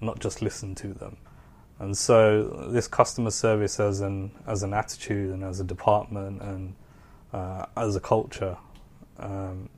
not 0.00 0.20
just 0.20 0.42
listened 0.42 0.76
to 0.78 0.92
them. 0.92 1.16
And 1.78 1.96
so, 1.96 2.68
this 2.70 2.86
customer 2.86 3.30
service 3.30 3.80
as 3.80 4.00
an 4.00 4.30
as 4.46 4.62
an 4.62 4.72
attitude 4.72 5.34
and 5.34 5.42
as 5.42 5.58
a 5.58 5.64
department 5.64 6.40
and 6.40 6.76
uh, 7.32 7.66
as 7.76 7.96
a 7.96 8.00
culture, 8.00 8.56
um, 9.18 9.68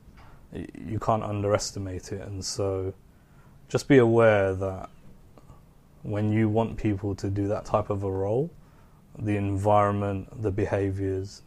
you 0.53 0.99
can't 0.99 1.23
underestimate 1.23 2.11
it. 2.11 2.21
And 2.21 2.45
so, 2.45 2.93
just 3.69 3.87
be 3.87 3.97
aware 3.97 4.53
that 4.53 4.89
when 6.03 6.31
you 6.31 6.47
want 6.47 6.77
people 6.77 7.13
to 7.15 7.29
do 7.29 7.47
that 7.47 7.65
type 7.65 7.89
of 7.89 8.03
a 8.03 8.11
role, 8.11 8.49
the 9.19 9.35
environment, 9.35 10.41
the 10.41 10.51
behaviors, 10.51 11.41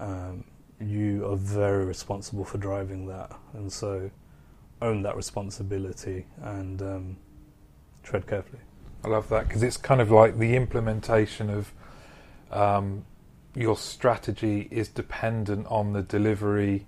um, 0.00 0.44
you 0.80 1.24
are 1.30 1.36
very 1.36 1.84
responsible 1.84 2.44
for 2.44 2.58
driving 2.58 3.06
that. 3.06 3.30
And 3.54 3.72
so, 3.72 4.10
own 4.82 5.02
that 5.02 5.16
responsibility 5.16 6.26
and 6.42 6.82
um, 6.82 7.16
tread 8.02 8.26
carefully. 8.26 8.60
I 9.04 9.08
love 9.08 9.28
that 9.30 9.48
because 9.48 9.62
it's 9.62 9.76
kind 9.76 10.00
of 10.00 10.10
like 10.10 10.38
the 10.38 10.54
implementation 10.56 11.50
of 11.50 11.72
um, 12.50 13.04
your 13.54 13.76
strategy 13.76 14.68
is 14.70 14.88
dependent 14.88 15.66
on 15.68 15.92
the 15.92 16.02
delivery 16.02 16.86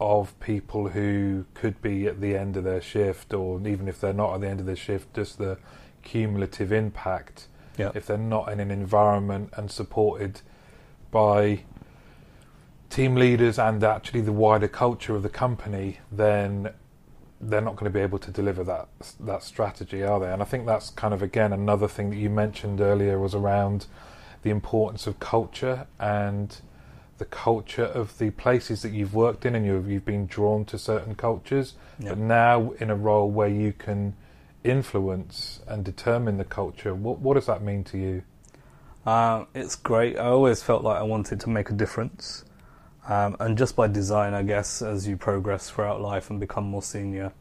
of 0.00 0.38
people 0.40 0.88
who 0.88 1.44
could 1.54 1.80
be 1.82 2.06
at 2.06 2.20
the 2.20 2.36
end 2.36 2.56
of 2.56 2.64
their 2.64 2.80
shift, 2.80 3.34
or 3.34 3.60
even 3.66 3.88
if 3.88 4.00
they're 4.00 4.12
not 4.12 4.34
at 4.34 4.40
the 4.40 4.48
end 4.48 4.60
of 4.60 4.66
their 4.66 4.76
shift, 4.76 5.14
just 5.14 5.38
the 5.38 5.58
cumulative 6.02 6.72
impact. 6.72 7.48
If 7.78 8.06
they're 8.06 8.18
not 8.18 8.50
in 8.50 8.58
an 8.58 8.70
environment 8.72 9.50
and 9.56 9.70
supported 9.70 10.40
by 11.10 11.60
team 12.90 13.14
leaders 13.14 13.58
and 13.58 13.84
actually 13.84 14.22
the 14.22 14.32
wider 14.32 14.66
culture 14.66 15.14
of 15.14 15.22
the 15.22 15.28
company, 15.28 15.98
then 16.10 16.72
they're 17.40 17.60
not 17.60 17.76
going 17.76 17.84
to 17.84 17.96
be 17.96 18.00
able 18.00 18.18
to 18.18 18.32
deliver 18.32 18.64
that 18.64 18.88
that 19.20 19.44
strategy, 19.44 20.02
are 20.02 20.18
they? 20.18 20.32
And 20.32 20.42
I 20.42 20.44
think 20.44 20.66
that's 20.66 20.90
kind 20.90 21.14
of 21.14 21.22
again 21.22 21.52
another 21.52 21.86
thing 21.86 22.10
that 22.10 22.16
you 22.16 22.30
mentioned 22.30 22.80
earlier 22.80 23.18
was 23.18 23.34
around 23.34 23.86
the 24.42 24.50
importance 24.50 25.06
of 25.06 25.20
culture 25.20 25.86
and 26.00 26.60
the 27.18 27.24
culture 27.24 27.84
of 27.84 28.16
the 28.18 28.30
places 28.30 28.82
that 28.82 28.92
you've 28.92 29.14
worked 29.14 29.44
in, 29.44 29.54
and 29.54 29.66
you've 29.66 29.90
you've 29.90 30.04
been 30.04 30.26
drawn 30.26 30.64
to 30.66 30.78
certain 30.78 31.14
cultures. 31.14 31.74
Yep. 31.98 32.10
But 32.10 32.18
now 32.18 32.72
in 32.78 32.90
a 32.90 32.96
role 32.96 33.30
where 33.30 33.48
you 33.48 33.72
can 33.72 34.14
influence 34.64 35.60
and 35.66 35.84
determine 35.84 36.38
the 36.38 36.44
culture, 36.44 36.94
what 36.94 37.18
what 37.18 37.34
does 37.34 37.46
that 37.46 37.62
mean 37.62 37.84
to 37.84 37.98
you? 37.98 38.22
Uh, 39.06 39.44
it's 39.54 39.76
great. 39.76 40.18
I 40.18 40.26
always 40.26 40.62
felt 40.62 40.82
like 40.82 40.98
I 40.98 41.02
wanted 41.02 41.40
to 41.40 41.48
make 41.48 41.70
a 41.70 41.72
difference. 41.72 42.44
Um, 43.08 43.36
and 43.40 43.56
just 43.56 43.74
by 43.74 43.86
design, 43.86 44.34
I 44.34 44.42
guess, 44.42 44.82
as 44.82 45.08
you 45.08 45.16
progress 45.16 45.70
throughout 45.70 46.02
life 46.02 46.28
and 46.28 46.38
become 46.38 46.64
more 46.64 46.82
senior, 46.82 47.32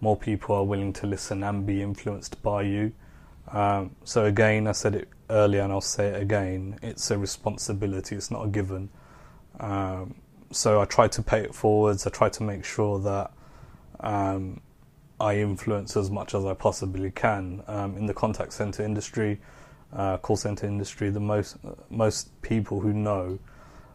more 0.00 0.16
people 0.16 0.54
are 0.54 0.64
willing 0.64 0.92
to 0.94 1.06
listen 1.06 1.42
and 1.42 1.66
be 1.66 1.82
influenced 1.82 2.40
by 2.42 2.62
you. 2.62 2.92
Um, 3.48 3.96
so, 4.04 4.24
again, 4.26 4.68
I 4.68 4.72
said 4.72 4.94
it 4.94 5.08
earlier 5.28 5.62
and 5.62 5.72
I'll 5.72 5.80
say 5.80 6.08
it 6.08 6.20
again 6.20 6.78
it's 6.82 7.10
a 7.10 7.18
responsibility, 7.18 8.16
it's 8.16 8.30
not 8.30 8.44
a 8.44 8.48
given. 8.48 8.90
Um, 9.60 10.16
so, 10.50 10.80
I 10.80 10.84
try 10.84 11.06
to 11.08 11.22
pay 11.22 11.40
it 11.40 11.54
forwards, 11.54 12.06
I 12.06 12.10
try 12.10 12.28
to 12.30 12.42
make 12.42 12.64
sure 12.64 12.98
that 13.00 13.30
um, 14.00 14.60
I 15.20 15.36
influence 15.36 15.96
as 15.96 16.10
much 16.10 16.34
as 16.34 16.44
I 16.44 16.54
possibly 16.54 17.10
can. 17.10 17.62
Um, 17.68 17.96
in 17.96 18.06
the 18.06 18.14
contact 18.14 18.52
center 18.54 18.82
industry, 18.82 19.38
uh, 19.92 20.16
call 20.16 20.36
center 20.36 20.66
industry, 20.66 21.10
the 21.10 21.20
most, 21.20 21.56
most 21.90 22.40
people 22.42 22.80
who 22.80 22.92
know 22.92 23.38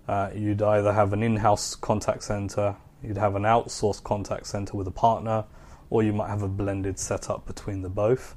uh, 0.07 0.30
you'd 0.36 0.61
either 0.61 0.93
have 0.93 1.13
an 1.13 1.24
in 1.24 1.38
house 1.38 1.76
contact 1.76 2.24
center, 2.24 2.76
you'd 3.03 3.18
have 3.18 3.36
an 3.36 3.43
outsourced 3.43 4.03
contact 4.03 4.45
center 4.45 4.78
with 4.78 4.88
a 4.88 4.91
partner, 4.91 5.45
or 5.89 6.03
you 6.03 6.13
might 6.13 6.30
have 6.30 6.43
a 6.43 6.47
blended 6.47 6.99
setup 6.99 7.45
between 7.45 7.82
the 7.82 7.89
both. 7.89 8.36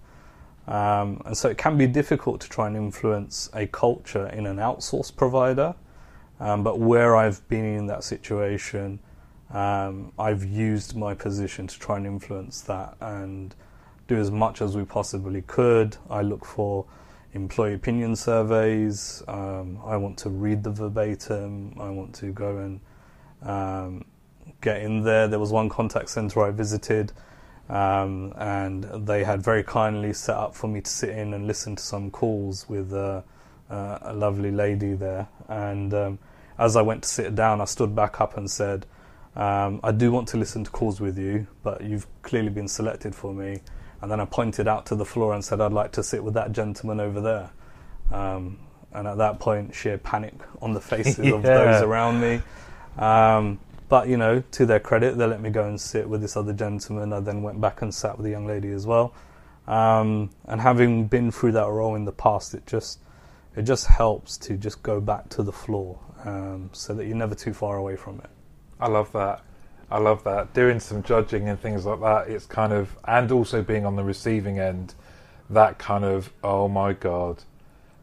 Um, 0.66 1.22
and 1.24 1.36
so 1.36 1.48
it 1.48 1.58
can 1.58 1.78
be 1.78 1.86
difficult 1.86 2.40
to 2.42 2.48
try 2.48 2.66
and 2.66 2.76
influence 2.76 3.48
a 3.54 3.66
culture 3.66 4.26
in 4.28 4.46
an 4.46 4.56
outsourced 4.56 5.16
provider. 5.16 5.74
Um, 6.40 6.62
but 6.62 6.78
where 6.78 7.16
I've 7.16 7.46
been 7.48 7.64
in 7.64 7.86
that 7.86 8.04
situation, 8.04 9.00
um, 9.50 10.12
I've 10.18 10.44
used 10.44 10.96
my 10.96 11.14
position 11.14 11.66
to 11.66 11.78
try 11.78 11.96
and 11.96 12.06
influence 12.06 12.60
that 12.62 12.96
and 13.00 13.54
do 14.06 14.16
as 14.16 14.30
much 14.30 14.62
as 14.62 14.76
we 14.76 14.84
possibly 14.84 15.42
could. 15.42 15.96
I 16.10 16.22
look 16.22 16.44
for 16.44 16.86
employee 17.34 17.74
opinion 17.74 18.16
surveys. 18.16 19.22
Um, 19.28 19.78
I 19.84 19.96
want 19.96 20.18
to 20.18 20.30
read 20.30 20.62
the 20.62 20.70
verbatim. 20.70 21.74
I 21.78 21.90
want 21.90 22.14
to 22.16 22.32
go 22.32 22.58
and 22.58 22.80
um, 23.42 24.04
get 24.60 24.82
in 24.82 25.02
there. 25.02 25.28
There 25.28 25.38
was 25.38 25.52
one 25.52 25.68
contact 25.68 26.10
center 26.10 26.44
I 26.44 26.50
visited, 26.50 27.12
um, 27.68 28.32
and 28.36 28.84
they 29.06 29.24
had 29.24 29.42
very 29.42 29.62
kindly 29.62 30.12
set 30.12 30.36
up 30.36 30.54
for 30.54 30.68
me 30.68 30.80
to 30.80 30.90
sit 30.90 31.10
in 31.10 31.34
and 31.34 31.46
listen 31.46 31.76
to 31.76 31.82
some 31.82 32.10
calls 32.10 32.68
with 32.68 32.92
uh, 32.92 33.22
uh, 33.70 33.98
a 34.02 34.12
lovely 34.14 34.50
lady 34.50 34.94
there. 34.94 35.28
And 35.48 35.92
um, 35.94 36.18
as 36.58 36.76
I 36.76 36.82
went 36.82 37.04
to 37.04 37.08
sit 37.08 37.34
down, 37.34 37.60
I 37.60 37.64
stood 37.64 37.94
back 37.94 38.20
up 38.20 38.36
and 38.36 38.50
said, 38.50 38.86
um, 39.36 39.80
I 39.84 39.92
do 39.92 40.10
want 40.10 40.28
to 40.28 40.36
listen 40.36 40.64
to 40.64 40.70
calls 40.70 41.00
with 41.00 41.16
you, 41.16 41.46
but 41.62 41.82
you've 41.82 42.06
clearly 42.22 42.50
been 42.50 42.68
selected 42.68 43.14
for 43.14 43.32
me. 43.32 43.60
And 44.00 44.10
then 44.10 44.20
I 44.20 44.24
pointed 44.24 44.66
out 44.66 44.86
to 44.86 44.96
the 44.96 45.04
floor 45.04 45.34
and 45.34 45.44
said, 45.44 45.60
I'd 45.60 45.72
like 45.72 45.92
to 45.92 46.02
sit 46.02 46.22
with 46.22 46.34
that 46.34 46.52
gentleman 46.52 47.00
over 47.00 47.20
there. 47.20 47.50
Um, 48.10 48.58
and 48.92 49.06
at 49.06 49.18
that 49.18 49.38
point, 49.38 49.74
sheer 49.74 49.98
panic 49.98 50.34
on 50.60 50.72
the 50.72 50.80
faces 50.80 51.32
of 51.32 51.42
those 51.42 51.82
around 51.82 52.20
me. 52.20 52.40
Um, 52.96 53.60
but, 53.88 54.08
you 54.08 54.16
know, 54.16 54.42
to 54.52 54.66
their 54.66 54.80
credit, 54.80 55.16
they 55.16 55.26
let 55.26 55.40
me 55.40 55.50
go 55.50 55.64
and 55.64 55.80
sit 55.80 56.08
with 56.08 56.20
this 56.20 56.36
other 56.36 56.52
gentleman. 56.52 57.12
I 57.12 57.20
then 57.20 57.42
went 57.42 57.60
back 57.60 57.82
and 57.82 57.94
sat 57.94 58.16
with 58.18 58.24
the 58.24 58.30
young 58.30 58.46
lady 58.46 58.70
as 58.70 58.86
well. 58.86 59.14
Um, 59.68 60.30
and 60.46 60.60
having 60.60 61.06
been 61.06 61.30
through 61.30 61.52
that 61.52 61.68
role 61.68 61.94
in 61.94 62.04
the 62.04 62.12
past, 62.12 62.54
it 62.54 62.66
just 62.66 63.00
it 63.54 63.62
just 63.62 63.86
helps 63.86 64.38
to 64.38 64.56
just 64.56 64.82
go 64.82 65.00
back 65.00 65.28
to 65.30 65.42
the 65.42 65.52
floor 65.52 65.98
um, 66.24 66.70
so 66.72 66.94
that 66.94 67.06
you're 67.06 67.16
never 67.16 67.34
too 67.34 67.52
far 67.52 67.76
away 67.76 67.96
from 67.96 68.18
it. 68.18 68.30
I 68.80 68.88
love 68.88 69.12
that. 69.12 69.42
I 69.90 69.98
love 69.98 70.24
that. 70.24 70.52
Doing 70.52 70.80
some 70.80 71.02
judging 71.02 71.48
and 71.48 71.58
things 71.60 71.86
like 71.86 72.00
that, 72.00 72.28
it's 72.28 72.46
kind 72.46 72.72
of, 72.72 72.96
and 73.06 73.32
also 73.32 73.62
being 73.62 73.86
on 73.86 73.96
the 73.96 74.04
receiving 74.04 74.58
end, 74.58 74.94
that 75.50 75.78
kind 75.78 76.04
of, 76.04 76.30
oh 76.44 76.68
my 76.68 76.92
God, 76.92 77.42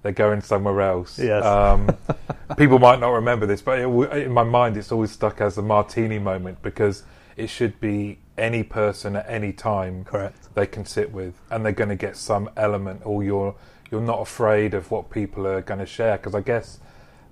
they're 0.01 0.11
going 0.11 0.41
somewhere 0.41 0.82
else. 0.82 1.20
Yes. 1.20 1.43
Um, 1.43 1.95
people 2.57 2.80
might 2.80 2.99
not 2.99 3.09
remember 3.09 3.45
this, 3.45 3.61
but 3.61 3.80
it, 3.80 3.88
in 3.88 4.32
my 4.32 4.43
mind, 4.43 4.78
it's 4.78 4.91
always 4.91 5.11
stuck 5.11 5.41
as 5.41 5.57
a 5.57 5.61
martini 5.61 6.20
moment 6.20 6.61
because 6.61 7.03
it 7.38 7.47
should 7.47 7.80
be 7.80 8.20
any 8.38 8.63
person 8.63 9.16
at 9.16 9.26
any 9.30 9.53
time 9.53 10.03
Correct. 10.03 10.53
they 10.55 10.66
can 10.66 10.86
sit 10.86 11.11
with, 11.11 11.36
and 11.49 11.63
they're 11.66 11.72
going 11.72 11.89
to 11.89 11.95
get 11.95 12.18
some 12.18 12.49
element, 12.57 13.01
or 13.03 13.24
you're 13.24 13.55
you're 13.91 14.01
not 14.01 14.20
afraid 14.20 14.74
of 14.74 14.89
what 14.89 15.09
people 15.09 15.47
are 15.47 15.61
going 15.61 15.80
to 15.80 15.86
share. 15.86 16.18
Because 16.18 16.36
I 16.36 16.41
guess 16.41 16.80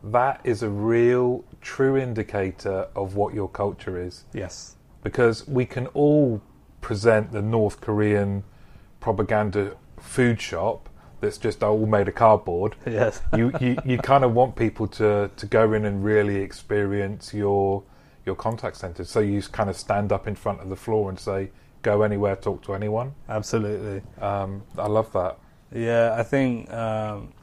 that 0.03 0.41
is 0.43 0.61
a 0.61 0.69
real, 0.69 1.43
true 1.61 1.97
indicator 1.97 2.87
of 2.95 3.15
what 3.15 3.33
your 3.33 3.47
culture 3.47 3.97
is. 3.99 4.25
Yes. 4.33 4.75
Because 5.01 5.47
we 5.47 5.65
can 5.65 5.87
all 5.87 6.41
present 6.81 7.31
the 7.31 7.41
North 7.41 7.79
Korean 7.81 8.43
propaganda 8.99 9.75
food 9.97 10.39
shop 10.41 10.89
that's 11.21 11.37
just 11.37 11.63
all 11.63 11.85
made 11.85 12.07
of 12.09 12.15
cardboard. 12.15 12.75
Yes. 12.85 13.21
you, 13.37 13.51
you 13.61 13.77
you 13.85 13.97
kind 13.97 14.23
of 14.23 14.33
want 14.33 14.55
people 14.55 14.87
to 14.87 15.31
to 15.35 15.45
go 15.45 15.73
in 15.73 15.85
and 15.85 16.03
really 16.03 16.37
experience 16.37 17.33
your 17.33 17.83
your 18.25 18.35
contact 18.35 18.77
center. 18.77 19.03
So 19.05 19.21
you 19.21 19.41
kind 19.41 19.69
of 19.69 19.77
stand 19.77 20.11
up 20.11 20.27
in 20.27 20.35
front 20.35 20.59
of 20.61 20.69
the 20.69 20.75
floor 20.75 21.09
and 21.09 21.17
say, 21.17 21.49
"Go 21.81 22.01
anywhere, 22.01 22.35
talk 22.35 22.61
to 22.63 22.73
anyone." 22.73 23.15
Absolutely. 23.29 24.01
Um, 24.21 24.63
I 24.77 24.87
love 24.87 25.11
that. 25.13 25.39
Yeah, 25.73 26.15
I 26.17 26.23
think 26.23 26.71
um, 26.71 27.33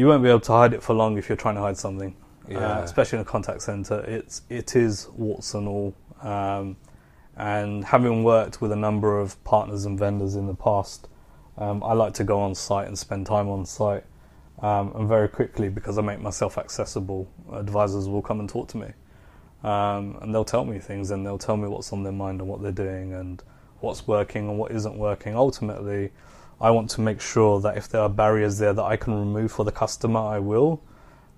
you 0.00 0.06
won't 0.06 0.22
be 0.22 0.30
able 0.30 0.40
to 0.40 0.52
hide 0.52 0.72
it 0.72 0.82
for 0.82 0.94
long 0.94 1.18
if 1.18 1.28
you're 1.28 1.36
trying 1.36 1.56
to 1.56 1.60
hide 1.60 1.76
something. 1.76 2.16
Yeah. 2.48 2.58
Uh, 2.58 2.82
especially 2.82 3.18
in 3.18 3.22
a 3.22 3.26
contact 3.26 3.60
center, 3.60 4.00
it's 4.08 4.40
it 4.48 4.74
is 4.74 5.08
warts 5.10 5.52
and 5.52 5.68
all. 5.68 5.94
Um, 6.22 6.78
and 7.36 7.84
having 7.84 8.24
worked 8.24 8.62
with 8.62 8.72
a 8.72 8.76
number 8.76 9.18
of 9.18 9.42
partners 9.44 9.84
and 9.84 9.98
vendors 9.98 10.36
in 10.36 10.46
the 10.46 10.54
past, 10.54 11.06
um, 11.58 11.84
I 11.84 11.92
like 11.92 12.14
to 12.14 12.24
go 12.24 12.40
on 12.40 12.54
site 12.54 12.88
and 12.88 12.98
spend 12.98 13.26
time 13.26 13.50
on 13.50 13.66
site. 13.66 14.04
Um, 14.62 14.92
and 14.94 15.06
very 15.06 15.28
quickly, 15.28 15.68
because 15.68 15.98
I 15.98 16.02
make 16.02 16.20
myself 16.20 16.56
accessible, 16.56 17.30
advisors 17.52 18.08
will 18.08 18.22
come 18.22 18.40
and 18.40 18.48
talk 18.48 18.68
to 18.68 18.78
me. 18.78 18.88
Um, 19.62 20.18
and 20.22 20.34
they'll 20.34 20.44
tell 20.46 20.64
me 20.64 20.78
things 20.78 21.10
and 21.10 21.26
they'll 21.26 21.38
tell 21.38 21.58
me 21.58 21.68
what's 21.68 21.92
on 21.92 22.04
their 22.04 22.12
mind 22.12 22.40
and 22.40 22.48
what 22.48 22.62
they're 22.62 22.72
doing 22.72 23.12
and 23.12 23.42
what's 23.80 24.06
working 24.06 24.48
and 24.48 24.58
what 24.58 24.72
isn't 24.72 24.96
working. 24.96 25.34
Ultimately, 25.36 26.10
I 26.60 26.70
want 26.70 26.90
to 26.90 27.00
make 27.00 27.20
sure 27.20 27.60
that 27.60 27.76
if 27.76 27.88
there 27.88 28.02
are 28.02 28.08
barriers 28.08 28.58
there 28.58 28.72
that 28.72 28.82
I 28.82 28.96
can 28.96 29.14
remove 29.14 29.50
for 29.50 29.64
the 29.64 29.72
customer, 29.72 30.20
I 30.20 30.38
will. 30.38 30.82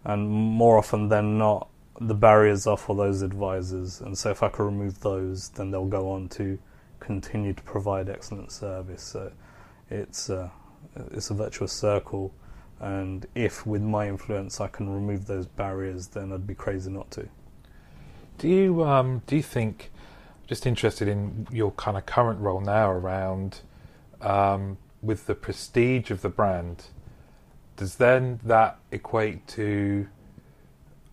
And 0.04 0.28
more 0.28 0.78
often 0.78 1.08
than 1.08 1.38
not, 1.38 1.68
the 2.00 2.14
barriers 2.14 2.66
are 2.66 2.76
for 2.76 2.96
those 2.96 3.22
advisors. 3.22 4.00
And 4.00 4.18
so 4.18 4.30
if 4.30 4.42
I 4.42 4.48
can 4.48 4.64
remove 4.64 5.00
those, 5.00 5.50
then 5.50 5.70
they'll 5.70 5.86
go 5.86 6.10
on 6.10 6.28
to 6.30 6.58
continue 6.98 7.52
to 7.52 7.62
provide 7.62 8.08
excellent 8.08 8.50
service. 8.50 9.02
So 9.02 9.32
it's 9.90 10.28
uh, 10.28 10.48
it's 11.12 11.30
a 11.30 11.34
virtuous 11.34 11.72
circle. 11.72 12.34
And 12.80 13.26
if 13.36 13.64
with 13.64 13.82
my 13.82 14.08
influence 14.08 14.60
I 14.60 14.66
can 14.66 14.88
remove 14.88 15.26
those 15.26 15.46
barriers, 15.46 16.08
then 16.08 16.32
I'd 16.32 16.46
be 16.46 16.54
crazy 16.54 16.90
not 16.90 17.10
to. 17.12 17.28
Do 18.38 18.48
you 18.48 18.82
um, 18.82 19.22
do 19.26 19.36
you 19.36 19.42
think? 19.42 19.90
Just 20.48 20.66
interested 20.66 21.08
in 21.08 21.46
your 21.50 21.70
kind 21.70 21.96
of 21.96 22.04
current 22.04 22.40
role 22.40 22.60
now 22.60 22.90
around 22.90 23.60
um, 24.20 24.76
with 25.02 25.26
the 25.26 25.34
prestige 25.34 26.10
of 26.10 26.22
the 26.22 26.28
brand. 26.28 26.84
Does 27.76 27.96
then 27.96 28.40
that 28.44 28.78
equate 28.90 29.46
to 29.48 30.06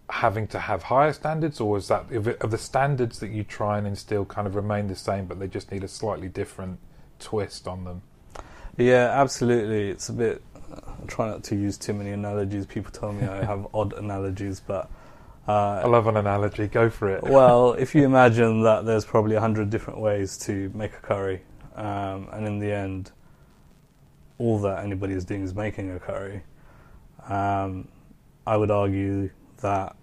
having 0.09 0.47
to 0.47 0.59
have 0.59 0.83
higher 0.83 1.13
standards, 1.13 1.59
or 1.59 1.77
is 1.77 1.87
that 1.87 2.05
are 2.11 2.47
the 2.47 2.57
standards 2.57 3.19
that 3.19 3.29
you 3.29 3.43
try 3.43 3.77
and 3.77 3.87
instill 3.87 4.25
kind 4.25 4.47
of 4.47 4.55
remain 4.55 4.87
the 4.87 4.95
same, 4.95 5.25
but 5.25 5.39
they 5.39 5.47
just 5.47 5.71
need 5.71 5.83
a 5.83 5.87
slightly 5.87 6.27
different 6.27 6.79
twist 7.19 7.67
on 7.67 7.83
them? 7.83 8.01
Yeah, 8.77 9.09
absolutely. 9.13 9.89
It's 9.89 10.09
a 10.09 10.13
bit. 10.13 10.43
I 10.71 11.05
try 11.07 11.27
not 11.27 11.43
to 11.45 11.55
use 11.55 11.77
too 11.77 11.93
many 11.93 12.11
analogies. 12.11 12.65
People 12.65 12.91
tell 12.91 13.11
me 13.11 13.27
I 13.27 13.43
have 13.45 13.67
odd 13.73 13.93
analogies, 13.93 14.59
but 14.59 14.89
uh, 15.47 15.81
I 15.83 15.87
love 15.87 16.07
an 16.07 16.17
analogy. 16.17 16.67
Go 16.67 16.89
for 16.89 17.09
it. 17.09 17.23
well, 17.23 17.73
if 17.79 17.95
you 17.95 18.03
imagine 18.03 18.63
that 18.63 18.85
there's 18.85 19.05
probably 19.05 19.35
a 19.35 19.39
hundred 19.39 19.69
different 19.69 19.99
ways 19.99 20.37
to 20.39 20.71
make 20.73 20.93
a 20.93 20.99
curry, 21.01 21.41
um, 21.75 22.29
and 22.31 22.47
in 22.47 22.59
the 22.59 22.71
end, 22.71 23.11
all 24.39 24.57
that 24.59 24.83
anybody 24.83 25.13
is 25.13 25.25
doing 25.25 25.43
is 25.43 25.53
making 25.53 25.91
a 25.91 25.99
curry. 25.99 26.41
Um, 27.27 27.89
I 28.47 28.57
would 28.57 28.71
argue 28.71 29.29
that 29.61 29.95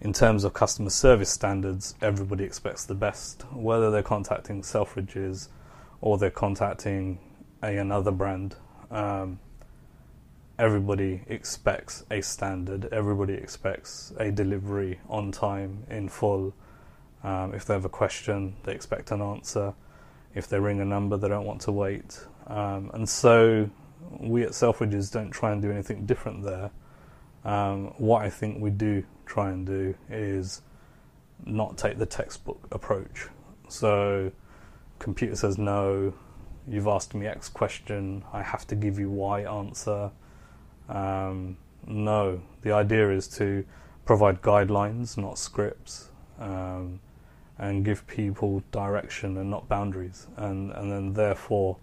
in 0.00 0.12
terms 0.12 0.44
of 0.44 0.52
customer 0.52 0.90
service 0.90 1.30
standards, 1.30 1.94
everybody 2.02 2.44
expects 2.44 2.84
the 2.84 2.94
best, 2.94 3.44
whether 3.52 3.90
they're 3.90 4.02
contacting 4.02 4.62
Selfridges 4.62 5.48
or 6.00 6.18
they're 6.18 6.30
contacting 6.30 7.18
a, 7.62 7.76
another 7.76 8.10
brand. 8.10 8.56
Um, 8.90 9.38
everybody 10.58 11.22
expects 11.28 12.04
a 12.10 12.20
standard. 12.22 12.88
Everybody 12.92 13.34
expects 13.34 14.12
a 14.18 14.30
delivery 14.30 15.00
on 15.08 15.32
time, 15.32 15.84
in 15.88 16.08
full. 16.08 16.54
Um, 17.22 17.54
if 17.54 17.66
they 17.66 17.74
have 17.74 17.84
a 17.84 17.90
question, 17.90 18.56
they 18.64 18.72
expect 18.72 19.10
an 19.10 19.20
answer. 19.20 19.74
If 20.34 20.48
they 20.48 20.58
ring 20.58 20.80
a 20.80 20.84
number, 20.84 21.16
they 21.16 21.28
don't 21.28 21.44
want 21.44 21.60
to 21.62 21.72
wait. 21.72 22.20
Um, 22.46 22.90
and 22.94 23.08
so 23.08 23.70
we 24.18 24.42
at 24.42 24.50
Selfridges 24.50 25.12
don't 25.12 25.30
try 25.30 25.52
and 25.52 25.62
do 25.62 25.70
anything 25.70 26.06
different 26.06 26.42
there. 26.42 26.70
Um, 27.44 27.94
what 27.98 28.22
I 28.22 28.30
think 28.30 28.60
we 28.60 28.70
do 28.70 29.04
try 29.24 29.50
and 29.50 29.66
do 29.66 29.94
is 30.10 30.62
not 31.46 31.78
take 31.78 31.98
the 31.98 32.06
textbook 32.06 32.66
approach. 32.70 33.28
So, 33.68 34.32
computer 34.98 35.36
says 35.36 35.56
no, 35.56 36.12
you've 36.66 36.86
asked 36.86 37.14
me 37.14 37.26
X 37.26 37.48
question, 37.48 38.24
I 38.32 38.42
have 38.42 38.66
to 38.68 38.74
give 38.74 38.98
you 38.98 39.08
Y 39.10 39.42
answer. 39.42 40.10
Um, 40.88 41.56
no, 41.86 42.42
the 42.62 42.72
idea 42.72 43.10
is 43.10 43.28
to 43.38 43.64
provide 44.04 44.42
guidelines, 44.42 45.16
not 45.16 45.38
scripts, 45.38 46.10
um, 46.38 47.00
and 47.58 47.84
give 47.84 48.06
people 48.06 48.62
direction 48.72 49.36
and 49.36 49.50
not 49.50 49.68
boundaries. 49.68 50.26
And, 50.36 50.72
and 50.72 50.90
then, 50.90 51.12
therefore, 51.14 51.76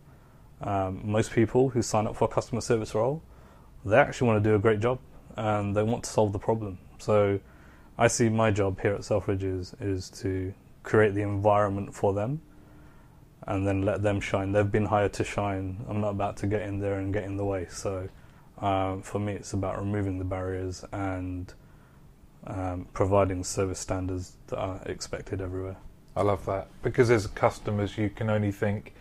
um, 0.61 1.01
most 1.03 1.31
people 1.31 1.69
who 1.69 1.81
sign 1.81 2.07
up 2.07 2.15
for 2.15 2.25
a 2.25 2.27
customer 2.27 2.61
service 2.61 2.95
role, 2.95 3.21
they 3.85 3.97
actually 3.97 4.27
want 4.27 4.43
to 4.43 4.49
do 4.49 4.55
a 4.55 4.59
great 4.59 4.79
job 4.79 4.99
and 5.35 5.75
they 5.75 5.83
want 5.83 6.03
to 6.03 6.09
solve 6.09 6.33
the 6.33 6.39
problem. 6.39 6.79
So, 6.99 7.39
I 7.99 8.07
see 8.07 8.29
my 8.29 8.51
job 8.51 8.79
here 8.79 8.93
at 8.93 9.01
Selfridges 9.01 9.73
is 9.81 10.09
to 10.21 10.53
create 10.83 11.15
the 11.15 11.23
environment 11.23 11.95
for 11.95 12.13
them 12.13 12.41
and 13.47 13.65
then 13.65 13.81
let 13.81 14.03
them 14.03 14.19
shine. 14.19 14.51
They've 14.51 14.71
been 14.71 14.85
hired 14.85 15.13
to 15.13 15.23
shine. 15.23 15.83
I'm 15.89 16.01
not 16.01 16.09
about 16.09 16.37
to 16.37 16.47
get 16.47 16.61
in 16.61 16.79
there 16.79 16.99
and 16.99 17.11
get 17.11 17.23
in 17.23 17.37
the 17.37 17.45
way. 17.45 17.65
So 17.69 18.07
um, 18.59 19.01
for 19.01 19.19
me, 19.19 19.33
it's 19.33 19.53
about 19.53 19.79
removing 19.79 20.19
the 20.19 20.25
barriers 20.25 20.85
and 20.91 21.51
um, 22.45 22.87
providing 22.93 23.43
service 23.43 23.79
standards 23.79 24.33
that 24.47 24.57
are 24.57 24.81
expected 24.85 25.41
everywhere. 25.41 25.77
I 26.15 26.21
love 26.21 26.45
that 26.45 26.67
because 26.83 27.09
as 27.09 27.25
customers, 27.27 27.97
you 27.97 28.09
can 28.09 28.29
only 28.29 28.51
think 28.51 28.93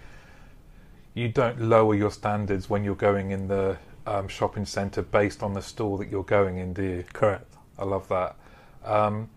you 1.17 1.29
don't 1.29 1.59
lower 1.59 1.95
your 1.95 2.11
standards 2.11 2.69
when 2.69 2.85
you're 2.85 2.95
going 2.95 3.31
in 3.31 3.49
the 3.49 3.79
um, 4.07 4.29
shopping 4.29 4.67
centre 4.67 5.01
based 5.01 5.43
on 5.43 5.55
the 5.55 5.63
store 5.63 5.97
that 5.97 6.11
you're 6.11 6.23
going 6.23 6.59
in, 6.59 6.75
do 6.75 6.83
you? 6.83 7.05
Correct. 7.15 7.55
I 7.79 7.85
love 7.85 8.07
that. 8.09 8.37
Um, 8.85 9.31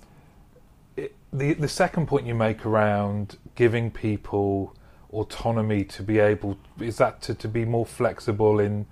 it, 0.98 1.16
the 1.32 1.54
the 1.54 1.70
second 1.70 2.08
point 2.08 2.28
you 2.28 2.36
make 2.36 2.66
around 2.66 3.38
giving 3.56 3.90
people 3.92 4.76
autonomy 5.14 5.86
to 5.86 6.04
be 6.04 6.20
able 6.20 6.58
is 6.82 6.98
that 6.98 7.22
to, 7.22 7.34
to 7.34 7.48
be 7.48 7.64
more 7.64 7.86
flexible 7.86 8.60
in 8.60 8.86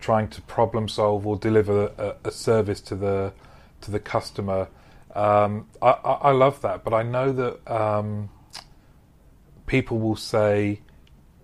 trying 0.00 0.28
to 0.28 0.40
problem 0.42 0.88
solve 0.88 1.26
or 1.26 1.36
deliver 1.36 1.92
a, 1.98 2.16
a 2.24 2.30
service 2.30 2.80
to 2.80 2.96
the 2.96 3.32
to 3.82 3.90
the 3.90 4.00
customer. 4.00 4.68
Um, 5.14 5.66
I, 5.82 5.90
I, 5.90 6.12
I, 6.12 6.30
love 6.30 6.62
that, 6.62 6.82
but 6.82 6.94
I 6.94 7.02
know 7.02 7.30
that 7.32 7.70
um, 7.70 8.30
people 9.66 9.98
will 9.98 10.16
say 10.16 10.80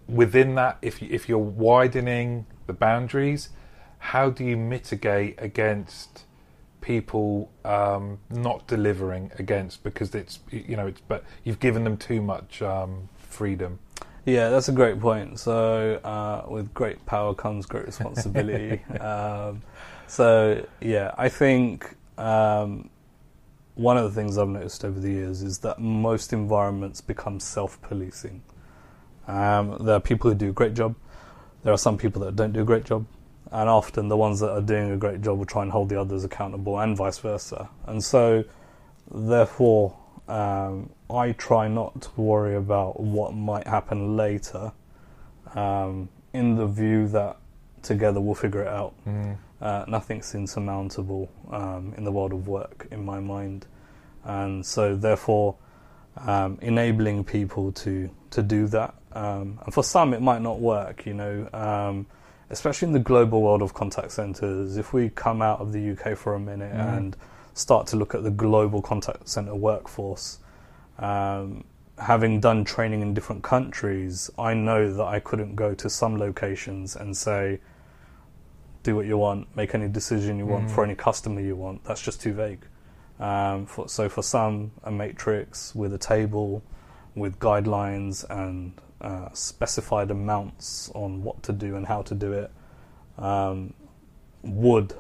within 0.09 0.55
that, 0.57 0.79
if 0.83 1.03
you, 1.03 1.09
if 1.11 1.29
you're 1.29 1.39
widening 1.39 2.47
the 2.67 2.73
boundaries, 2.73 3.51
how 3.99 4.31
do 4.31 4.45
you 4.45 4.57
mitigate 4.57 5.35
against 5.39 6.25
people 6.81 7.51
um, 7.65 8.19
not 8.31 8.67
delivering 8.67 9.31
against 9.39 9.83
because 9.83 10.15
it's 10.15 10.39
you 10.51 10.77
know 10.77 10.87
it's 10.87 11.01
but 11.09 11.25
you've 11.45 11.59
given 11.59 11.85
them 11.85 11.97
too 11.97 12.23
much 12.23 12.63
um, 12.63 13.09
freedom. 13.17 13.79
Yeah, 14.25 14.51
that's 14.51 14.69
a 14.69 14.73
great 14.73 15.01
point. 15.01 15.41
So, 15.41 15.95
uh, 16.05 16.45
with 16.51 16.75
great 16.75 17.05
power 17.07 17.35
comes 17.35 17.65
great 17.65 17.87
responsibility. 17.87 18.85
um, 19.01 19.63
so, 20.07 20.67
yeah, 20.83 21.15
I 21.17 21.31
think 21.31 21.97
um, 22.19 22.91
one 23.75 23.97
of 23.97 24.05
the 24.05 24.11
things 24.11 24.37
I've 24.37 24.49
noticed 24.49 24.85
over 24.85 25.01
the 25.01 25.11
years 25.11 25.43
is 25.43 25.59
that 25.61 25.79
most 25.79 26.35
environments 26.35 27.01
become 27.01 27.41
self 27.41 27.81
policing. 27.81 28.43
Um, 29.29 29.77
there 29.81 29.95
are 29.95 30.01
people 30.01 30.31
who 30.31 30.37
do 30.37 30.49
a 30.49 30.53
great 30.53 30.75
job, 30.75 30.97
there 31.63 31.73
are 31.73 31.79
some 31.79 31.99
people 31.99 32.23
that 32.23 32.35
don't 32.35 32.53
do 32.53 32.63
a 32.63 32.65
great 32.65 32.85
job, 32.85 33.07
and 33.53 33.69
often 33.69 34.09
the 34.09 34.17
ones 34.17 34.41
that 34.41 34.51
are 34.51 34.63
doing 34.63 34.91
a 34.91 34.97
great 34.97 35.21
job 35.21 35.39
will 35.39 35.45
try 35.47 35.63
and 35.63 35.71
hold 35.71 35.91
the 35.91 36.01
others 36.01 36.25
accountable, 36.25 36.81
and 36.81 36.97
vice 36.97 37.19
versa. 37.19 37.69
And 37.87 38.03
so, 38.03 38.45
therefore, 39.11 39.95
um, 40.29 40.91
I 41.11 41.33
try 41.33 41.69
not 41.69 42.01
to 42.03 42.21
worry 42.21 42.57
about 42.57 43.01
what 43.01 43.35
might 43.35 43.67
happen 43.67 44.17
later, 44.17 44.73
um, 45.55 46.09
in 46.33 46.57
the 46.57 46.67
view 46.67 47.07
that 47.09 47.37
together 47.83 48.21
we'll 48.21 48.35
figure 48.35 48.63
it 48.63 48.69
out. 48.69 48.95
Mm. 49.07 49.37
Uh, 49.61 49.85
nothing's 49.89 50.35
insurmountable 50.35 51.31
um, 51.51 51.93
in 51.97 52.05
the 52.05 52.13
world 52.13 52.33
of 52.33 52.49
work, 52.49 52.87
in 52.91 53.05
my 53.05 53.21
mind, 53.21 53.67
and 54.25 54.65
so 54.65 54.97
therefore, 54.97 55.57
um, 56.17 56.59
enabling 56.63 57.25
people 57.25 57.73
to 57.73 58.11
to 58.31 58.43
do 58.43 58.67
that. 58.69 58.95
Um, 59.19 59.59
and 59.65 59.75
for 59.75 59.83
some, 59.83 60.15
it 60.15 60.23
might 60.23 60.43
not 60.43 60.61
work. 60.61 61.07
You 61.07 61.15
know, 61.15 61.49
um, 61.53 62.07
especially 62.51 62.89
in 62.89 62.93
the 62.93 63.01
global 63.01 63.43
world 63.43 63.63
of 63.63 63.75
contact 63.75 64.13
centers. 64.13 64.77
If 64.77 64.93
we 64.93 65.11
come 65.11 65.43
out 65.43 65.61
of 65.61 65.73
the 65.73 65.91
UK 65.91 66.17
for 66.17 66.35
a 66.35 66.41
minute 66.41 66.73
mm. 66.73 66.97
and 66.97 67.17
start 67.55 67.87
to 67.89 67.97
look 67.97 68.15
at 68.15 68.23
the 68.23 68.31
global 68.31 68.81
contact 68.81 69.29
center 69.29 69.55
workforce 69.55 70.39
um, 70.99 71.65
having 71.99 72.41
done 72.41 72.65
training 72.65 73.03
in 73.03 73.15
different 73.15 73.43
countries, 73.43 74.31
I 74.39 74.55
know 74.55 74.93
that 74.93 75.05
I 75.05 75.21
couldn't 75.21 75.57
go 75.57 75.75
to 75.75 75.91
some 75.91 76.17
locations 76.17 76.97
and 76.97 77.17
say, 77.17 77.61
do 78.83 78.95
what 78.95 79.07
you 79.07 79.19
want, 79.19 79.55
make 79.57 79.75
any 79.75 79.89
decision 79.89 80.39
you 80.39 80.47
want 80.47 80.69
mm. 80.69 80.71
for 80.71 80.85
any 80.85 80.95
customer 80.95 81.41
you 81.41 81.57
want. 81.57 81.85
That's 81.85 82.01
just 82.01 82.21
too 82.21 82.33
vague. 82.33 82.65
Um, 83.19 83.67
for, 83.67 83.89
so 83.89 84.09
for 84.09 84.23
some, 84.23 84.71
a 84.85 84.93
matrix 84.93 85.75
with 85.75 85.93
a 85.93 85.99
table, 85.99 86.63
with 87.17 87.41
guidelines 87.41 88.25
and 88.31 88.73
uh, 89.01 89.29
specified 89.33 90.11
amounts 90.11 90.91
on 90.95 91.23
what 91.23 91.43
to 91.45 91.53
do 91.53 91.77
and 91.77 91.87
how 91.87 92.03
to 92.03 92.15
do 92.15 92.33
it 92.33 92.51
um, 93.19 93.75
would 94.43 94.95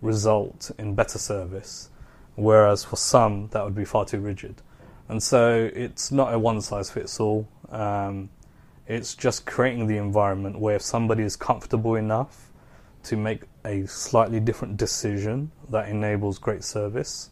result 0.00 0.70
in 0.78 0.94
better 0.94 1.18
service. 1.18 1.90
Whereas 2.34 2.84
for 2.84 2.96
some, 2.96 3.48
that 3.52 3.64
would 3.64 3.74
be 3.74 3.84
far 3.84 4.04
too 4.04 4.20
rigid. 4.20 4.62
And 5.08 5.22
so 5.22 5.70
it's 5.74 6.10
not 6.10 6.32
a 6.32 6.38
one 6.38 6.60
size 6.60 6.90
fits 6.90 7.20
all. 7.20 7.46
Um, 7.70 8.30
it's 8.86 9.14
just 9.14 9.46
creating 9.46 9.86
the 9.86 9.96
environment 9.96 10.58
where 10.58 10.76
if 10.76 10.82
somebody 10.82 11.22
is 11.22 11.36
comfortable 11.36 11.94
enough 11.94 12.50
to 13.04 13.16
make 13.16 13.42
a 13.64 13.86
slightly 13.86 14.40
different 14.40 14.76
decision 14.76 15.50
that 15.68 15.88
enables 15.88 16.38
great 16.38 16.64
service, 16.64 17.30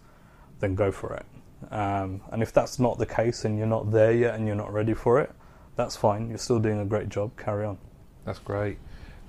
then 0.60 0.74
go 0.74 0.92
for 0.92 1.14
it. 1.14 1.26
Um, 1.72 2.20
and 2.30 2.42
if 2.42 2.52
that's 2.52 2.78
not 2.78 2.98
the 2.98 3.06
case 3.06 3.44
and 3.44 3.58
you're 3.58 3.66
not 3.66 3.90
there 3.90 4.12
yet 4.12 4.34
and 4.34 4.46
you're 4.46 4.56
not 4.56 4.72
ready 4.72 4.94
for 4.94 5.20
it, 5.20 5.32
that's 5.80 5.96
fine. 5.96 6.28
You're 6.28 6.38
still 6.38 6.58
doing 6.58 6.80
a 6.80 6.84
great 6.84 7.08
job. 7.08 7.36
Carry 7.36 7.64
on. 7.64 7.78
That's 8.24 8.38
great. 8.38 8.78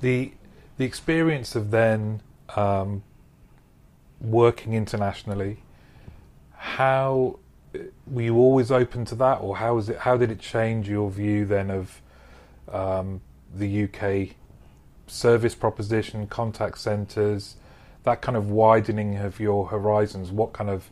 The 0.02 0.34
the 0.78 0.86
experience 0.86 1.56
of 1.56 1.72
then 1.72 2.22
um, 2.56 3.04
working 4.20 4.74
internationally, 4.74 5.64
how 6.56 7.40
were 8.08 8.22
you 8.22 8.38
always 8.38 8.72
open 8.72 9.06
to 9.06 9.16
that, 9.16 9.36
or 9.36 9.58
how 9.58 9.76
was 9.76 9.90
it? 9.90 10.00
How 10.00 10.18
did 10.18 10.32
it 10.32 10.40
change 10.40 10.90
your 10.90 11.10
view 11.10 11.46
then 11.46 11.72
of 11.72 12.02
um, 12.72 13.22
the 13.54 13.84
UK 13.86 14.36
service 15.08 15.56
proposition, 15.56 16.28
contact 16.28 16.78
centres, 16.78 17.56
that 18.04 18.22
kind 18.22 18.38
of 18.38 18.50
widening 18.50 19.18
of 19.18 19.40
your 19.40 19.68
horizons. 19.68 20.32
What 20.32 20.54
kind 20.54 20.70
of 20.70 20.90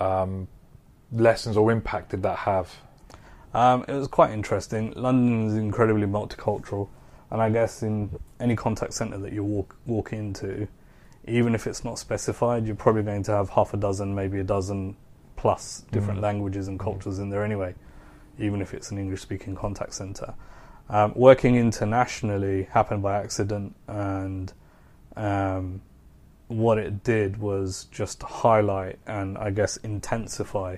um, 0.00 0.48
lessons 1.12 1.56
or 1.56 1.70
impact 1.70 2.10
did 2.10 2.22
that 2.22 2.38
have? 2.38 2.74
Um, 3.54 3.84
it 3.86 3.92
was 3.92 4.08
quite 4.08 4.30
interesting. 4.30 4.92
London 4.96 5.46
is 5.46 5.54
incredibly 5.54 6.06
multicultural, 6.06 6.88
and 7.30 7.42
I 7.42 7.50
guess 7.50 7.82
in 7.82 8.18
any 8.40 8.56
contact 8.56 8.94
centre 8.94 9.18
that 9.18 9.32
you 9.32 9.44
walk 9.44 9.76
walk 9.86 10.12
into, 10.12 10.68
even 11.26 11.54
if 11.54 11.66
it's 11.66 11.84
not 11.84 11.98
specified, 11.98 12.66
you're 12.66 12.76
probably 12.76 13.02
going 13.02 13.22
to 13.24 13.32
have 13.32 13.50
half 13.50 13.74
a 13.74 13.76
dozen, 13.76 14.14
maybe 14.14 14.40
a 14.40 14.44
dozen 14.44 14.96
plus 15.36 15.84
different 15.90 16.20
Mm. 16.20 16.22
languages 16.22 16.68
and 16.68 16.78
cultures 16.78 17.18
in 17.18 17.30
there 17.30 17.44
anyway, 17.44 17.74
even 18.38 18.60
if 18.62 18.72
it's 18.74 18.90
an 18.90 18.98
English 18.98 19.20
speaking 19.20 19.54
contact 19.54 19.94
centre. 19.94 20.34
Um, 20.88 21.12
working 21.14 21.56
internationally 21.56 22.64
happened 22.64 23.02
by 23.02 23.18
accident, 23.18 23.74
and 23.86 24.52
um, 25.16 25.80
what 26.48 26.78
it 26.78 27.02
did 27.04 27.38
was 27.38 27.84
just 27.90 28.22
highlight 28.22 28.98
and 29.06 29.38
I 29.38 29.50
guess 29.50 29.76
intensify 29.78 30.76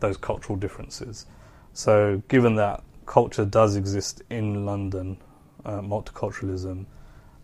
those 0.00 0.16
cultural 0.16 0.56
differences. 0.56 1.26
So, 1.72 2.22
given 2.28 2.56
that 2.56 2.82
culture 3.06 3.44
does 3.44 3.76
exist 3.76 4.22
in 4.30 4.66
London, 4.66 5.18
uh, 5.64 5.80
multiculturalism, 5.80 6.86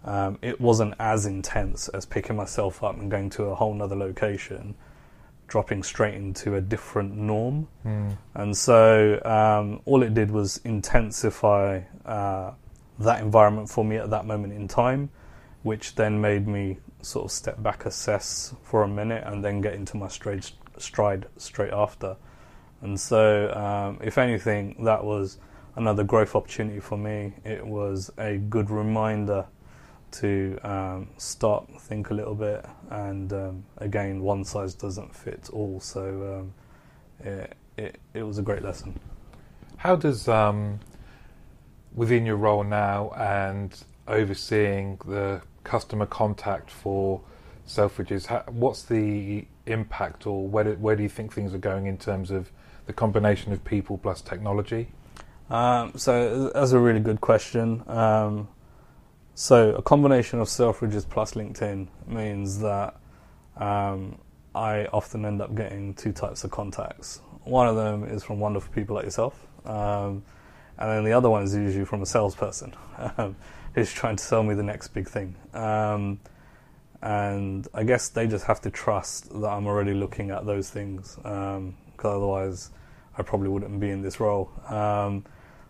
um, 0.04 0.38
it 0.40 0.60
wasn't 0.60 0.94
as 1.00 1.26
intense 1.26 1.88
as 1.88 2.06
picking 2.06 2.36
myself 2.36 2.82
up 2.82 2.96
and 2.96 3.10
going 3.10 3.30
to 3.30 3.44
a 3.44 3.54
whole 3.54 3.74
nother 3.74 3.96
location, 3.96 4.74
dropping 5.48 5.82
straight 5.82 6.14
into 6.14 6.54
a 6.54 6.60
different 6.60 7.16
norm. 7.16 7.66
Mm. 7.84 8.16
And 8.34 8.56
so 8.56 9.20
um, 9.24 9.80
all 9.84 10.02
it 10.02 10.14
did 10.14 10.30
was 10.30 10.60
intensify 10.64 11.80
uh, 12.04 12.52
that 13.00 13.20
environment 13.20 13.68
for 13.68 13.84
me 13.84 13.96
at 13.96 14.10
that 14.10 14.26
moment 14.26 14.52
in 14.52 14.68
time, 14.68 15.10
which 15.62 15.96
then 15.96 16.20
made 16.20 16.46
me 16.46 16.78
sort 17.02 17.26
of 17.26 17.32
step 17.32 17.62
back, 17.62 17.84
assess 17.84 18.54
for 18.62 18.82
a 18.82 18.88
minute, 18.88 19.24
and 19.26 19.44
then 19.44 19.60
get 19.60 19.74
into 19.74 19.96
my 19.96 20.08
straight 20.08 20.52
stride 20.78 21.26
straight 21.36 21.72
after. 21.72 22.16
And 22.86 23.00
so, 23.00 23.52
um, 23.52 23.98
if 24.00 24.16
anything, 24.16 24.84
that 24.84 25.04
was 25.04 25.38
another 25.74 26.04
growth 26.04 26.36
opportunity 26.36 26.78
for 26.78 26.96
me. 26.96 27.32
It 27.44 27.66
was 27.66 28.12
a 28.16 28.36
good 28.36 28.70
reminder 28.70 29.44
to 30.12 30.56
um, 30.62 31.08
stop, 31.16 31.68
think 31.80 32.10
a 32.10 32.14
little 32.14 32.36
bit, 32.36 32.64
and 32.90 33.32
um, 33.32 33.64
again, 33.78 34.22
one 34.22 34.44
size 34.44 34.72
doesn't 34.72 35.12
fit 35.12 35.50
all. 35.52 35.80
So 35.80 36.44
um, 37.24 37.26
it, 37.28 37.56
it 37.76 38.00
it 38.14 38.22
was 38.22 38.38
a 38.38 38.42
great 38.42 38.62
lesson. 38.62 39.00
How 39.78 39.96
does, 39.96 40.28
um, 40.28 40.78
within 41.92 42.24
your 42.24 42.36
role 42.36 42.62
now 42.62 43.10
and 43.16 43.76
overseeing 44.06 45.00
the 45.04 45.42
customer 45.64 46.06
contact 46.06 46.70
for 46.70 47.20
Selfridges, 47.66 48.26
how, 48.26 48.44
what's 48.46 48.84
the 48.84 49.44
impact 49.66 50.24
or 50.24 50.46
where 50.46 50.62
do, 50.62 50.74
where 50.74 50.94
do 50.94 51.02
you 51.02 51.08
think 51.08 51.32
things 51.32 51.52
are 51.52 51.58
going 51.58 51.86
in 51.86 51.98
terms 51.98 52.30
of 52.30 52.52
the 52.86 52.92
combination 52.92 53.52
of 53.52 53.64
people 53.64 53.98
plus 53.98 54.20
technology? 54.20 54.88
Um, 55.50 55.92
so 55.96 56.50
that's 56.54 56.72
a 56.72 56.78
really 56.78 57.00
good 57.00 57.20
question. 57.20 57.82
Um, 57.88 58.48
so 59.34 59.74
a 59.74 59.82
combination 59.82 60.40
of 60.40 60.48
Selfridges 60.48 61.08
plus 61.08 61.34
LinkedIn 61.34 61.88
means 62.06 62.60
that 62.60 62.96
um, 63.56 64.18
I 64.54 64.86
often 64.86 65.24
end 65.24 65.42
up 65.42 65.54
getting 65.54 65.94
two 65.94 66.12
types 66.12 66.44
of 66.44 66.50
contacts. 66.50 67.20
One 67.44 67.68
of 67.68 67.76
them 67.76 68.04
is 68.04 68.24
from 68.24 68.40
wonderful 68.40 68.72
people 68.72 68.96
like 68.96 69.04
yourself, 69.04 69.46
um, 69.64 70.24
and 70.78 70.90
then 70.90 71.04
the 71.04 71.12
other 71.12 71.30
one 71.30 71.42
is 71.42 71.54
usually 71.54 71.84
from 71.84 72.02
a 72.02 72.06
salesperson 72.06 72.74
um, 73.18 73.36
who's 73.74 73.92
trying 73.92 74.16
to 74.16 74.24
sell 74.24 74.42
me 74.42 74.54
the 74.54 74.62
next 74.62 74.88
big 74.88 75.08
thing. 75.08 75.36
Um, 75.54 76.18
and 77.02 77.68
I 77.74 77.84
guess 77.84 78.08
they 78.08 78.26
just 78.26 78.46
have 78.46 78.60
to 78.62 78.70
trust 78.70 79.28
that 79.40 79.46
I'm 79.46 79.66
already 79.66 79.94
looking 79.94 80.30
at 80.30 80.46
those 80.46 80.70
things, 80.70 81.18
because 81.96 82.16
otherwise 82.16 82.70
I 83.16 83.22
probably 83.22 83.48
wouldn't 83.48 83.80
be 83.80 83.90
in 83.90 84.02
this 84.02 84.20
role. 84.20 84.50
Um, 84.68 85.24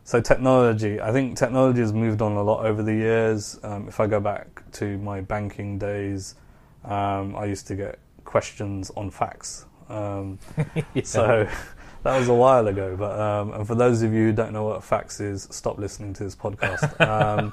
so 0.05 0.20
technology, 0.20 1.01
I 1.01 1.11
think 1.11 1.37
technology 1.37 1.81
has 1.81 1.93
moved 1.93 2.22
on 2.22 2.33
a 2.33 2.43
lot 2.43 2.64
over 2.64 2.83
the 2.83 2.95
years. 2.95 3.59
Um, 3.62 3.89
if 3.89 3.99
I 3.99 4.07
go 4.07 4.20
back 4.20 4.62
to 4.72 4.99
my 4.99 5.20
banking 5.20 5.79
days, 5.79 6.37
um, 6.85 7.35
I 7.35 7.47
used 7.47 7.66
to 7.68 7.74
get 7.74 7.99
questions 8.24 8.91
on 8.97 9.11
fax. 9.11 9.66
Um, 9.89 10.39
So 11.05 11.49
that 12.03 12.18
was 12.18 12.29
a 12.29 12.35
while 12.35 12.68
ago. 12.68 12.97
But 12.97 13.18
um, 13.18 13.53
and 13.53 13.66
for 13.66 13.74
those 13.74 14.03
of 14.03 14.12
you 14.12 14.27
who 14.27 14.33
don't 14.33 14.53
know 14.53 14.64
what 14.64 14.79
a 14.79 14.81
fax 14.81 15.20
is, 15.20 15.49
stop 15.51 15.79
listening 15.79 16.12
to 16.14 16.24
this 16.24 16.37
podcast. 16.37 17.01
Um, 17.01 17.53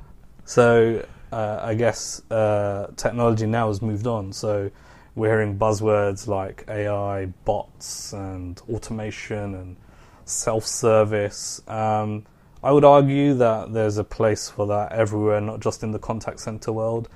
so 0.44 1.04
uh, 1.32 1.60
I 1.62 1.74
guess 1.74 2.22
uh, 2.30 2.88
technology 2.96 3.46
now 3.46 3.68
has 3.68 3.82
moved 3.82 4.06
on. 4.06 4.32
So 4.32 4.70
we're 5.14 5.28
hearing 5.28 5.58
buzzwords 5.58 6.26
like 6.26 6.64
AI, 6.68 7.26
bots, 7.44 8.12
and 8.12 8.60
automation, 8.70 9.54
and 9.54 9.76
self-service. 10.24 11.62
Um, 11.68 12.24
I 12.62 12.72
would 12.72 12.84
argue 12.84 13.34
that 13.34 13.72
there's 13.72 13.98
a 13.98 14.04
place 14.04 14.48
for 14.48 14.66
that 14.66 14.92
everywhere, 14.92 15.40
not 15.40 15.60
just 15.60 15.82
in 15.82 15.92
the 15.92 15.98
contact 15.98 16.40
center 16.40 16.72
world. 16.72 17.08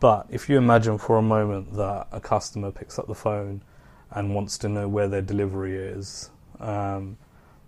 But 0.00 0.26
if 0.30 0.48
you 0.48 0.58
imagine 0.58 0.98
for 0.98 1.18
a 1.18 1.22
moment 1.22 1.74
that 1.74 2.08
a 2.12 2.20
customer 2.20 2.70
picks 2.70 2.98
up 2.98 3.06
the 3.06 3.14
phone 3.14 3.62
and 4.10 4.34
wants 4.34 4.58
to 4.58 4.68
know 4.68 4.88
where 4.88 5.08
their 5.08 5.22
delivery 5.22 5.76
is, 5.76 6.30
um, 6.60 7.16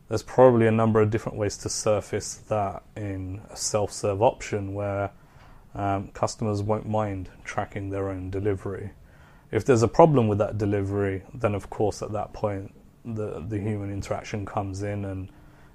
there's 0.09 0.23
probably 0.23 0.67
a 0.67 0.73
number 0.73 1.01
of 1.01 1.11
different 1.11 1.39
ways 1.39 1.57
to 1.59 1.69
surface 1.69 2.35
that 2.49 2.83
in 2.97 3.41
a 3.51 3.57
self-serve 3.57 4.21
option 4.23 4.75
where 4.75 5.11
um, 5.75 6.09
customers 6.09 6.63
won't 6.63 6.89
mind 6.89 7.31
tracking 7.45 7.91
their 7.91 8.09
own 8.09 8.29
delivery. 8.31 8.91
If 9.51 9.65
there's 9.65 9.83
a 9.83 9.89
problem 9.89 10.29
with 10.29 10.39
that 10.39 10.59
delivery, 10.59 11.23
then 11.35 11.55
of 11.55 11.71
course 11.71 12.03
at 12.03 12.13
that 12.13 12.33
point 12.33 12.73
the 13.05 13.45
the 13.49 13.59
human 13.59 13.93
interaction 13.93 14.47
comes 14.47 14.83
in, 14.83 15.05
and 15.05 15.29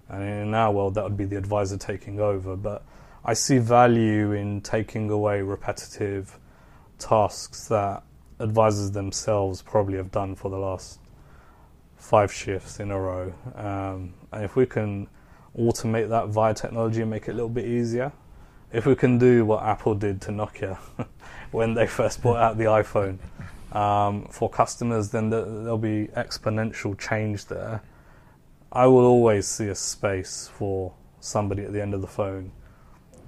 and 0.10 0.24
in 0.24 0.54
our 0.54 0.72
world 0.72 0.96
that 0.96 1.04
would 1.04 1.18
be 1.18 1.26
the 1.26 1.38
advisor 1.38 1.78
taking 1.78 2.20
over. 2.20 2.56
But 2.56 2.84
I 3.24 3.34
see 3.34 3.58
value 3.58 4.32
in 4.32 4.62
taking 4.62 5.10
away 5.10 5.42
repetitive 5.42 6.40
tasks 7.00 7.68
that 7.68 8.04
advisors 8.40 8.92
themselves 8.92 9.62
probably 9.62 9.98
have 9.98 10.12
done 10.12 10.36
for 10.36 10.50
the 10.50 10.58
last 10.58 11.00
five 11.98 12.32
shifts 12.32 12.80
in 12.80 12.92
a 12.92 13.00
row. 13.00 13.34
Um, 13.56 14.14
and 14.32 14.44
if 14.44 14.56
we 14.56 14.66
can 14.66 15.08
automate 15.58 16.10
that 16.10 16.28
via 16.28 16.54
technology 16.54 17.02
and 17.02 17.10
make 17.10 17.28
it 17.28 17.32
a 17.32 17.34
little 17.34 17.50
bit 17.50 17.66
easier, 17.66 18.12
if 18.72 18.86
we 18.86 18.96
can 18.96 19.18
do 19.18 19.46
what 19.46 19.64
Apple 19.64 19.96
did 19.96 20.22
to 20.22 20.32
Nokia 20.32 20.78
when 21.52 21.74
they 21.74 21.88
first 21.88 22.22
brought 22.22 22.38
out 22.38 22.58
the 22.58 22.66
iPhone 22.66 23.18
um, 23.76 24.26
for 24.32 24.50
customers, 24.50 25.10
then 25.10 25.30
th- 25.30 25.44
there'll 25.46 25.78
be 25.78 26.08
exponential 26.16 26.98
change 26.98 27.46
there. 27.48 27.82
I 28.72 28.88
will 28.88 29.06
always 29.06 29.46
see 29.48 29.68
a 29.68 29.76
space 29.76 30.50
for 30.54 30.94
somebody 31.20 31.64
at 31.64 31.74
the 31.74 31.82
end 31.82 31.94
of 31.94 32.02
the 32.02 32.08
phone 32.08 32.52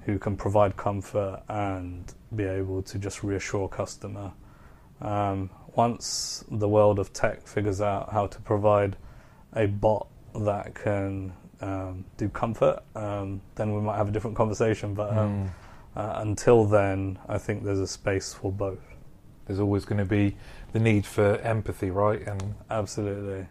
who 0.06 0.18
can 0.18 0.36
provide 0.36 0.76
comfort 0.76 1.42
and 1.48 2.14
be 2.34 2.44
able 2.44 2.82
to 2.82 2.98
just 2.98 3.22
reassure 3.22 3.66
a 3.66 3.68
customer. 3.68 4.32
Um, 5.02 5.50
once 5.74 6.44
the 6.50 6.68
world 6.68 6.98
of 6.98 7.12
tech 7.12 7.46
figures 7.46 7.80
out 7.82 8.10
how 8.10 8.26
to 8.26 8.40
provide 8.40 8.96
a 9.54 9.66
bot 9.66 10.08
that 10.34 10.74
can 10.74 11.32
um, 11.60 12.04
do 12.16 12.28
comfort, 12.30 12.82
um, 12.94 13.42
then 13.54 13.74
we 13.74 13.82
might 13.82 13.96
have 13.96 14.08
a 14.08 14.12
different 14.12 14.36
conversation. 14.36 14.94
But 14.94 15.16
um, 15.16 15.50
uh, 15.94 16.14
until 16.16 16.64
then, 16.64 17.18
I 17.28 17.36
think 17.36 17.64
there's 17.64 17.80
a 17.80 17.86
space 17.86 18.32
for 18.32 18.50
both. 18.50 18.97
There's 19.48 19.60
always 19.60 19.84
going 19.84 19.98
to 19.98 20.04
be 20.04 20.36
the 20.72 20.78
need 20.78 21.06
for 21.06 21.36
empathy, 21.38 21.90
right? 21.90 22.20
And 22.20 22.54
Absolutely. 22.70 23.48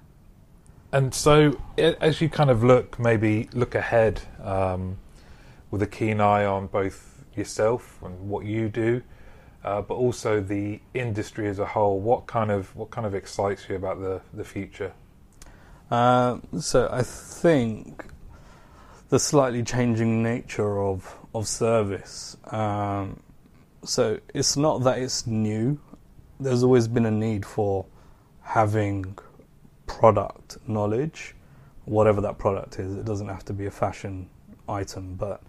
and 0.93 1.13
so 1.13 1.59
as 1.77 2.21
you 2.21 2.29
kind 2.29 2.49
of 2.49 2.63
look, 2.63 2.97
maybe 2.99 3.49
look 3.51 3.75
ahead 3.75 4.21
um, 4.41 4.97
with 5.71 5.81
a 5.81 5.87
keen 5.87 6.21
eye 6.21 6.45
on 6.45 6.67
both 6.67 7.25
yourself 7.35 7.99
and 8.03 8.29
what 8.29 8.45
you 8.45 8.69
do, 8.69 9.01
uh, 9.63 9.81
but 9.81 9.95
also 9.95 10.39
the 10.39 10.79
industry 10.93 11.47
as 11.47 11.59
a 11.59 11.65
whole. 11.65 11.99
What 11.99 12.27
kind 12.27 12.51
of 12.51 12.75
what 12.75 12.91
kind 12.91 13.07
of 13.07 13.15
excites 13.15 13.67
you 13.67 13.75
about 13.75 13.99
the 13.99 14.21
the 14.33 14.45
future? 14.45 14.93
Um, 15.89 16.45
so 16.59 16.89
I 16.91 17.01
think 17.01 18.05
the 19.09 19.19
slightly 19.19 19.63
changing 19.63 20.21
nature 20.21 20.79
of 20.79 21.17
of 21.33 21.47
service. 21.47 22.37
Um, 22.45 23.19
so 23.83 24.19
it's 24.33 24.57
not 24.57 24.83
that 24.83 24.99
it's 24.99 25.25
new. 25.25 25.79
There's 26.39 26.63
always 26.63 26.87
been 26.87 27.05
a 27.05 27.11
need 27.11 27.45
for 27.45 27.85
having 28.41 29.17
product 29.87 30.57
knowledge, 30.67 31.35
whatever 31.85 32.21
that 32.21 32.37
product 32.37 32.79
is. 32.79 32.95
It 32.95 33.05
doesn't 33.05 33.27
have 33.27 33.43
to 33.45 33.53
be 33.53 33.65
a 33.65 33.71
fashion 33.71 34.29
item, 34.69 35.15
but 35.15 35.41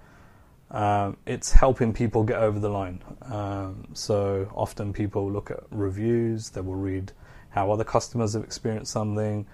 um, 0.71 1.17
it's 1.27 1.53
helping 1.53 1.93
people 1.93 2.25
get 2.25 2.39
over 2.39 2.59
the 2.59 2.69
line. 2.69 3.03
Um, 3.23 3.89
so 3.93 4.51
often 4.55 4.93
people 4.93 5.31
look 5.31 5.51
at 5.51 5.61
reviews, 5.71 6.51
they 6.51 6.61
will 6.61 6.75
read 6.75 7.13
how 7.51 7.71
other 7.71 7.85
customers 7.85 8.35
have 8.35 8.45
experienced 8.45 8.93
something. 8.93 9.47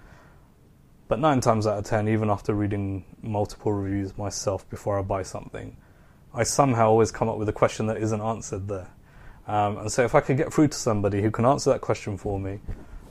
But 1.07 1.19
nine 1.19 1.39
times 1.39 1.67
out 1.67 1.77
of 1.77 1.85
ten, 1.85 2.07
even 2.07 2.29
after 2.29 2.53
reading 2.53 3.05
multiple 3.21 3.71
reviews 3.71 4.17
myself 4.17 4.67
before 4.69 4.97
I 4.97 5.01
buy 5.01 5.23
something, 5.23 5.77
I 6.33 6.43
somehow 6.43 6.87
always 6.87 7.11
come 7.11 7.29
up 7.29 7.37
with 7.37 7.47
a 7.47 7.53
question 7.53 7.87
that 7.87 7.97
isn't 7.97 8.21
answered 8.21 8.67
there. 8.67 8.89
Um, 9.47 9.77
and 9.77 9.91
so 9.91 10.03
if 10.03 10.15
I 10.15 10.21
could 10.21 10.37
get 10.37 10.53
through 10.53 10.69
to 10.69 10.77
somebody 10.77 11.21
who 11.21 11.29
can 11.29 11.45
answer 11.45 11.69
that 11.71 11.81
question 11.81 12.17
for 12.17 12.39
me 12.39 12.59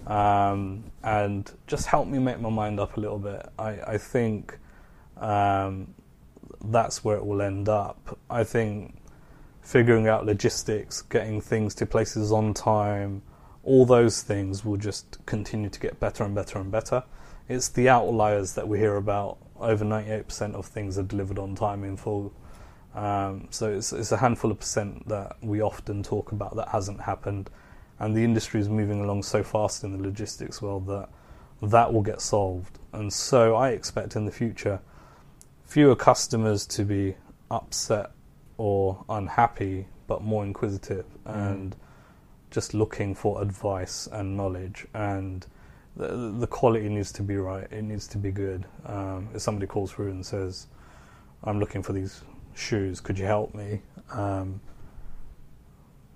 um, 0.07 0.85
and 1.03 1.51
just 1.67 1.87
help 1.87 2.09
me 2.09 2.19
make 2.19 2.41
my 2.41 2.51
mind 2.51 2.81
up 2.81 2.97
a 2.97 3.01
little 3.01 3.19
bit, 3.19 3.47
I, 3.59 3.79
I 3.87 3.99
think 3.99 4.59
um, 5.17 5.95
that's 6.65 7.05
where 7.05 7.17
it 7.17 7.25
will 7.25 7.41
end 7.41 7.69
up. 7.69 8.19
I 8.29 8.45
think 8.45 8.97
figuring 9.63 10.09
out 10.09 10.27
logistics, 10.27 11.03
getting 11.03 11.41
things 11.41 11.75
to 11.77 11.87
places 11.87 12.33
on 12.33 12.53
time, 12.53 13.23
all 13.63 13.87
those 13.87 14.23
things 14.23 14.65
will 14.65 14.77
just 14.77 15.25
continue 15.27 15.71
to 15.71 15.81
get 15.81 15.99
better 15.99 16.25
and 16.25 16.35
better 16.35 16.59
and 16.59 16.71
better. 16.71 17.03
It's 17.49 17.69
the 17.69 17.89
outliers 17.89 18.55
that 18.55 18.69
we 18.69 18.79
hear 18.79 18.97
about. 18.97 19.39
Over 19.59 19.85
98% 19.85 20.55
of 20.55 20.67
things 20.67 20.99
are 20.99 21.03
delivered 21.03 21.39
on 21.39 21.55
time 21.55 21.85
in 21.85 21.97
full. 21.97 22.33
Um, 22.95 23.49
so 23.51 23.73
it's, 23.73 23.93
it's 23.93 24.13
a 24.13 24.17
handful 24.17 24.51
of 24.51 24.61
percent 24.61 25.09
that 25.09 25.37
we 25.43 25.61
often 25.61 26.03
talk 26.03 26.33
about 26.33 26.57
that 26.57 26.69
hasn't 26.69 27.01
happened. 27.01 27.51
And 27.99 28.17
the 28.17 28.25
industry 28.25 28.61
is 28.61 28.69
moving 28.69 29.01
along 29.03 29.23
so 29.25 29.43
fast 29.43 29.85
in 29.85 29.93
the 29.93 30.03
logistics 30.03 30.61
world 30.63 30.87
that 30.87 31.09
that 31.63 31.93
will 31.93 32.03
get 32.03 32.21
solved. 32.21 32.79
And 32.93 33.13
so 33.13 33.55
I 33.57 33.71
expect 33.71 34.17
in 34.17 34.25
the 34.27 34.33
future 34.33 34.81
fewer 35.65 35.97
customers 35.97 36.67
to 36.67 36.85
be 36.85 37.17
upset 37.51 38.11
or 38.59 39.05
unhappy, 39.09 39.87
but 40.07 40.23
more 40.23 40.45
inquisitive 40.45 41.07
Mm. 41.27 41.53
and 41.53 41.77
just 42.51 42.75
looking 42.75 43.15
for 43.15 43.41
advice 43.43 44.07
and 44.13 44.37
knowledge. 44.37 44.87
And 44.95 45.47
the, 45.97 46.35
the 46.39 46.47
quality 46.47 46.89
needs 46.89 47.11
to 47.13 47.23
be 47.23 47.37
right. 47.37 47.67
It 47.73 47.83
needs 47.83 48.07
to 48.09 48.19
be 48.19 48.31
good. 48.31 48.67
Um, 48.85 49.29
if 49.35 49.41
somebody 49.41 49.67
calls 49.67 49.91
through 49.93 50.11
and 50.11 50.25
says, 50.25 50.67
"I'm 51.43 51.59
looking 51.59 51.83
for 51.83 51.93
these 51.93 52.23
shoes, 52.55 53.01
could 53.01 53.19
you 53.19 53.27
help 53.27 53.55
me?" 53.55 53.81
Um, 54.13 54.61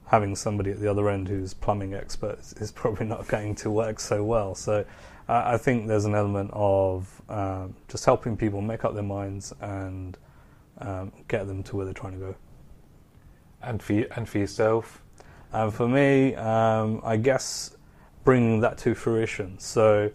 having 0.06 0.34
somebody 0.34 0.70
at 0.70 0.80
the 0.80 0.88
other 0.88 1.08
end 1.10 1.28
who's 1.28 1.52
plumbing 1.52 1.92
expert 1.94 2.38
is- 2.56 2.72
probably 2.72 3.06
not 3.06 3.28
going 3.28 3.54
to 3.54 3.70
work 3.70 4.00
so 4.00 4.24
well. 4.24 4.54
So 4.54 4.84
uh, 5.28 5.42
I 5.44 5.58
think 5.58 5.86
there's 5.86 6.06
an 6.06 6.14
element 6.14 6.50
of 6.54 7.20
um, 7.28 7.74
just 7.88 8.04
helping 8.06 8.36
people 8.36 8.62
make 8.62 8.84
up 8.86 8.94
their 8.94 9.02
minds 9.02 9.52
and 9.60 10.16
um, 10.78 11.12
get 11.28 11.46
them 11.46 11.62
to 11.64 11.76
where 11.76 11.84
they're 11.84 11.92
trying 11.92 12.14
to 12.14 12.18
go. 12.18 12.34
And 13.60 13.82
for 13.82 13.92
you, 13.92 14.06
and 14.16 14.26
for 14.28 14.38
yourself, 14.38 15.02
And 15.52 15.72
for 15.72 15.88
me, 15.88 16.34
um, 16.36 17.00
I 17.04 17.16
guess 17.16 17.76
bringing 18.24 18.60
that 18.60 18.78
to 18.78 18.94
fruition. 18.94 19.58
So 19.58 20.10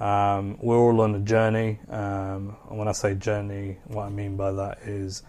um, 0.00 0.58
we're 0.60 0.78
all 0.78 1.00
on 1.00 1.14
a 1.14 1.20
journey. 1.20 1.78
Um, 1.88 2.56
and 2.68 2.78
when 2.78 2.88
I 2.88 2.92
say 2.92 3.14
journey, 3.14 3.78
what 3.86 4.04
I 4.04 4.08
mean 4.10 4.36
by 4.36 4.52
that 4.52 4.78
is 4.82 5.22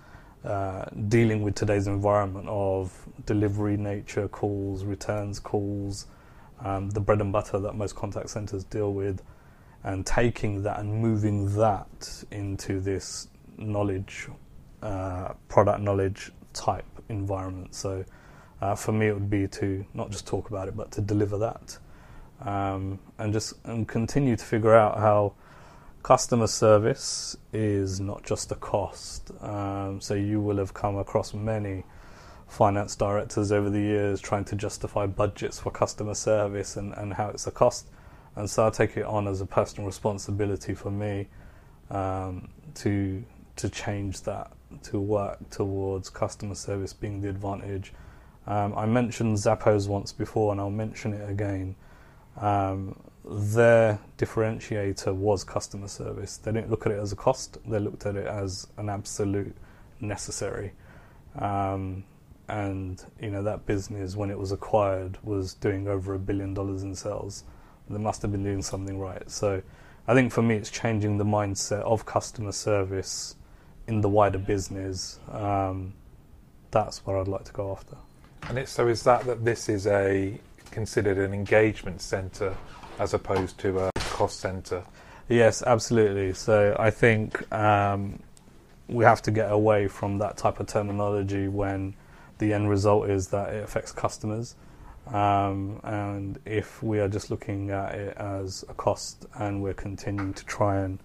uh, 0.43 0.85
dealing 1.07 1.43
with 1.43 1.55
today's 1.55 1.87
environment 1.87 2.47
of 2.49 3.07
delivery 3.25 3.77
nature 3.77 4.27
calls, 4.27 4.83
returns 4.83 5.39
calls, 5.39 6.07
um, 6.63 6.89
the 6.89 6.99
bread 6.99 7.21
and 7.21 7.31
butter 7.31 7.59
that 7.59 7.75
most 7.75 7.95
contact 7.95 8.29
centers 8.29 8.63
deal 8.63 8.93
with, 8.93 9.21
and 9.83 10.05
taking 10.05 10.63
that 10.63 10.79
and 10.79 10.93
moving 10.93 11.55
that 11.55 12.23
into 12.31 12.79
this 12.79 13.27
knowledge, 13.57 14.27
uh, 14.81 15.33
product 15.47 15.81
knowledge 15.81 16.31
type 16.53 16.85
environment. 17.09 17.73
So 17.75 18.03
uh, 18.61 18.75
for 18.75 18.91
me, 18.91 19.07
it 19.07 19.13
would 19.13 19.29
be 19.29 19.47
to 19.47 19.85
not 19.93 20.11
just 20.11 20.27
talk 20.27 20.49
about 20.49 20.67
it, 20.67 20.75
but 20.75 20.91
to 20.93 21.01
deliver 21.01 21.37
that, 21.39 21.77
um, 22.41 22.99
and 23.17 23.33
just 23.33 23.53
and 23.65 23.87
continue 23.87 24.35
to 24.35 24.45
figure 24.45 24.73
out 24.73 24.97
how 24.97 25.33
customer 26.03 26.47
service 26.47 27.37
is 27.53 27.99
not 27.99 28.23
just 28.23 28.51
a 28.51 28.55
cost. 28.55 29.31
Um, 29.41 30.01
so 30.01 30.13
you 30.13 30.39
will 30.39 30.57
have 30.57 30.73
come 30.73 30.97
across 30.97 31.33
many 31.33 31.83
finance 32.47 32.95
directors 32.95 33.51
over 33.51 33.69
the 33.69 33.79
years 33.79 34.19
trying 34.19 34.43
to 34.45 34.55
justify 34.55 35.05
budgets 35.05 35.59
for 35.59 35.71
customer 35.71 36.13
service 36.13 36.75
and, 36.75 36.93
and 36.93 37.13
how 37.13 37.29
it's 37.29 37.47
a 37.47 37.51
cost. 37.51 37.87
And 38.35 38.49
so 38.49 38.67
I 38.67 38.69
take 38.69 38.97
it 38.97 39.05
on 39.05 39.27
as 39.27 39.41
a 39.41 39.45
personal 39.45 39.85
responsibility 39.87 40.73
for 40.73 40.91
me 40.91 41.27
um, 41.89 42.49
to 42.75 43.23
to 43.57 43.69
change 43.69 44.21
that, 44.21 44.51
to 44.83 44.99
work 44.99 45.49
towards 45.49 46.09
customer 46.09 46.55
service 46.55 46.93
being 46.93 47.21
the 47.21 47.29
advantage. 47.29 47.93
Um, 48.47 48.73
I 48.75 48.85
mentioned 48.85 49.37
Zappos 49.37 49.87
once 49.87 50.11
before, 50.11 50.51
and 50.51 50.59
I'll 50.59 50.71
mention 50.71 51.13
it 51.13 51.29
again. 51.29 51.75
Um, 52.37 52.97
their 53.23 53.99
differentiator 54.17 55.13
was 55.13 55.43
customer 55.43 55.87
service. 55.87 56.37
They 56.37 56.51
didn't 56.51 56.69
look 56.69 56.85
at 56.85 56.91
it 56.91 56.99
as 56.99 57.11
a 57.11 57.15
cost; 57.15 57.57
they 57.67 57.79
looked 57.79 58.05
at 58.05 58.15
it 58.15 58.27
as 58.27 58.67
an 58.77 58.89
absolute 58.89 59.55
necessary. 59.99 60.73
Um, 61.37 62.03
and 62.47 63.03
you 63.19 63.29
know 63.29 63.43
that 63.43 63.65
business, 63.65 64.15
when 64.15 64.29
it 64.29 64.37
was 64.37 64.51
acquired, 64.51 65.17
was 65.23 65.53
doing 65.53 65.87
over 65.87 66.13
a 66.13 66.19
billion 66.19 66.53
dollars 66.53 66.83
in 66.83 66.95
sales. 66.95 67.43
They 67.89 67.97
must 67.97 68.21
have 68.21 68.31
been 68.31 68.43
doing 68.43 68.61
something 68.61 68.99
right. 68.99 69.29
So, 69.29 69.61
I 70.07 70.13
think 70.13 70.31
for 70.31 70.41
me, 70.41 70.55
it's 70.55 70.71
changing 70.71 71.17
the 71.17 71.25
mindset 71.25 71.81
of 71.81 72.05
customer 72.05 72.51
service 72.53 73.35
in 73.87 74.01
the 74.01 74.09
wider 74.09 74.37
business. 74.37 75.19
Um, 75.29 75.93
that's 76.71 77.05
what 77.05 77.17
I'd 77.17 77.27
like 77.27 77.43
to 77.45 77.51
go 77.51 77.71
after. 77.71 77.97
and 78.47 78.57
it's 78.57 78.71
so 78.71 78.87
is 78.87 79.03
that 79.03 79.25
that 79.25 79.43
this 79.45 79.69
is 79.69 79.87
a 79.87 80.39
considered 80.71 81.17
an 81.17 81.33
engagement 81.33 82.01
centre 82.01 82.55
as 83.01 83.15
opposed 83.15 83.57
to 83.57 83.79
a 83.79 83.91
cost 83.95 84.39
centre. 84.39 84.83
Yes, 85.27 85.63
absolutely. 85.63 86.33
So 86.33 86.75
I 86.77 86.91
think 86.91 87.51
um, 87.51 88.19
we 88.87 89.03
have 89.05 89.23
to 89.23 89.31
get 89.31 89.51
away 89.51 89.87
from 89.87 90.19
that 90.19 90.37
type 90.37 90.59
of 90.59 90.67
terminology 90.67 91.47
when 91.47 91.95
the 92.37 92.53
end 92.53 92.69
result 92.69 93.09
is 93.09 93.29
that 93.29 93.53
it 93.53 93.63
affects 93.63 93.91
customers. 93.91 94.55
Um, 95.07 95.79
and 95.83 96.39
if 96.45 96.83
we 96.83 96.99
are 96.99 97.07
just 97.07 97.31
looking 97.31 97.71
at 97.71 97.95
it 97.95 98.15
as 98.17 98.63
a 98.69 98.75
cost 98.75 99.25
and 99.33 99.63
we're 99.63 99.73
continuing 99.73 100.35
to 100.35 100.45
try 100.45 100.81
and 100.81 100.99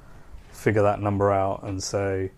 figure 0.52 0.82
that 0.82 1.00
number 1.00 1.32
out 1.32 1.62
and 1.62 1.82
say, 1.82 2.30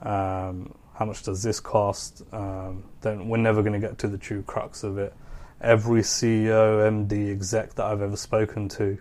um, 0.00 0.74
how 0.94 1.04
much 1.04 1.22
does 1.22 1.42
this 1.42 1.60
cost? 1.60 2.22
Um, 2.32 2.84
then 3.02 3.28
we're 3.28 3.36
never 3.36 3.60
going 3.60 3.78
to 3.78 3.86
get 3.86 3.98
to 3.98 4.08
the 4.08 4.16
true 4.16 4.42
crux 4.42 4.82
of 4.84 4.96
it. 4.96 5.12
Every 5.60 6.02
CEO, 6.02 7.08
MD, 7.08 7.32
exec 7.32 7.74
that 7.74 7.86
I've 7.86 8.02
ever 8.02 8.16
spoken 8.16 8.68
to 8.70 8.98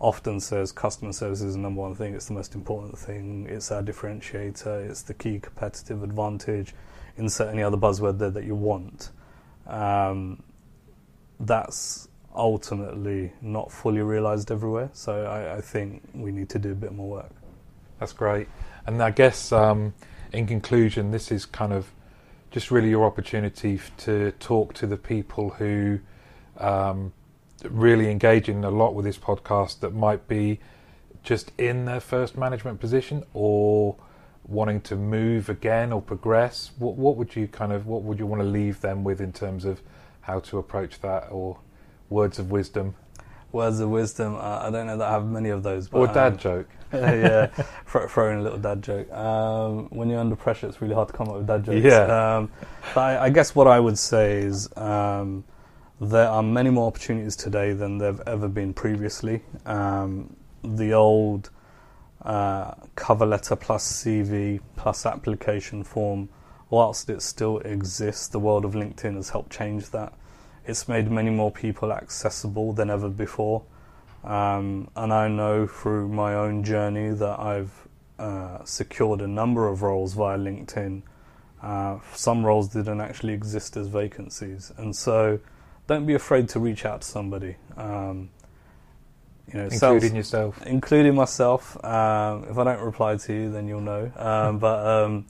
often 0.00 0.38
says 0.38 0.70
customer 0.70 1.12
service 1.12 1.42
is 1.42 1.54
the 1.54 1.60
number 1.60 1.80
one 1.80 1.94
thing. 1.94 2.14
It's 2.14 2.26
the 2.26 2.34
most 2.34 2.54
important 2.54 2.96
thing. 2.96 3.46
It's 3.48 3.72
our 3.72 3.82
differentiator. 3.82 4.88
It's 4.88 5.02
the 5.02 5.14
key 5.14 5.40
competitive 5.40 6.02
advantage. 6.04 6.74
Insert 7.16 7.52
any 7.52 7.62
other 7.62 7.76
buzzword 7.76 8.18
there 8.18 8.30
that 8.30 8.44
you 8.44 8.54
want. 8.54 9.10
Um, 9.66 10.42
that's 11.40 12.08
ultimately 12.34 13.32
not 13.42 13.72
fully 13.72 14.00
realized 14.00 14.52
everywhere. 14.52 14.90
So 14.92 15.24
I, 15.24 15.56
I 15.56 15.60
think 15.60 16.08
we 16.14 16.30
need 16.30 16.48
to 16.50 16.60
do 16.60 16.72
a 16.72 16.76
bit 16.76 16.92
more 16.92 17.08
work. 17.08 17.32
That's 17.98 18.12
great. 18.12 18.48
And 18.86 19.02
I 19.02 19.10
guess 19.10 19.50
um, 19.50 19.94
in 20.32 20.46
conclusion, 20.46 21.10
this 21.10 21.32
is 21.32 21.44
kind 21.44 21.72
of 21.72 21.90
just 22.50 22.70
really 22.70 22.90
your 22.90 23.04
opportunity 23.04 23.80
to 23.98 24.32
talk 24.32 24.74
to 24.74 24.86
the 24.86 24.96
people 24.96 25.50
who 25.50 26.00
um, 26.58 27.12
really 27.64 28.10
engaging 28.10 28.64
a 28.64 28.70
lot 28.70 28.94
with 28.94 29.04
this 29.04 29.18
podcast 29.18 29.80
that 29.80 29.94
might 29.94 30.26
be 30.28 30.60
just 31.22 31.52
in 31.58 31.84
their 31.84 32.00
first 32.00 32.36
management 32.36 32.80
position 32.80 33.24
or 33.34 33.96
wanting 34.44 34.80
to 34.80 34.96
move 34.96 35.48
again 35.48 35.92
or 35.92 36.00
progress. 36.00 36.70
What, 36.78 36.96
what 36.96 37.16
would 37.16 37.36
you 37.36 37.48
kind 37.48 37.72
of 37.72 37.86
what 37.86 38.02
would 38.02 38.18
you 38.18 38.26
want 38.26 38.40
to 38.40 38.48
leave 38.48 38.80
them 38.80 39.04
with 39.04 39.20
in 39.20 39.32
terms 39.32 39.64
of 39.64 39.82
how 40.22 40.40
to 40.40 40.58
approach 40.58 41.00
that 41.00 41.28
or 41.30 41.58
words 42.08 42.38
of 42.38 42.50
wisdom 42.50 42.94
Words 43.50 43.80
of 43.80 43.88
wisdom. 43.88 44.34
Uh, 44.36 44.60
I 44.64 44.70
don't 44.70 44.86
know 44.86 44.98
that 44.98 45.08
I 45.08 45.12
have 45.12 45.26
many 45.26 45.48
of 45.48 45.62
those. 45.62 45.88
But, 45.88 45.98
or 45.98 46.06
dad 46.06 46.34
um, 46.34 46.38
joke? 46.38 46.68
yeah, 46.92 47.46
throw, 47.86 48.30
in 48.30 48.38
a 48.38 48.42
little 48.42 48.58
dad 48.58 48.82
joke. 48.82 49.10
Um, 49.12 49.88
when 49.90 50.08
you're 50.08 50.20
under 50.20 50.36
pressure, 50.36 50.66
it's 50.66 50.80
really 50.80 50.94
hard 50.94 51.08
to 51.08 51.14
come 51.14 51.28
up 51.28 51.36
with 51.36 51.46
dad 51.46 51.64
jokes. 51.64 51.84
Yeah. 51.84 52.36
Um, 52.36 52.50
but 52.94 53.00
I, 53.00 53.24
I 53.24 53.30
guess 53.30 53.54
what 53.54 53.66
I 53.66 53.78
would 53.78 53.98
say 53.98 54.38
is 54.38 54.68
um, 54.76 55.44
there 56.00 56.28
are 56.28 56.42
many 56.42 56.70
more 56.70 56.86
opportunities 56.86 57.36
today 57.36 57.72
than 57.72 57.98
there've 57.98 58.22
ever 58.26 58.48
been 58.48 58.72
previously. 58.72 59.42
Um, 59.66 60.34
the 60.62 60.92
old 60.92 61.50
uh, 62.22 62.74
cover 62.94 63.26
letter 63.26 63.56
plus 63.56 64.04
CV 64.04 64.60
plus 64.76 65.06
application 65.06 65.84
form, 65.84 66.28
whilst 66.70 67.10
it 67.10 67.22
still 67.22 67.58
exists, 67.60 68.28
the 68.28 68.38
world 68.38 68.64
of 68.64 68.72
LinkedIn 68.72 69.14
has 69.16 69.30
helped 69.30 69.50
change 69.50 69.90
that. 69.90 70.12
It's 70.66 70.88
made 70.88 71.10
many 71.10 71.30
more 71.30 71.50
people 71.50 71.92
accessible 71.92 72.72
than 72.72 72.90
ever 72.90 73.08
before. 73.08 73.62
Um, 74.24 74.90
and 74.96 75.12
I 75.12 75.28
know 75.28 75.66
through 75.66 76.08
my 76.08 76.34
own 76.34 76.64
journey 76.64 77.10
that 77.10 77.38
I've 77.38 77.88
uh, 78.18 78.64
secured 78.64 79.20
a 79.20 79.28
number 79.28 79.68
of 79.68 79.82
roles 79.82 80.14
via 80.14 80.38
LinkedIn. 80.38 81.02
Uh, 81.62 81.98
some 82.14 82.44
roles 82.44 82.68
didn't 82.68 83.00
actually 83.00 83.32
exist 83.32 83.76
as 83.76 83.88
vacancies, 83.88 84.72
and 84.76 84.94
so 84.94 85.40
don't 85.86 86.06
be 86.06 86.14
afraid 86.14 86.48
to 86.50 86.60
reach 86.60 86.84
out 86.84 87.00
to 87.02 87.08
somebody. 87.08 87.56
Um, 87.76 88.30
you 89.52 89.60
know, 89.60 89.68
Including 89.70 90.14
yourself. 90.14 90.62
including 90.66 91.14
myself. 91.14 91.82
Um, 91.84 92.44
if 92.50 92.58
I 92.58 92.64
don't 92.64 92.80
reply 92.80 93.16
to 93.16 93.32
you, 93.32 93.50
then 93.50 93.66
you'll 93.66 93.80
know. 93.80 94.12
Um, 94.16 94.58
but 94.66 94.86
um, 94.86 95.26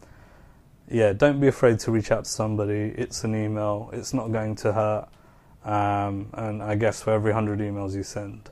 yeah, 0.91 1.13
don't 1.13 1.41
be 1.41 1.47
afraid 1.49 1.79
to 1.81 1.93
reach 1.93 2.11
out 2.11 2.25
to 2.25 2.31
somebody. 2.31 2.93
It's 2.97 3.23
an 3.25 3.35
email. 3.35 3.91
It's 3.93 4.13
not 4.13 4.33
going 4.33 4.57
to 4.57 4.73
hurt. 4.73 5.09
Um, 5.65 6.31
and 6.33 6.63
I 6.63 6.75
guess 6.77 7.03
for 7.03 7.13
every 7.13 7.33
hundred 7.33 7.61
emails 7.61 7.95
you 7.95 8.03
send, 8.03 8.51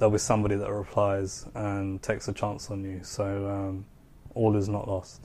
there'll 0.00 0.10
be 0.10 0.18
somebody 0.18 0.56
that 0.56 0.70
replies 0.70 1.46
and 1.54 2.02
takes 2.02 2.26
a 2.26 2.32
chance 2.32 2.70
on 2.70 2.82
you. 2.82 3.00
So 3.02 3.48
um, 3.48 3.84
all 4.34 4.56
is 4.56 4.68
not 4.68 4.88
lost. 4.88 5.20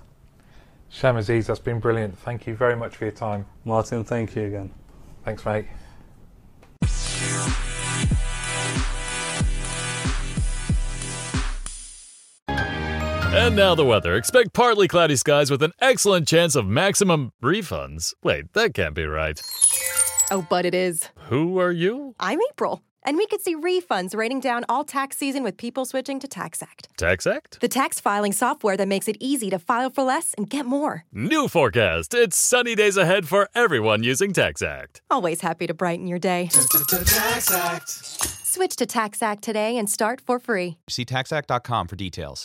Sham 0.89 1.15
Aziz, 1.15 1.47
that's 1.47 1.61
been 1.61 1.79
brilliant. 1.79 2.17
Thank 2.19 2.45
you 2.45 2.55
very 2.55 2.75
much 2.75 2.97
for 2.97 3.05
your 3.05 3.13
time. 3.13 3.45
Martin, 3.63 4.03
thank 4.03 4.35
you 4.35 4.43
again. 4.43 4.73
Thanks, 5.23 5.45
mate. 5.45 5.65
And 13.37 13.55
now 13.55 13.75
the 13.75 13.85
weather. 13.85 14.15
Expect 14.15 14.53
partly 14.53 14.87
cloudy 14.87 15.15
skies 15.15 15.49
with 15.49 15.63
an 15.63 15.71
excellent 15.79 16.27
chance 16.27 16.55
of 16.55 16.67
maximum 16.67 17.31
refunds. 17.41 18.13
Wait, 18.23 18.51
that 18.53 18.73
can't 18.73 18.93
be 18.93 19.05
right. 19.05 19.41
Oh, 20.31 20.45
but 20.49 20.65
it 20.65 20.73
is. 20.73 21.09
Who 21.27 21.59
are 21.59 21.71
you? 21.71 22.15
I'm 22.19 22.39
April, 22.51 22.81
and 23.05 23.17
we 23.17 23.27
could 23.27 23.41
see 23.41 23.55
refunds 23.55 24.15
raining 24.15 24.39
down 24.39 24.65
all 24.67 24.83
tax 24.83 25.17
season 25.17 25.43
with 25.43 25.57
people 25.57 25.85
switching 25.85 26.19
to 26.19 26.27
TaxAct. 26.27 26.87
TaxAct? 26.97 27.59
The 27.59 27.67
tax 27.67 27.99
filing 27.99 28.33
software 28.33 28.75
that 28.77 28.87
makes 28.87 29.07
it 29.07 29.17
easy 29.19 29.49
to 29.51 29.59
file 29.59 29.89
for 29.89 30.03
less 30.03 30.33
and 30.37 30.49
get 30.49 30.65
more. 30.65 31.05
New 31.13 31.47
forecast. 31.47 32.13
It's 32.13 32.37
sunny 32.37 32.75
days 32.75 32.97
ahead 32.97 33.27
for 33.27 33.47
everyone 33.55 34.03
using 34.03 34.33
TaxAct. 34.33 35.01
Always 35.09 35.41
happy 35.41 35.67
to 35.67 35.73
brighten 35.73 36.07
your 36.07 36.19
day. 36.19 36.49
TaxAct. 36.51 37.87
Switch 38.45 38.75
to 38.77 38.85
TaxAct 38.85 39.41
today 39.41 39.77
and 39.77 39.89
start 39.89 40.21
for 40.25 40.39
free. 40.39 40.77
See 40.89 41.05
taxact.com 41.05 41.87
for 41.87 41.95
details. 41.95 42.43